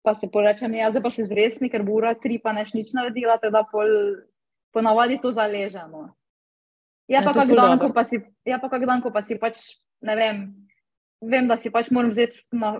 pa 0.05 0.13
se 0.13 0.29
porečem, 0.31 0.77
ja, 0.77 0.91
zdaj 0.93 1.03
pa 1.03 1.11
se 1.11 1.25
zresni, 1.25 1.69
ker 1.73 1.83
bo 1.83 1.97
ura 1.97 2.13
tri, 2.13 2.37
pa 2.41 2.53
neš 2.53 2.75
nič 2.77 2.93
naredila, 2.93 3.39
teda 3.41 3.65
pol, 3.71 3.89
ponavadi 4.75 5.17
to 5.21 5.33
zaležemo. 5.33 6.11
Ja, 7.09 7.21
ja, 7.21 7.25
pa 7.25 7.33
kak 7.33 7.49
dan, 7.53 7.79
ko 7.81 7.89
pa 7.93 8.05
si, 8.05 8.21
ja, 8.45 8.61
pa 8.61 8.69
kak 8.69 8.85
dan, 8.85 9.01
ko 9.01 9.11
pa 9.13 9.21
si 9.25 9.37
pač, 9.41 9.77
ne 10.05 10.15
vem, 10.17 10.37
vem, 11.21 11.47
da 11.49 11.57
si 11.57 11.69
pač 11.73 11.89
moram 11.93 12.09
vzeti 12.13 12.41
na 12.53 12.75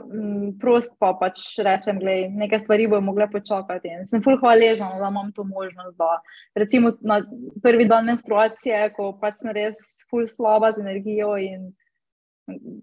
prost, 0.62 0.96
pa 1.02 1.14
pač 1.18 1.42
rečem, 1.62 2.00
glej, 2.02 2.28
nekaj 2.34 2.64
stvari 2.64 2.88
bojo 2.90 3.06
mogle 3.06 3.28
počakati. 3.32 3.94
In 3.94 4.10
sem 4.10 4.24
ful 4.26 4.38
hvaležen, 4.42 4.98
da 5.02 5.10
imam 5.14 5.32
to 5.36 5.46
možnost, 5.48 5.98
da 5.98 6.20
recimo 6.58 6.96
na 7.02 7.22
prvi 7.64 7.88
dan 7.90 8.10
menstruacije, 8.10 8.90
ko 8.98 9.14
pač 9.22 9.42
sem 9.44 9.54
res 9.56 9.82
ful 10.10 10.28
slaba 10.30 10.74
z 10.74 10.86
energijo 10.86 11.36
in 11.42 11.72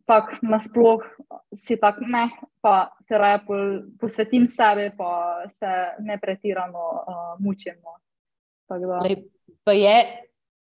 tako 0.07 0.37
nasploh 0.43 1.03
si 1.55 1.77
tako 1.81 2.05
ne, 2.07 2.31
pa 2.61 2.91
se 3.01 3.19
raje 3.19 3.41
posvetim 4.01 4.47
sebi, 4.49 4.91
pa 4.97 5.43
se 5.49 5.73
ne 5.99 6.19
pretirano 6.19 6.79
uh, 6.79 7.39
mučim. 7.39 7.75
No. 7.83 7.99
Pa 9.65 9.73
je 9.73 9.97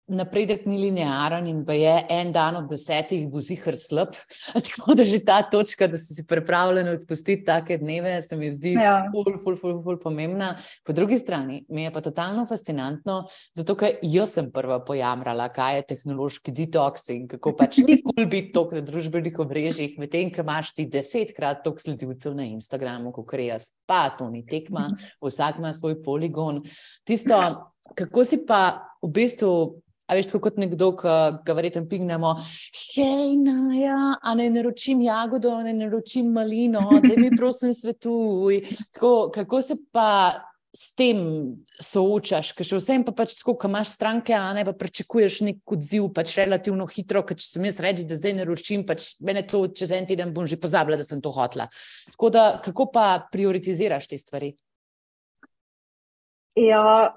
napredek 0.09 0.67
ni 0.67 0.79
linearen 0.81 1.47
in 1.47 1.65
pa 1.67 1.77
je 1.77 1.95
en 2.11 2.33
dan 2.33 2.57
od 2.57 2.69
desetih 2.71 3.27
bo 3.31 3.41
zihar 3.45 3.77
slab. 3.77 4.17
Tako 4.69 4.95
da 4.99 5.05
že 5.05 5.21
ta 5.25 5.43
točka, 5.51 5.87
da 5.89 5.99
si 6.01 6.25
pripravljen 6.27 6.89
odpustiti 6.89 7.45
take 7.45 7.79
dneve, 7.79 8.23
se 8.23 8.37
mi 8.37 8.51
zdi 8.53 8.73
ja. 8.73 9.05
ful, 9.13 9.39
ful, 9.43 9.57
ful, 9.57 9.79
ful 9.85 9.99
pomembna. 10.01 10.55
Po 10.85 10.93
drugi 10.93 11.19
strani 11.19 11.65
mi 11.69 11.83
je 11.83 11.93
pa 11.93 12.01
totalno 12.01 12.47
fascinantno, 12.49 13.23
zato 13.57 13.77
ker 13.79 13.99
jaz 14.03 14.37
sem 14.39 14.51
prva 14.53 14.81
pojamrala, 14.85 15.49
kaj 15.55 15.77
je 15.77 15.87
tehnološki 15.95 16.55
detoks 16.57 17.09
in 17.15 17.27
kako 17.29 17.55
pač 17.59 17.81
ni 17.85 17.99
kul 18.03 18.15
cool 18.17 18.31
biti 18.31 18.53
tok 18.53 18.77
na 18.79 18.85
družbenih 18.85 19.39
omrežjih, 19.45 19.99
medtem, 20.01 20.33
ko 20.35 20.45
imaš 20.47 20.73
ti 20.77 20.89
desetkrat 20.91 21.63
tok 21.65 21.83
sledilcev 21.83 22.37
na 22.39 22.49
Instagramu, 22.49 23.13
kot 23.17 23.35
jaz, 23.39 23.71
pa 23.87 24.09
to 24.17 24.29
ni 24.33 24.45
tekma, 24.47 24.89
vsak 25.23 25.61
ima 25.61 25.73
svoj 25.77 26.01
poligon. 26.03 26.63
Tisto, 27.07 27.37
kako 27.95 28.25
si 28.25 28.41
pa 28.47 28.89
v 29.03 29.13
bistvu 29.15 29.83
A 30.09 30.17
veš, 30.17 30.31
kot 30.41 30.57
nekdo, 30.57 30.95
ki 30.97 31.15
ga 31.45 31.57
verjetno 31.57 31.85
pignemo, 31.89 32.35
hej, 32.95 33.37
no, 33.43 33.69
ja, 33.77 34.15
a 34.17 34.35
ne 34.39 34.49
naročim 34.51 35.03
jagodo, 35.05 35.53
ne 35.67 35.75
naročim 35.77 36.31
malino, 36.33 36.87
da 37.05 37.17
mi 37.17 37.29
prosim 37.39 37.75
svetuj. 37.77 38.63
Tako, 38.97 39.29
kako 39.35 39.63
se 39.63 39.77
pa 39.93 40.09
s 40.79 40.93
tem 40.95 41.19
soočaš, 41.81 42.53
ker 42.57 42.67
še 42.67 42.79
vsem 42.79 43.05
pa 43.07 43.15
pač 43.17 43.35
tako, 43.41 43.55
ko 43.59 43.71
imaš 43.71 43.95
stranke, 43.97 44.35
a 44.37 44.53
ne 44.57 44.65
pa 44.69 44.75
pričakuješ 44.77 45.41
nek 45.47 45.75
odziv, 45.75 46.11
pač 46.15 46.37
relativno 46.39 46.87
hitro, 46.91 47.25
ker 47.27 47.39
če 47.39 47.47
sem 47.47 47.67
jaz 47.71 47.81
reči, 47.83 48.07
da 48.09 48.19
zdaj 48.21 48.37
naročim, 48.43 48.85
pač 48.89 49.15
mene 49.25 49.47
to 49.49 49.65
čez 49.73 49.95
en 49.97 50.07
teden 50.09 50.35
bom 50.37 50.47
že 50.49 50.61
pozabila, 50.61 51.01
da 51.01 51.07
sem 51.07 51.23
to 51.25 51.33
hotla. 51.35 51.69
Tako 52.13 52.33
da, 52.35 52.47
kako 52.65 52.91
pa 52.95 53.09
prioritiziraš 53.33 54.11
te 54.13 54.21
stvari? 54.21 54.53
Ja, 56.59 57.15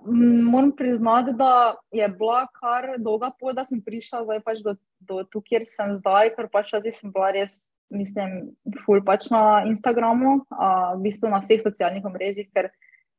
moram 0.52 0.72
priznati, 0.76 1.34
da 1.34 1.76
je 1.92 2.08
bila 2.08 2.48
kar 2.60 2.98
dolga 2.98 3.32
pot, 3.40 3.56
da 3.56 3.66
sem 3.66 3.82
prišla 3.82 4.42
pač 4.46 4.60
do, 4.62 4.76
do 5.00 5.24
tu, 5.24 5.42
kjer 5.42 5.66
sem 5.66 5.96
zdaj, 5.98 6.36
ker 6.36 6.50
pač 6.52 6.76
zdaj 6.76 6.94
sem 6.94 7.10
bila 7.14 7.32
res, 7.34 7.56
mislim, 7.90 8.52
ful 8.86 9.02
pač 9.06 9.32
na 9.34 9.64
Instagramu, 9.66 10.44
a, 10.54 10.94
v 10.94 11.08
bistvu 11.08 11.32
na 11.32 11.42
vseh 11.42 11.64
socialnih 11.64 12.06
omrežjih, 12.06 12.52
ker 12.54 12.70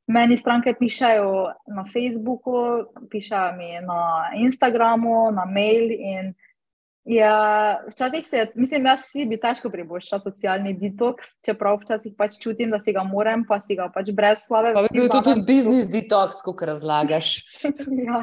meni 0.06 0.38
stranke 0.38 0.76
pišajo 0.78 1.32
na 1.74 1.88
Facebooku, 1.90 2.86
pišajo 3.10 3.56
mi 3.58 3.74
na 3.82 4.30
Instagramu, 4.46 5.32
na 5.34 5.48
mail 5.50 5.90
in 5.90 6.34
Ja, 7.04 7.80
včasih 7.90 8.26
se, 8.26 8.46
mislim, 8.54 8.84
da 8.86 8.94
si 8.96 9.24
bi 9.26 9.34
težko 9.40 9.72
privoščil 9.72 10.20
socialni 10.22 10.70
detoks, 10.78 11.32
čeprav 11.42 11.80
včasih 11.80 12.14
pač 12.14 12.36
čutim, 12.38 12.70
da 12.70 12.78
si 12.80 12.94
ga 12.94 13.02
moram, 13.02 13.42
pa 13.48 13.58
si 13.60 13.74
ga 13.74 13.88
pač 13.90 14.12
brez 14.14 14.44
slave. 14.46 14.70
Pa 14.76 14.84
bi 14.86 15.00
bil 15.00 15.08
to 15.10 15.18
tudi 15.26 15.42
biznis 15.48 15.90
detoks, 15.90 16.38
kot 16.46 16.62
razlagaš. 16.70 17.32
ja. 18.06 18.22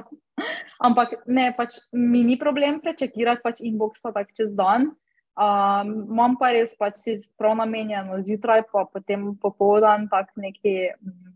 Ampak 0.79 1.17
ne, 1.27 1.49
pač 1.57 1.75
mi 1.91 2.23
ni 2.23 2.37
problem 2.39 2.79
prečekirati 2.79 3.43
pač 3.43 3.59
inboxa 3.67 4.13
tak 4.15 4.31
čez 4.31 4.55
dan. 4.55 4.93
Um, 5.39 5.91
imam 6.07 6.39
pa 6.39 6.53
res 6.55 6.71
pač 6.79 7.03
si 7.03 7.17
prav 7.39 7.57
namenjeno 7.59 8.21
zjutraj, 8.23 8.63
pa 8.71 8.85
potem 8.87 9.33
popoldan 9.43 10.07
tak 10.11 10.31
neki 10.39 10.95
um, 10.95 11.35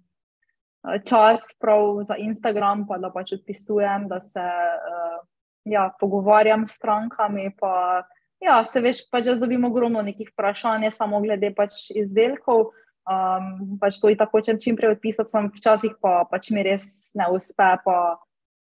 čas 1.04 1.52
prav 1.60 2.00
za 2.08 2.16
Instagram, 2.16 2.88
pa 2.88 3.02
da 3.04 3.12
pač 3.12 3.36
odpisujem, 3.36 4.08
da 4.08 4.24
se. 4.24 4.40
Uh, 4.40 5.22
ja, 5.66 5.90
pogovarjam 6.00 6.66
s 6.66 6.78
strankami. 6.78 7.52
Pa, 7.60 8.04
ja, 8.44 8.62
se 8.64 8.82
veš, 8.84 9.06
pač 9.12 9.32
jaz 9.32 9.40
dobim 9.42 9.66
ogromno 9.66 10.02
nekih 10.02 10.32
vprašanj, 10.34 10.90
samo 10.92 11.22
glede 11.24 11.54
pač 11.56 11.90
izdelkov. 11.96 12.72
Um, 13.04 13.78
pač 13.82 14.00
to 14.00 14.08
je 14.08 14.16
tako, 14.20 14.40
če 14.40 14.56
čim 14.64 14.78
prej 14.80 14.96
odpisati, 14.96 15.34
sem 15.34 15.50
včasih 15.52 15.98
pa 16.00 16.22
pač 16.30 16.54
mi 16.56 16.64
res 16.64 17.12
ne 17.20 17.28
uspe, 17.36 17.74
pa 17.84 17.98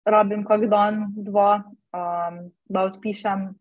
rabim 0.06 0.44
kak 0.46 0.68
dan, 0.70 1.08
dva, 1.18 1.64
um, 1.94 2.44
da 2.70 2.86
odpišem. 2.92 3.54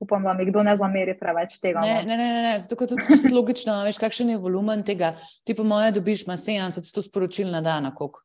Upam, 0.00 0.22
da 0.24 0.32
mi 0.32 0.46
kdo 0.48 0.62
ne 0.64 0.72
zameri 0.80 1.12
preveč 1.12 1.58
tega. 1.60 1.82
Ne, 1.84 1.98
no. 2.00 2.08
ne, 2.08 2.16
ne, 2.16 2.42
ne. 2.46 2.52
zato 2.56 2.86
je 2.88 3.04
čisto 3.04 3.34
logično. 3.36 3.74
Veš, 3.84 3.98
kakšen 4.00 4.30
je 4.32 4.38
volumen 4.40 4.80
tega? 4.80 5.10
Ti 5.44 5.52
po 5.52 5.60
mojem 5.68 5.92
dobiš 5.92 6.24
70 6.24 6.88
sporočil 7.04 7.52
na 7.52 7.60
dan, 7.60 7.90
kako? 7.92 8.24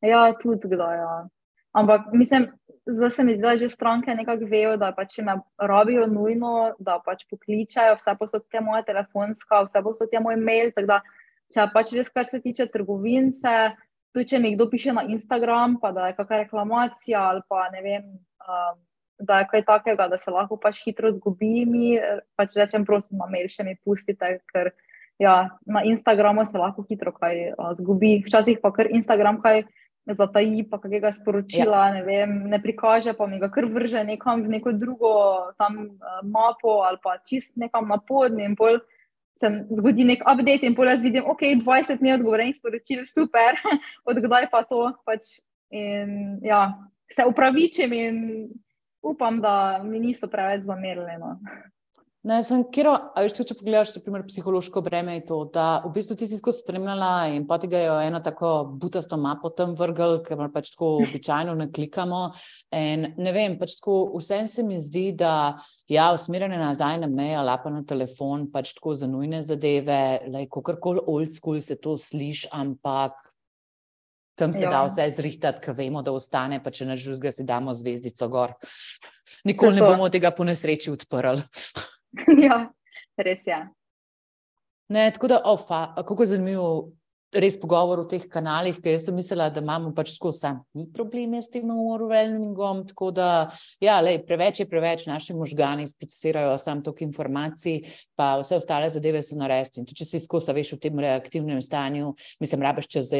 Ja, 0.00 0.32
tudi 0.40 0.64
kdo. 0.64 0.88
Ja. 0.88 1.28
Ampak 1.76 2.08
mislim, 2.16 2.48
zdaj 2.88 3.10
se 3.10 3.24
mi 3.24 3.32
zdi, 3.32 3.42
da 3.42 3.56
že 3.56 3.68
stranke 3.68 4.14
nekako 4.14 4.48
vejo, 4.48 4.76
da 4.76 4.92
pač 4.96 5.18
me 5.18 5.36
rabijo 5.58 6.06
nujno, 6.06 6.72
da 6.78 6.98
pač 7.04 7.26
pokličajo, 7.30 7.96
vse 7.98 8.14
posod 8.18 8.44
je 8.52 8.60
moja 8.60 8.82
telefonska, 8.82 9.62
vse 9.68 9.82
posod 9.84 10.08
je 10.12 10.20
moj 10.20 10.36
mail. 10.36 10.72
Da, 10.86 11.02
če 11.52 11.68
pač 11.74 11.92
res, 11.96 12.08
kar 12.08 12.26
se 12.26 12.40
tiče 12.40 12.68
trgovince, 12.72 13.54
tudi 14.12 14.32
če 14.32 14.40
mi 14.40 14.54
kdo 14.56 14.68
piše 14.70 14.92
na 14.96 15.04
Instagram, 15.08 15.78
pa 15.82 15.92
da 15.92 16.08
je 16.08 16.16
kakšna 16.16 16.42
reklamacija 16.44 17.24
ali 17.30 17.44
pa 17.48 17.68
ne 17.72 17.82
vem. 17.84 18.12
Um, 18.44 18.84
Da 19.18 19.40
je 19.40 19.48
kaj 19.50 19.64
takega, 19.66 20.04
da 20.06 20.14
se 20.14 20.30
lahko 20.30 20.54
pač 20.62 20.76
hitro 20.84 21.10
zgubi, 21.10 21.64
mi 21.66 21.88
pač 22.38 22.52
rečem, 22.54 22.84
prosim, 22.86 23.16
na 23.18 23.26
mail 23.26 23.48
še 23.50 23.64
mi 23.66 23.72
pustite, 23.82 24.28
ker 24.52 24.68
ja, 25.18 25.58
na 25.66 25.82
Instagramu 25.82 26.44
se 26.46 26.54
lahko 26.54 26.84
hitro 26.86 27.10
kaj 27.16 27.40
uh, 27.50 27.72
zgubi. 27.74 28.12
Včasih 28.22 28.60
pa 28.62 28.70
kar 28.70 28.86
Instagram 28.86 29.40
kaj 29.42 29.64
zataji, 30.14 30.64
pa 30.70 30.78
kakega 30.80 31.12
sporočila, 31.12 31.88
ja. 31.88 31.94
ne, 31.94 32.02
vem, 32.06 32.34
ne 32.48 32.60
prikaže, 32.62 33.12
pa 33.16 33.26
mi 33.26 33.40
ga 33.40 33.50
kar 33.52 33.66
vrže 33.68 34.04
nekam 34.04 34.44
v 34.44 34.58
neko 34.58 34.72
drugo 34.72 35.10
tam 35.58 35.80
uh, 35.98 36.20
mapo 36.24 36.80
ali 36.86 37.00
pa 37.02 37.18
čist 37.20 37.56
nekam 37.56 37.88
na 37.88 37.98
podni 37.98 38.44
in 38.48 38.56
pol. 38.56 38.80
Se 39.38 39.46
zgodi 39.70 40.02
nek 40.02 40.24
update, 40.26 40.66
in 40.66 40.74
pol 40.74 40.90
jaz 40.90 41.02
vidim, 41.02 41.22
ok, 41.30 41.44
20 41.62 42.00
dni 42.00 42.16
odgovorjenih 42.16 42.56
sporočil, 42.58 43.04
super, 43.06 43.54
odkdaj 44.10 44.48
pa 44.50 44.64
to. 44.66 44.88
Pač 45.06 45.38
in, 45.70 46.40
ja, 46.42 46.74
se 47.12 47.22
upravičim 47.22 47.92
in 47.94 48.16
upam, 49.02 49.38
da 49.40 49.80
mi 49.84 50.00
niso 50.00 50.26
preveč 50.26 50.66
zamerili. 50.66 51.14
No. 51.22 51.36
Ne, 52.26 52.40
sem 52.42 52.64
kjer, 52.74 52.88
a 52.90 53.22
veš, 53.22 53.36
če 53.46 53.54
pogledaš, 53.54 53.92
naprimer, 53.94 54.24
psihološko 54.26 54.80
breme 54.82 55.14
je 55.14 55.22
to, 55.28 55.36
da 55.54 55.66
v 55.84 55.92
bistvu 55.94 56.16
ti 56.18 56.26
si 56.26 56.34
skozi 56.40 56.64
spremljala 56.64 57.28
in 57.30 57.44
poti 57.46 57.68
ga 57.70 57.78
je 57.78 57.92
eno 58.08 58.18
tako 58.24 58.48
butasto 58.74 59.14
mapo 59.20 59.52
tam 59.54 59.76
vrgel, 59.78 60.16
ker 60.26 60.40
pač 60.50 60.72
tako 60.74 60.88
običajno 61.04 61.54
ne 61.60 61.68
klikamo. 61.70 62.24
In 62.74 63.12
ne 63.14 63.34
vem, 63.36 63.54
pač 63.60 63.76
tako 63.78 64.00
vsem 64.16 64.50
se 64.50 64.64
mi 64.66 64.80
zdi, 64.82 65.12
da 65.14 65.54
ja, 65.86 66.08
usmerjene 66.16 66.58
nazaj 66.58 66.98
na 67.04 67.10
mejo, 67.12 67.44
lapa 67.46 67.70
na 67.70 67.84
telefon, 67.86 68.48
pač 68.50 68.72
tako 68.74 68.96
za 68.98 69.06
nujne 69.06 69.44
zadeve, 69.46 70.00
like, 70.26 70.50
kakorkoli 70.56 71.04
old 71.06 71.30
school 71.30 71.62
se 71.62 71.78
to 71.78 71.94
sliši, 71.94 72.50
ampak 72.50 73.14
tam 74.38 74.50
se 74.54 74.66
ja. 74.66 74.72
da 74.74 74.82
vse 74.86 75.06
zrihtati, 75.14 75.62
ker 75.62 75.74
vemo, 75.74 76.02
da 76.02 76.10
ostane, 76.14 76.58
pa 76.62 76.74
če 76.74 76.86
naš 76.90 77.06
žuzga 77.06 77.30
si 77.34 77.46
damo 77.46 77.74
zvezdico 77.78 78.26
gor. 78.30 78.58
Nikoli 79.48 79.78
ne 79.78 79.86
bomo 79.86 80.10
tega 80.10 80.34
po 80.34 80.46
nesreči 80.46 80.90
odprli. 80.90 81.46
ja, 82.46 82.72
res 83.16 83.46
je. 83.46 83.58
Ne, 84.88 85.10
tako 85.14 85.28
da, 85.28 85.40
ofa, 85.44 85.94
kako 85.94 86.22
je 86.22 86.26
zanimivo, 86.26 86.92
res 87.34 87.56
pogovor 87.60 88.00
o 88.00 88.06
teh 88.08 88.24
kanalih, 88.30 88.78
ker 88.80 88.96
sem 89.00 89.16
mislila, 89.16 89.48
da 89.52 89.60
imamo 89.60 89.90
pač 89.96 90.14
skozi 90.14 90.40
sam, 90.40 90.60
ni 90.76 90.86
probleme 90.92 91.40
s 91.42 91.50
tem 91.52 91.68
overwhelmingom. 91.68 92.86
Tako 92.88 93.10
da, 93.12 93.28
ja, 93.84 93.98
lej, 94.00 94.22
preveč 94.26 94.62
je 94.62 94.68
preveč, 94.68 95.04
naši 95.08 95.36
možgani 95.36 95.84
procesirajo 95.98 96.56
samo 96.60 96.84
toliko 96.86 97.04
informacij, 97.04 97.82
pa 98.16 98.30
vse 98.40 98.56
ostale 98.60 98.88
zadeve 98.90 99.22
so 99.22 99.36
naresti. 99.36 99.82
In 99.82 99.88
tudi, 99.88 100.00
če 100.00 100.08
si 100.08 100.22
skozi, 100.24 100.54
veš, 100.56 100.74
v 100.78 100.80
tem 100.86 101.04
reaktivnem 101.04 101.60
stanju, 101.64 102.14
mislim, 102.40 102.64
rabiš 102.64 102.88
čez 102.96 103.12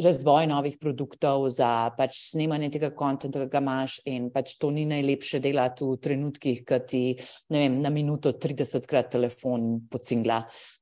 razvoj 0.00 0.48
novih 0.48 0.80
produktov, 0.80 1.50
za 1.52 1.90
pač 1.98 2.16
snemanje 2.30 2.72
tega 2.78 2.92
konta, 2.96 3.28
ki 3.28 3.48
ga 3.52 3.60
imaš, 3.60 4.00
in 4.08 4.30
pač 4.32 4.56
to 4.60 4.72
ni 4.72 4.86
najlepše 4.88 5.42
delati 5.44 5.84
v 5.84 6.00
trenutkih, 6.00 6.64
ki 6.64 6.80
ti, 6.88 7.04
ne 7.52 7.64
vem, 7.66 7.80
na 7.84 7.92
minuto 7.92 8.32
30 8.32 8.88
krat 8.88 9.12
telefon 9.12 9.82
pocingla. 9.90 10.40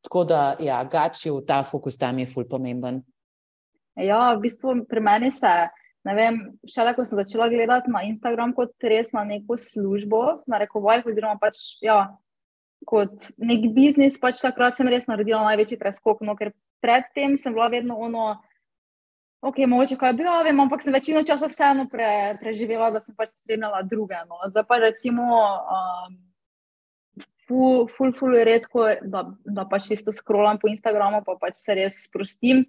Tako 0.09 0.25
da, 0.25 0.57
ja, 0.57 0.81
gači 0.89 1.29
v 1.29 1.43
ta 1.45 1.61
fokus 1.63 1.99
tam 2.01 2.19
je 2.19 2.25
ful 2.27 2.47
pomemben. 2.49 3.03
Ja, 4.01 4.33
v 4.33 4.41
bistvu 4.47 4.73
pri 4.89 5.03
meni 5.05 5.29
se, 5.29 5.51
vem, 6.01 6.39
šele 6.65 6.95
ko 6.97 7.05
sem 7.05 7.19
začela 7.21 7.51
gledati 7.53 7.93
na 7.93 8.01
Instagram 8.09 8.55
kot 8.57 8.73
res 8.81 9.13
na 9.13 9.27
neko 9.29 9.59
službo, 9.61 10.47
na 10.49 10.63
rekovaj, 10.63 11.03
oziroma 11.05 11.37
pač, 11.37 11.77
ja, 11.85 12.07
kot 12.89 13.29
nek 13.37 13.69
biznis, 13.77 14.17
pač 14.17 14.41
takrat 14.41 14.79
sem 14.79 14.89
res 14.89 15.05
naredila 15.11 15.43
največji 15.45 15.77
preskok, 15.77 16.25
no, 16.25 16.39
ker 16.41 16.55
predtem 16.81 17.37
sem 17.37 17.53
bila 17.53 17.69
vedno 17.69 17.99
ono, 18.01 18.31
ok, 19.45 19.61
mogoče 19.69 19.99
kaj 20.01 20.17
objavim, 20.17 20.65
ampak 20.65 20.87
sem 20.87 20.97
večino 20.97 21.21
časa 21.21 21.53
vseeno 21.53 21.85
pre, 21.93 22.39
preživela, 22.41 22.89
da 22.97 23.05
sem 23.05 23.13
pač 23.13 23.37
spremljala 23.37 23.85
druge, 23.85 24.25
no. 24.25 24.41
Zdaj 24.49 24.65
pa 24.73 24.81
recimo, 24.89 25.29
um, 25.69 26.17
ful, 27.49 27.89
ful, 27.89 28.13
ful 28.13 28.37
redko, 28.45 28.87
da, 29.03 29.25
da 29.45 29.65
pač 29.69 29.91
isto 29.97 30.13
scrollam 30.13 30.61
po 30.61 30.69
Instagramu, 30.71 31.23
pa 31.27 31.39
pač 31.41 31.59
se 31.61 31.77
res 31.79 32.05
sprostim. 32.07 32.65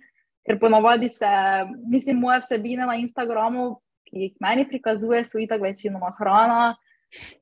Ker 0.47 0.57
ponovadi 0.61 1.09
se, 1.11 1.29
mislim, 1.91 2.21
moje 2.23 2.39
vsebine 2.45 2.87
na 2.87 2.95
Instagramu, 2.97 3.73
ki 4.07 4.23
jih 4.23 4.37
meni 4.41 4.65
prikazuje, 4.69 5.21
so 5.27 5.41
itak 5.41 5.61
večinoma 5.61 6.13
hrana, 6.17 6.77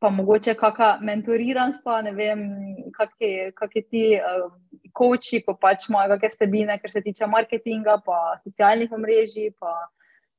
pa 0.02 0.10
mogoče 0.12 0.56
kakšna 0.58 0.90
mentoriranstva, 1.06 2.02
ne 2.08 2.14
vem, 2.16 2.42
kakšni 2.96 3.84
ti 3.92 4.04
koči, 4.96 5.42
uh, 5.42 5.46
ko 5.46 5.56
pač 5.62 5.88
imajo 5.92 6.16
kakšne 6.16 6.34
vsebine, 6.34 6.80
kar 6.82 6.92
se 6.92 7.04
tiče 7.06 7.30
marketinga, 7.32 8.00
pa 8.06 8.36
socialnih 8.44 8.92
omrežij, 8.98 9.54
pa 9.60 9.76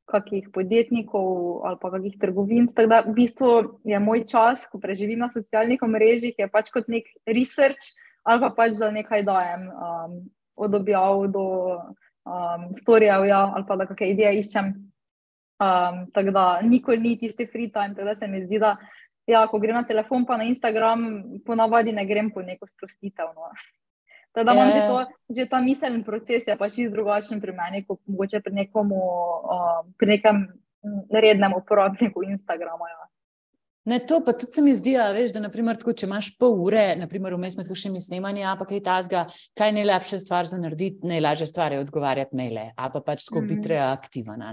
kakih 0.09 0.49
podjetnikov 0.55 1.63
ali 1.69 1.79
pa 1.81 1.91
kakih 1.93 2.19
trgovin. 2.21 2.69
Tako 2.73 2.89
da 2.89 3.01
v 3.07 3.15
bistvu 3.15 3.53
je 3.85 4.01
moj 4.01 4.25
čas, 4.25 4.67
ko 4.67 4.81
preživim 4.81 5.21
na 5.21 5.31
socialnih 5.31 5.83
omrežjih, 5.85 6.35
je 6.39 6.49
pač 6.49 6.73
kot 6.75 6.89
nek 6.89 7.09
research 7.27 7.95
ali 8.29 8.41
pa 8.43 8.51
pač 8.53 8.77
za 8.77 8.91
nekaj 8.93 9.23
dajem, 9.25 9.69
um, 9.73 10.17
od 10.57 10.75
objav 10.75 11.23
do 11.33 11.45
um, 12.29 12.69
storijev 12.77 13.25
ja, 13.25 13.41
ali 13.55 13.65
pa 13.69 13.77
da 13.77 13.87
kakšne 13.89 14.11
ideje 14.13 14.41
iščem. 14.43 14.67
Um, 15.59 16.05
tako 16.15 16.35
da 16.35 16.45
nikoli 16.63 17.01
ni 17.01 17.17
tisti 17.19 17.47
free 17.47 17.73
time, 17.73 17.95
tako 17.97 18.13
da 18.13 18.15
se 18.15 18.29
mi 18.29 18.45
zdi, 18.45 18.61
da 18.61 18.77
ja, 19.27 19.47
ko 19.49 19.59
grem 19.59 19.77
na 19.81 19.85
telefon 19.89 20.27
pa 20.27 20.37
na 20.37 20.45
Instagram, 20.49 21.09
ponavadi 21.47 21.93
ne 21.93 22.05
grem 22.07 22.31
po 22.35 22.43
neko 22.43 22.69
sprostitev. 22.69 23.33
No. 23.37 23.51
Da 24.35 24.45
imam 24.45 24.71
že, 24.71 24.81
to, 24.87 24.97
že 25.35 25.49
ta 25.51 25.61
miselni 25.61 26.05
proces, 26.05 26.47
je 26.47 26.57
pač 26.57 26.77
čisto 26.77 26.95
drugačen 26.95 27.41
pri 27.41 27.53
meni, 27.57 27.83
kot 27.89 27.99
mogoče 28.07 28.41
pri, 28.45 28.53
nekomu, 28.55 28.99
uh, 29.43 29.81
pri 29.99 30.07
nekem 30.15 30.37
rednem 31.11 31.57
uporabniku 31.57 32.23
Instagrama. 32.23 32.87
Ja. 32.87 33.09
Ne, 33.89 33.99
to 34.05 34.19
pa 34.25 34.35
tudi 34.37 34.53
se 34.53 34.63
mi 34.63 34.75
zdi, 34.77 34.93
veš, 35.15 35.33
da 35.33 35.41
naprimer, 35.41 35.79
tako, 35.81 35.95
če 35.97 36.05
imaš 36.05 36.27
pol 36.37 36.59
ure, 36.67 36.83
naprimer, 37.01 37.33
vmes 37.39 37.57
med 37.57 37.71
kakšnimi 37.71 38.03
snemanji, 38.05 38.45
a 38.45 38.53
pa 38.61 38.67
kaj 38.69 38.83
tasga, 38.85 39.23
kaj 39.57 39.71
je 39.71 39.77
najlepša 39.79 40.19
stvar 40.21 40.51
za 40.51 40.59
narediti, 40.61 41.09
najlažja 41.09 41.49
stvar 41.49 41.73
je 41.73 41.81
odgovarjati 41.81 42.37
maile, 42.37 42.67
a 42.77 42.91
pa 42.93 43.01
pač 43.01 43.25
tako 43.25 43.41
mm 43.41 43.45
-hmm. 43.45 43.57
biti 43.57 43.69
reaktiven. 43.69 44.45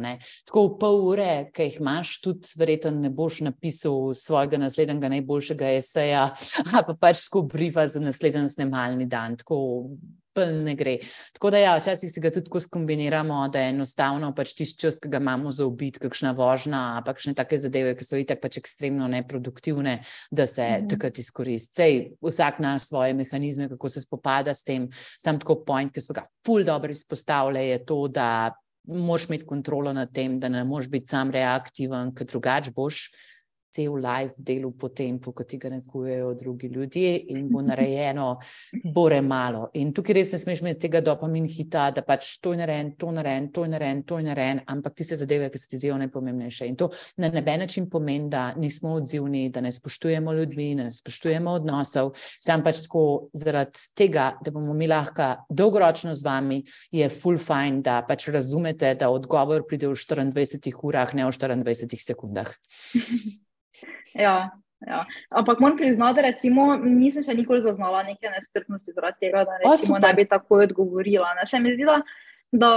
Tako 0.46 0.66
v 0.68 0.78
pol 0.80 1.02
ure, 1.10 1.50
ki 1.54 1.68
jih 1.68 1.80
imaš, 1.82 2.20
tudi 2.22 2.48
verjetno 2.56 2.92
ne 2.92 3.10
boš 3.10 3.42
napisal 3.42 4.14
svojega 4.14 4.58
naslednjega 4.58 5.10
najboljšega 5.10 5.72
eseja, 5.82 6.30
a 6.72 6.84
pa 6.88 6.94
pač 6.94 7.26
tako 7.28 7.42
briva 7.42 7.88
za 7.88 8.00
naslednji 8.00 8.50
snemalni 8.50 9.06
dan. 9.06 9.36
Tako, 9.38 9.90
ne 10.44 10.76
gre. 10.76 10.98
Tako 11.34 11.52
da, 11.52 11.58
ja, 11.58 11.76
včasih 11.80 12.12
si 12.12 12.22
ga 12.22 12.32
tudi 12.34 12.50
tako 12.50 12.60
skombiniramo, 12.60 13.48
da 13.54 13.60
je 13.60 13.70
enostavno 13.74 14.32
pač 14.36 14.54
tisti 14.58 14.80
čas, 14.86 15.00
ki 15.00 15.10
ga 15.10 15.22
imamo 15.24 15.52
za 15.52 15.66
ubiti, 15.66 16.00
kakšna 16.04 16.34
vožnja, 16.38 16.82
pa 17.06 17.14
kakšne 17.14 17.36
take 17.38 17.60
zadeve, 17.62 17.96
ki 17.96 18.08
so 18.08 18.20
itak 18.20 18.42
pač 18.44 18.60
ekstremno 18.62 19.08
neproduktivne, 19.12 20.00
da 20.32 20.48
se 20.48 20.64
mm 20.64 20.74
-hmm. 20.74 20.90
takrat 20.90 21.20
izkoristi. 21.20 21.76
Sej 21.76 22.12
vsak 22.22 22.60
naš 22.60 22.84
svoje 22.84 23.14
mehanizme, 23.14 23.70
kako 23.70 23.90
se 23.90 24.02
spopada 24.02 24.54
s 24.54 24.64
tem. 24.64 24.90
Sam 25.18 25.40
tako 25.40 25.64
point, 25.66 25.94
ki 25.94 26.02
smo 26.02 26.14
ga 26.14 26.26
ful 26.46 26.64
dobro 26.64 26.92
izpostavili, 26.92 27.68
je 27.68 27.86
to, 27.86 28.08
da 28.08 28.56
moraš 28.88 29.26
imeti 29.26 29.46
kontrolo 29.46 29.94
nad 29.94 30.14
tem, 30.14 30.40
da 30.40 30.50
ne 30.50 30.64
moreš 30.64 30.90
biti 30.90 31.08
sam 31.08 31.32
reaktiven, 31.32 32.14
ker 32.16 32.28
drugač 32.28 32.70
boš 32.70 33.10
cel 33.76 33.98
live 34.00 34.34
delu 34.38 34.72
po 34.72 34.90
tempu, 34.90 35.34
kot 35.36 35.56
ga 35.60 35.70
nekujejo 35.70 36.34
drugi 36.40 36.68
ljudje 36.68 37.16
in 37.28 37.50
bo 37.52 37.62
narejeno 37.70 38.28
bore 38.96 39.22
malo. 39.22 39.70
In 39.74 39.94
tukaj 39.94 40.16
res 40.16 40.32
ne 40.34 40.40
smeš 40.40 40.64
imeti 40.64 40.86
tega 40.88 41.02
dopamin 41.04 41.48
hita, 41.52 41.90
da 41.96 42.04
pač 42.06 42.38
to 42.44 42.54
je 42.54 42.62
narejen, 42.62 42.94
to 43.00 43.12
je 43.12 43.18
narejen, 43.20 43.50
to 43.52 43.66
je 43.66 43.74
narejen, 43.74 44.04
to 44.08 44.20
je 44.20 44.28
narejen, 44.30 44.62
ampak 44.72 44.96
tiste 44.96 45.18
zadeve, 45.20 45.50
ki 45.52 45.62
se 45.62 45.70
ti 45.72 45.82
zdijo 45.82 45.98
najpomembnejše. 46.02 46.70
In 46.70 46.80
to 46.80 46.90
na 47.18 47.30
neben 47.34 47.60
način 47.60 47.90
pomeni, 47.90 48.30
da 48.30 48.54
nismo 48.56 48.96
odzivni, 49.00 49.50
da 49.50 49.62
ne 49.62 49.72
spoštujemo 49.72 50.34
ljudmi, 50.34 50.70
da 50.76 50.88
ne 50.88 50.92
spoštujemo 50.92 51.52
odnosov. 51.60 52.14
Sam 52.40 52.64
pač 52.64 52.84
tako 52.86 53.30
zaradi 53.34 53.88
tega, 53.96 54.32
da 54.44 54.52
bomo 54.52 54.74
mi 54.74 54.88
lahko 54.88 55.34
dolgoročno 55.50 56.16
z 56.16 56.26
vami, 56.26 56.62
je 56.92 57.10
full 57.10 57.40
fine, 57.42 57.82
da 57.86 58.02
pač 58.08 58.30
razumete, 58.34 58.96
da 59.00 59.10
odgovor 59.12 59.66
pride 59.68 59.90
v 59.92 59.96
24 59.96 60.76
urah, 60.84 61.16
ne 61.16 61.26
v 61.26 61.32
24 61.32 62.06
sekundah. 62.12 62.54
Ja, 64.14 64.36
ja. 64.88 65.02
Ampak 65.30 65.60
moram 65.60 65.78
priznati, 65.78 66.22
da 66.22 66.32
nisem 66.84 67.24
še 67.24 67.36
nikoli 67.38 67.64
zaznala 67.66 68.04
neke 68.04 68.30
nestrpnosti 68.30 68.94
zaradi 68.96 69.28
tega, 69.28 69.46
da 69.48 69.58
recimo, 69.64 70.00
ne 70.00 70.14
bi 70.14 70.28
tako 70.30 70.62
odgovorila. 70.66 71.34
Ne? 71.40 71.48
Se 71.50 71.60
mi 71.60 71.74
zdi, 71.74 71.88
da, 71.88 71.98
da, 72.52 72.72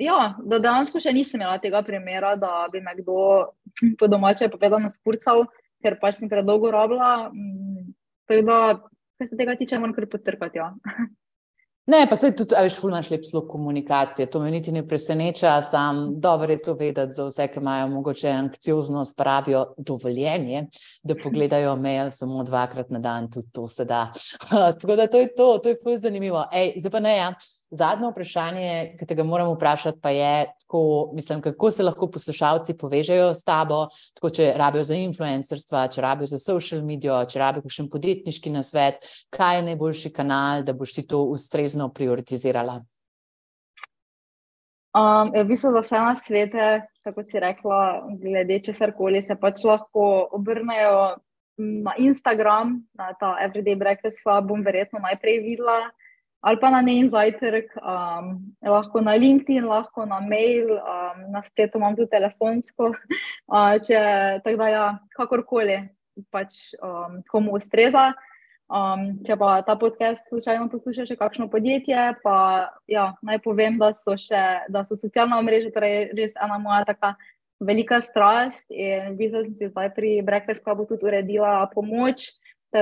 ja, 0.00 0.18
da 0.42 0.58
dejansko 0.62 1.02
še 1.02 1.12
nisem 1.16 1.40
imela 1.40 1.60
tega 1.62 1.82
primera, 1.86 2.34
da 2.40 2.66
bi 2.72 2.80
me 2.80 2.96
kdo 2.98 3.20
po 4.00 4.08
domače 4.10 4.50
povedano 4.52 4.90
spurcal, 4.90 5.46
ker 5.84 5.98
pač 6.00 6.20
sem 6.20 6.32
predolgo 6.32 6.72
robila. 6.74 7.28
Mm, 7.34 7.92
tako 8.26 8.48
da, 8.48 8.58
kar 9.20 9.28
se 9.28 9.38
tega 9.38 9.56
tiče, 9.58 9.78
moram 9.78 9.94
kar 9.96 10.08
potrkati. 10.10 10.62
Ja. 10.62 10.72
Ne, 11.86 12.06
pa 12.10 12.16
se 12.18 12.32
tudi, 12.34 12.54
veš, 12.58 12.80
fulnaš 12.82 13.10
lep 13.12 13.24
slog 13.24 13.44
komunikacije. 13.48 14.26
To 14.30 14.40
me 14.42 14.50
niti 14.50 14.72
ne 14.72 14.82
preseneča, 14.88 15.60
sam 15.62 16.20
dobro 16.20 16.52
je 16.52 16.58
to 16.58 16.74
vedeti 16.74 17.14
za 17.14 17.26
vse, 17.28 17.46
ki 17.48 17.60
imajo 17.60 17.88
mogoče 17.88 18.28
anksioznost, 18.28 19.16
pravijo 19.16 19.64
dovoljenje, 19.78 20.64
da 21.02 21.14
pogledajo 21.22 21.76
mail 21.76 22.10
samo 22.10 22.42
dvakrat 22.44 22.90
na 22.90 22.98
dan, 22.98 23.30
tudi 23.30 23.52
to 23.52 23.68
se 23.68 23.84
da. 23.84 24.12
Tako 24.80 24.96
da 24.96 25.06
to 25.06 25.20
je 25.20 25.34
to, 25.34 25.58
to 25.62 25.68
je 25.68 25.78
fulj 25.82 25.98
zanimivo. 26.02 26.44
Ej, 26.52 26.72
zdaj 26.80 26.90
pa 26.90 27.00
ne, 27.00 27.16
ja. 27.16 27.32
Zadnje 27.70 28.12
vprašanje, 28.12 28.74
ki 28.94 29.06
te 29.10 29.14
ga 29.18 29.24
moram 29.26 29.48
vprašati, 29.56 29.98
pa 30.02 30.12
je, 30.14 30.46
tako, 30.62 31.10
mislim, 31.14 31.40
kako 31.42 31.70
se 31.70 31.82
lahko 31.82 32.06
poslušalci 32.14 32.76
povežejo 32.78 33.32
s 33.34 33.42
tabo, 33.42 33.88
tako, 34.14 34.30
če 34.30 34.52
rabijo 34.56 34.84
za 34.86 34.94
influencerstva, 34.94 35.88
če 35.90 36.04
rabijo 36.04 36.30
za 36.30 36.38
social 36.38 36.84
medijo, 36.86 37.18
če 37.26 37.42
rabijo 37.42 37.66
kakšen 37.66 37.90
podjetniški 37.90 38.54
nasvet, 38.54 39.02
kaj 39.34 39.58
je 39.58 39.66
najboljši 39.72 40.14
kanal, 40.14 40.62
da 40.62 40.76
boš 40.78 40.94
ti 41.00 41.06
to 41.10 41.24
ustrezno 41.34 41.90
prioritizirala. 41.90 42.84
Um, 44.96 45.34
v 45.34 45.44
bistvu 45.50 45.74
za 45.74 45.82
vse 45.82 45.98
na 46.00 46.14
svete, 46.16 46.66
tako 47.04 47.26
si 47.26 47.42
rekla, 47.42 48.06
glede 48.22 48.62
česar 48.62 48.94
koli, 48.96 49.26
se 49.26 49.34
pač 49.36 49.66
lahko 49.66 50.28
obrnejo 50.38 51.18
na 51.58 51.98
Instagram, 51.98 52.78
na 52.94 53.10
ta 53.18 53.34
Everyday 53.42 53.76
Breakfast 53.76 54.22
Club, 54.22 54.46
bom 54.54 54.62
verjetno 54.62 55.02
najprej 55.02 55.42
videla 55.42 55.90
ali 56.46 56.60
pa 56.62 56.70
na 56.70 56.80
njen 56.82 57.08
zajtrk, 57.10 57.72
um, 57.82 58.28
lahko 58.62 59.00
na 59.02 59.16
LinkedIn, 59.18 59.66
lahko 59.66 60.06
na 60.06 60.20
mail, 60.22 60.70
um, 60.78 61.24
na 61.34 61.42
spletu 61.42 61.78
imam 61.78 61.96
tudi 61.96 62.10
telefonsko. 62.14 62.92
Uh, 63.46 63.78
če 63.78 63.98
tako 64.42 64.58
da, 64.58 64.68
ja, 64.68 64.86
kakorkoli, 65.14 65.76
pač 66.34 66.72
um, 66.82 67.20
komu 67.30 67.54
ustreza. 67.54 68.08
Um, 68.66 69.20
če 69.22 69.36
pa 69.38 69.60
ta 69.62 69.76
podcast 69.78 70.26
slučajno 70.26 70.66
posluša 70.72 71.04
še 71.06 71.14
kakšno 71.18 71.46
podjetje, 71.50 72.16
pa 72.24 72.38
ja, 72.90 73.12
naj 73.22 73.38
povem, 73.44 73.78
da 73.78 73.92
so, 73.94 74.16
še, 74.18 74.42
da 74.66 74.82
so 74.82 74.98
socialna 74.98 75.38
mreža 75.46 75.70
torej 75.74 76.10
res 76.18 76.34
ena 76.42 76.58
moja 76.58 76.82
taka 76.88 77.14
velika 77.62 78.00
strast 78.02 78.66
in 78.74 79.14
v 79.14 79.16
bistvu 79.20 79.44
sem 79.46 79.54
si 79.54 79.70
zdaj 79.70 79.94
pri 79.94 80.18
Breakfast 80.26 80.66
Clubu 80.66 80.84
tudi 80.90 81.06
uredila 81.06 81.70
pomoč 81.72 82.26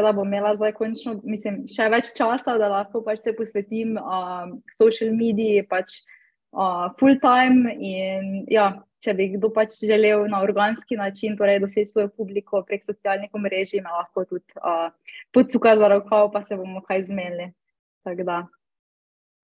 da 0.03 0.13
bom 0.13 0.27
imela 0.27 0.55
zdaj 0.57 0.73
končno, 0.79 1.19
mislim, 1.25 1.65
še 1.71 1.89
več 1.93 2.15
časa, 2.17 2.57
da 2.59 2.71
lahko 2.73 3.03
pač 3.05 3.23
se 3.25 3.35
posvetim 3.37 3.99
um, 4.01 4.57
social 4.75 5.13
mediji, 5.15 5.63
pač 5.69 6.01
uh, 6.55 6.91
full 7.01 7.19
time. 7.23 7.75
In 7.79 8.45
ja, 8.53 8.71
če 9.05 9.15
bi 9.19 9.29
kdo 9.37 9.53
pač 9.55 9.79
želel 9.85 10.27
na 10.33 10.41
organski 10.45 10.97
način, 10.97 11.37
torej 11.39 11.61
doseči 11.65 11.93
svojo 11.93 12.11
publiko 12.17 12.65
prek 12.67 12.87
socialnih 12.89 13.33
mrež, 13.47 13.77
me 13.85 13.93
lahko 13.93 14.27
tudi 14.27 14.61
uh, 14.61 14.91
podsuka 15.35 15.77
za 15.81 15.93
roko, 15.95 16.27
pa 16.33 16.45
se 16.45 16.59
bomo 16.59 16.83
kaj 16.87 17.07
zmenili. 17.11 17.53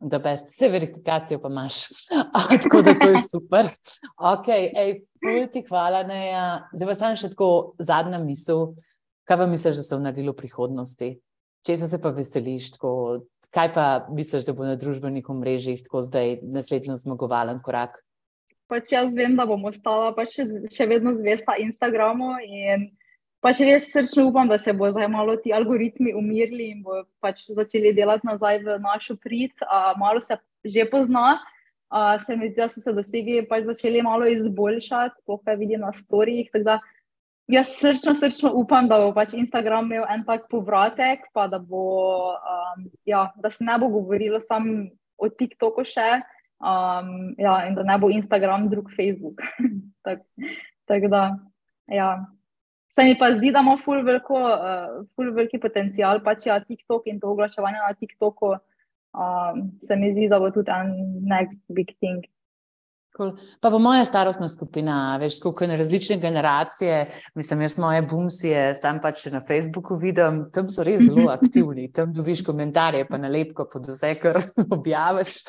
Da, 0.01 0.19
best, 0.19 0.49
vse 0.49 0.69
verifikacijo 0.73 1.41
pa 1.41 1.49
imaš. 1.49 1.83
tako 2.63 2.83
da 2.83 2.95
to 2.99 3.09
je 3.09 3.17
super. 3.31 3.69
Ok, 4.17 4.49
ej, 4.49 4.95
ti 5.53 5.63
hvala, 5.69 6.03
Neja. 6.09 6.45
Zdaj 6.73 6.89
pa 6.89 6.95
sem 6.97 7.19
še 7.21 7.33
tako 7.35 7.51
zadnja 7.79 8.21
misel. 8.23 8.71
Kaj 9.31 9.39
pa 9.39 9.47
misliš, 9.47 9.77
da 9.77 9.83
se 9.83 9.95
bo 9.95 10.03
naredilo 10.03 10.33
v 10.33 10.41
prihodnosti? 10.41 11.09
Če 11.63 11.75
se 11.79 11.99
pa 12.03 12.11
veseliš, 12.11 12.73
tako, 12.75 12.89
kaj 13.55 13.69
pa 13.77 13.85
misliš, 14.11 14.49
da 14.49 14.55
bo 14.59 14.65
na 14.67 14.73
družbenih 14.75 15.29
omrežjih 15.31 15.85
tako 15.85 16.01
zdaj 16.03 16.41
naslednji 16.43 16.97
zmagovalen 16.99 17.61
korak? 17.63 18.01
Pač 18.67 18.91
jaz 18.91 19.15
vem, 19.15 19.37
da 19.39 19.47
bom 19.47 19.69
ostala 19.71 20.11
pa 20.17 20.25
še, 20.27 20.49
še 20.75 20.89
vedno 20.91 21.15
zvesta 21.15 21.55
Instagramu 21.63 22.33
in 22.43 22.89
pač 23.39 23.63
res 23.63 23.87
srčno 23.93 24.27
upam, 24.33 24.51
da 24.51 24.59
se 24.59 24.75
bo 24.75 24.91
zdaj 24.91 25.07
malo 25.15 25.39
ti 25.39 25.55
algoritmi 25.55 26.17
umirili 26.19 26.73
in 26.75 26.83
bo 26.83 27.05
pač 27.23 27.47
začeli 27.55 27.95
delati 27.95 28.27
nazaj 28.27 28.65
v 28.67 28.81
našo 28.83 29.15
prid. 29.15 29.55
Uh, 29.63 29.93
malo 29.95 30.19
se 30.27 30.43
že 30.67 30.91
pozna, 30.91 31.39
uh, 31.95 32.19
se 32.19 32.35
mi 32.35 32.51
zdi, 32.51 32.59
da 32.59 32.67
so 32.67 32.83
se 32.83 32.99
dosegli, 32.99 33.47
pač 33.47 33.71
začeli 33.71 34.03
malo 34.03 34.27
izboljšati, 34.27 35.23
sploh 35.23 35.39
kaj 35.47 35.63
vidim 35.63 35.87
na 35.87 35.95
storijih. 35.95 36.51
Jaz 37.51 37.73
srčno, 37.81 38.15
srčno 38.15 38.53
upam, 38.55 38.87
da 38.89 39.01
bo 39.03 39.11
pač 39.15 39.33
Instagram 39.35 39.89
imel 39.89 40.05
en 40.13 40.23
tak 40.27 40.47
povratek, 40.51 41.25
pa 41.35 41.49
da, 41.51 41.59
bo, 41.59 42.35
um, 42.37 42.85
ja, 43.09 43.25
da 43.43 43.51
se 43.51 43.65
ne 43.67 43.75
bo 43.79 43.89
govorilo 43.91 44.39
samo 44.41 44.85
o 45.19 45.29
TikToku 45.29 45.83
še 45.85 46.21
um, 46.61 47.35
ja, 47.39 47.57
in 47.67 47.75
da 47.75 47.83
ne 47.87 47.97
bo 47.99 48.11
Instagram 48.11 48.69
drug 48.71 48.93
Facebook. 48.95 49.43
tak, 50.07 50.23
tak 50.87 51.09
da, 51.11 51.25
ja. 51.91 52.13
Se 52.91 53.05
mi 53.07 53.15
pa 53.19 53.33
zdi, 53.37 53.53
da 53.55 53.63
ima 53.63 53.77
ful, 53.83 54.03
veliko, 54.07 54.39
uh, 54.39 55.03
ful 55.15 55.35
veliki 55.35 55.61
potencial, 55.63 56.23
pač 56.23 56.47
ja, 56.47 56.59
TikTok 56.63 57.07
in 57.11 57.21
to 57.23 57.31
oglaševanje 57.35 57.83
na 57.83 57.95
TikToku. 57.95 58.57
Um, 59.11 59.71
se 59.83 59.97
mi 59.99 60.13
zdi, 60.15 60.29
da 60.31 60.39
bo 60.43 60.51
tudi 60.55 60.71
en 60.75 60.95
next 61.27 61.63
big 61.75 61.95
thing. 61.99 62.23
Cool. 63.17 63.33
Pa 63.61 63.71
pa 63.71 63.79
moja 63.79 64.05
starostna 64.05 64.49
skupina, 64.49 65.17
veš, 65.19 65.41
kako 65.43 65.65
je 65.65 65.77
različne 65.77 66.17
generacije, 66.23 67.07
mislim, 67.35 67.61
jaz 67.61 67.79
moje 67.79 68.03
bumsije, 68.03 68.75
sam 68.79 69.01
pač 69.03 69.25
na 69.27 69.41
Facebooku 69.47 69.97
vidim, 69.99 70.45
tam 70.55 70.71
so 70.71 70.85
res 70.87 71.03
zelo 71.03 71.27
aktivni, 71.37 71.89
tam 71.93 72.13
dobiš 72.15 72.45
komentarje, 72.47 73.09
pa 73.09 73.19
nalepko 73.19 73.67
pod 73.73 73.89
vse, 73.91 74.13
kar 74.23 74.39
objaviš. 74.77 75.41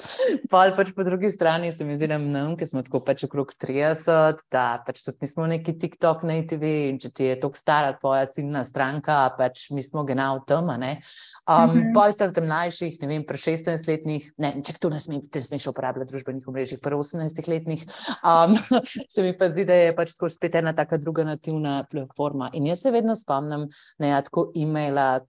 Pol 0.50 0.74
pač 0.78 0.90
po 0.96 1.06
drugi 1.06 1.30
strani 1.30 1.70
se 1.72 1.86
mi 1.86 2.00
zdi, 2.00 2.10
nam, 2.10 2.56
ki 2.58 2.66
smo 2.66 2.82
tako 2.88 3.04
pač 3.06 3.28
okrog 3.30 3.54
30, 3.54 4.42
da 4.52 4.66
pač 4.88 5.04
tudi 5.06 5.22
nismo 5.28 5.46
neki 5.54 5.78
TikTok 5.86 6.26
na 6.26 6.40
TV 6.42 6.74
in 6.90 6.98
če 7.02 7.14
ti 7.14 7.30
je 7.30 7.38
tako 7.46 7.62
stara 7.62 7.94
tvoja 7.94 8.26
ciljna 8.34 8.66
stranka, 8.66 9.20
pač 9.38 9.68
mi 9.70 9.86
smo 9.86 10.02
genau 10.08 10.42
tam, 10.48 10.74
ne. 10.82 10.98
Um, 11.46 11.70
mm 11.70 11.78
-hmm. 11.78 11.94
Pol 11.94 12.18
tam 12.18 12.46
mlajših, 12.48 12.98
ne 13.02 13.08
vem, 13.08 13.24
pre 13.28 13.38
16-letnih, 13.38 14.32
ne, 14.38 14.54
čak 14.66 14.80
to 14.80 14.90
ne 14.90 15.00
smeš 15.00 15.68
uporabljati 15.68 16.10
družbenih 16.12 16.48
omrežjih, 16.48 16.80
pre 16.82 16.96
18 16.96 17.51
letnih. 17.52 17.84
Um, 18.24 18.56
se 19.14 19.26
mi 19.26 19.36
pa 19.38 19.52
zdi, 19.52 19.66
da 19.68 19.78
je 19.78 19.94
pač 19.98 20.16
tako 20.16 20.32
spet 20.34 20.56
ena 20.62 20.74
taka 20.78 20.98
druga 21.02 21.26
nativna 21.28 21.82
platforma. 21.92 22.50
In 22.58 22.72
jaz 22.72 22.86
se 22.86 22.96
vedno 22.96 23.16
spomnim 23.20 23.68
na 24.00 24.16
ja, 24.16 24.24
tako 24.26 24.50
e-maila, 24.56 25.22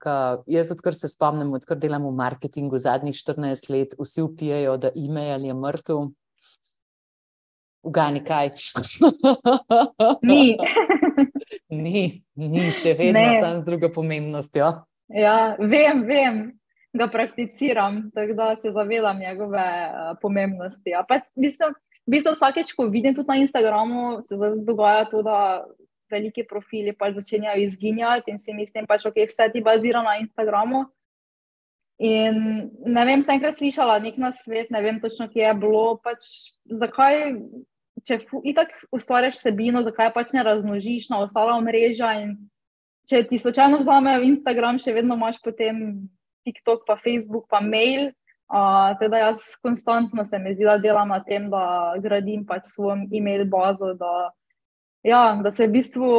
jaz 0.46 0.72
odkar 0.74 0.96
se 0.96 1.10
spomnim, 1.10 1.52
odkar 1.58 1.80
delam 1.82 2.06
v 2.08 2.16
marketingu 2.22 2.80
zadnjih 2.82 3.18
14 3.18 3.70
let, 3.74 3.94
vsi 4.00 4.24
upijajo, 4.24 4.78
da 4.78 4.94
e-mail 4.96 5.50
je 5.50 5.54
mrtev. 5.54 6.10
Ugani 7.82 8.22
kaj. 8.22 8.52
Ni. 10.30 10.54
ni, 11.84 12.22
ni 12.36 12.70
še 12.70 12.94
vedno 12.98 13.26
tam 13.42 13.60
z 13.60 13.64
drugo 13.66 13.90
pomembnostjo. 13.94 14.70
Ja, 15.12 15.54
vem, 15.58 16.04
vem 16.08 16.42
ga 16.96 17.08
prakticiram, 17.12 18.10
tako 18.14 18.36
da 18.38 18.56
se 18.56 18.72
zavedam 18.72 19.18
njegove 19.18 19.64
uh, 19.88 20.12
pomembnosti. 20.22 20.90
Ja, 20.94 21.04
pa, 21.08 21.20
mislim, 21.36 21.74
v 22.06 22.16
bistvu 22.16 22.34
vsakeč, 22.34 22.72
ko 22.74 22.88
vidim 22.90 23.14
tudi 23.14 23.30
na 23.30 23.38
Instagramu, 23.42 24.22
se 24.26 24.36
dogaja 24.66 25.06
to, 25.10 25.22
da 25.22 25.64
veliki 26.12 26.44
profili 26.44 26.92
pač 26.92 27.16
začenjajo 27.16 27.62
izginjati 27.62 28.34
in 28.34 28.40
si 28.40 28.52
mislim, 28.52 28.86
pač, 28.86 29.06
okay, 29.08 29.28
vse 29.30 29.48
ti 29.52 29.62
bazira 29.64 30.02
na 30.04 30.18
Instagramu. 30.20 30.84
In 32.02 32.70
ne 32.82 33.04
vem, 33.06 33.22
sem 33.22 33.36
enkrat 33.36 33.56
slišala 33.56 34.00
nek 34.02 34.16
na 34.18 34.32
svet, 34.34 34.72
ne 34.74 34.80
vem 34.82 34.98
točno, 35.00 35.28
kje 35.30 35.44
je 35.44 35.58
bilo, 35.60 35.84
pač 36.02 36.26
zakaj, 36.66 37.36
če 38.02 38.18
itak 38.50 38.74
ustvarjaš 38.90 39.38
sebino, 39.38 39.84
zakaj 39.86 40.10
pač 40.16 40.32
ne 40.34 40.42
razmnožiš 40.46 41.12
na 41.12 41.22
ostala 41.22 41.54
omrežja 41.60 42.16
in 42.24 42.34
če 43.08 43.22
ti 43.30 43.38
slučajno 43.38 43.78
vzamejo 43.82 44.24
Instagram, 44.26 44.80
še 44.82 44.96
vedno 44.96 45.14
imaš 45.18 45.38
potem 45.44 46.08
TikTok, 46.46 46.82
pa 46.88 46.98
Facebook, 46.98 47.46
pa 47.50 47.62
mail, 47.62 48.10
Uh, 48.52 48.92
teda 49.00 49.16
jaz 49.16 49.38
konstantno 49.62 50.26
se 50.28 50.38
mi 50.38 50.52
zdi, 50.54 50.66
da 50.68 50.76
delam 50.78 51.08
na 51.08 51.22
tem, 51.24 51.48
da 51.50 51.94
gradim 52.04 52.44
pač 52.44 52.66
svojo 52.68 52.98
e-mail 53.08 53.46
bazo, 53.48 53.94
da 53.96 54.32
ja, 55.02 55.40
da 55.44 55.50
se 55.52 55.66
v 55.66 55.72
bistvu 55.72 56.10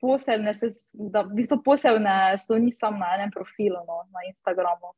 posebne, 0.00 0.54
se, 0.54 0.70
da 0.94 1.22
v 1.22 1.36
bistvu 1.36 1.60
posebne 1.64 2.38
sloni 2.46 2.72
samo 2.72 2.98
na 2.98 3.12
enem 3.18 3.30
profilu, 3.30 3.84
no, 3.86 4.02
na 4.10 4.24
Instagramu. 4.30 4.94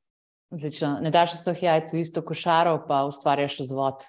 Odlično. 0.52 0.98
Ne 1.02 1.10
daš 1.10 1.34
vseh 1.34 1.62
jajc 1.64 1.92
v 1.92 2.04
isto 2.04 2.22
košaro, 2.22 2.78
pa 2.88 3.02
ustvarjaš 3.08 3.58
vzvod. 3.64 4.06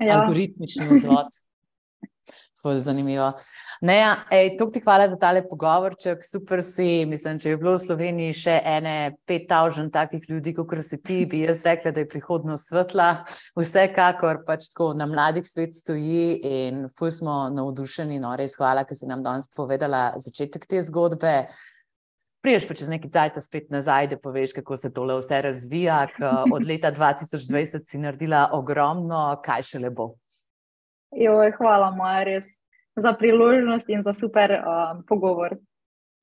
Ja. 0.00 0.20
Algoritmični 0.20 0.88
vzvod. 0.90 1.38
Ful, 2.66 2.80
zanimivo. 2.82 3.28
Neja, 3.86 4.24
ej, 4.34 4.56
tok 4.58 4.72
ti 4.74 4.80
hvala 4.82 5.04
za 5.06 5.14
tale 5.22 5.44
pogovorček, 5.46 6.24
super 6.26 6.58
si. 6.66 7.04
Mislim, 7.06 7.38
če 7.38 7.52
je 7.52 7.58
bilo 7.60 7.76
v 7.76 7.82
Sloveniji 7.84 8.34
še 8.40 8.56
ene 8.66 8.94
pet 9.22 9.44
tavžen 9.46 9.92
takih 9.94 10.24
ljudi, 10.26 10.50
kot 10.56 10.72
si 10.82 10.98
ti, 10.98 11.20
bi 11.30 11.44
jaz 11.44 11.62
rekla, 11.62 11.92
da 11.94 12.02
je 12.02 12.08
prihodnost 12.10 12.72
svetla. 12.72 13.06
Vsekakor 13.54 14.42
pač 14.48 14.72
tako 14.72 14.90
na 14.98 15.06
mladih 15.06 15.46
svet 15.46 15.78
stoji 15.78 16.40
in 16.42 16.82
ful 16.98 17.14
smo 17.14 17.38
navdušeni. 17.54 18.18
No, 18.18 18.34
res 18.34 18.58
hvala, 18.58 18.82
ker 18.82 18.98
si 18.98 19.06
nam 19.06 19.22
danes 19.22 19.46
povedala 19.54 20.16
začetek 20.18 20.66
te 20.66 20.82
zgodbe. 20.90 21.36
Priješ 22.42 22.66
pa 22.66 22.80
čez 22.82 22.90
neki 22.90 23.14
cajt 23.14 23.38
spet 23.46 23.70
nazaj, 23.70 24.10
da 24.10 24.18
poveš, 24.18 24.58
kako 24.58 24.74
se 24.74 24.90
tole 24.90 25.22
vse 25.22 25.44
razvija. 25.52 26.02
Od 26.50 26.66
leta 26.66 26.90
2020 26.90 27.86
si 27.86 28.02
naredila 28.02 28.48
ogromno, 28.58 29.28
kaj 29.46 29.70
še 29.70 29.86
le 29.86 29.94
bo. 29.94 30.16
Joj, 31.16 31.52
hvala, 31.56 31.90
Maja, 31.96 32.24
res 32.28 32.58
za 32.96 33.12
priložnost 33.16 33.88
in 33.88 34.02
za 34.02 34.12
super 34.14 34.52
um, 34.60 35.02
pogovor. 35.08 35.56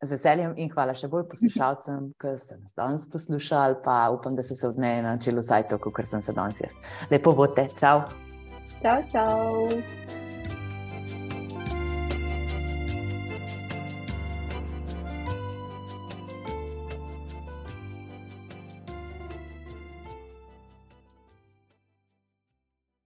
Z 0.04 0.12
veseljem 0.12 0.54
in 0.60 0.70
hvala 0.70 0.94
še 0.98 1.08
bolj 1.10 1.26
poslušalcem, 1.32 2.12
ki 2.22 2.36
so 2.38 2.58
nas 2.60 2.76
danes 2.78 3.08
poslušali, 3.10 3.80
pa 3.86 4.10
upam, 4.14 4.38
da 4.38 4.46
ste 4.46 4.60
se 4.60 4.68
od 4.70 4.78
dneva 4.78 5.08
naučili 5.10 5.42
vsaj 5.42 5.70
to, 5.72 5.80
kar 5.90 6.06
sem 6.06 6.22
se 6.22 6.36
danes 6.36 6.62
jaz. 6.62 6.76
Lepo 7.12 7.34
bote, 7.34 7.70
čau. 7.80 8.06
Čau, 8.84 9.00
čau. 9.14 10.23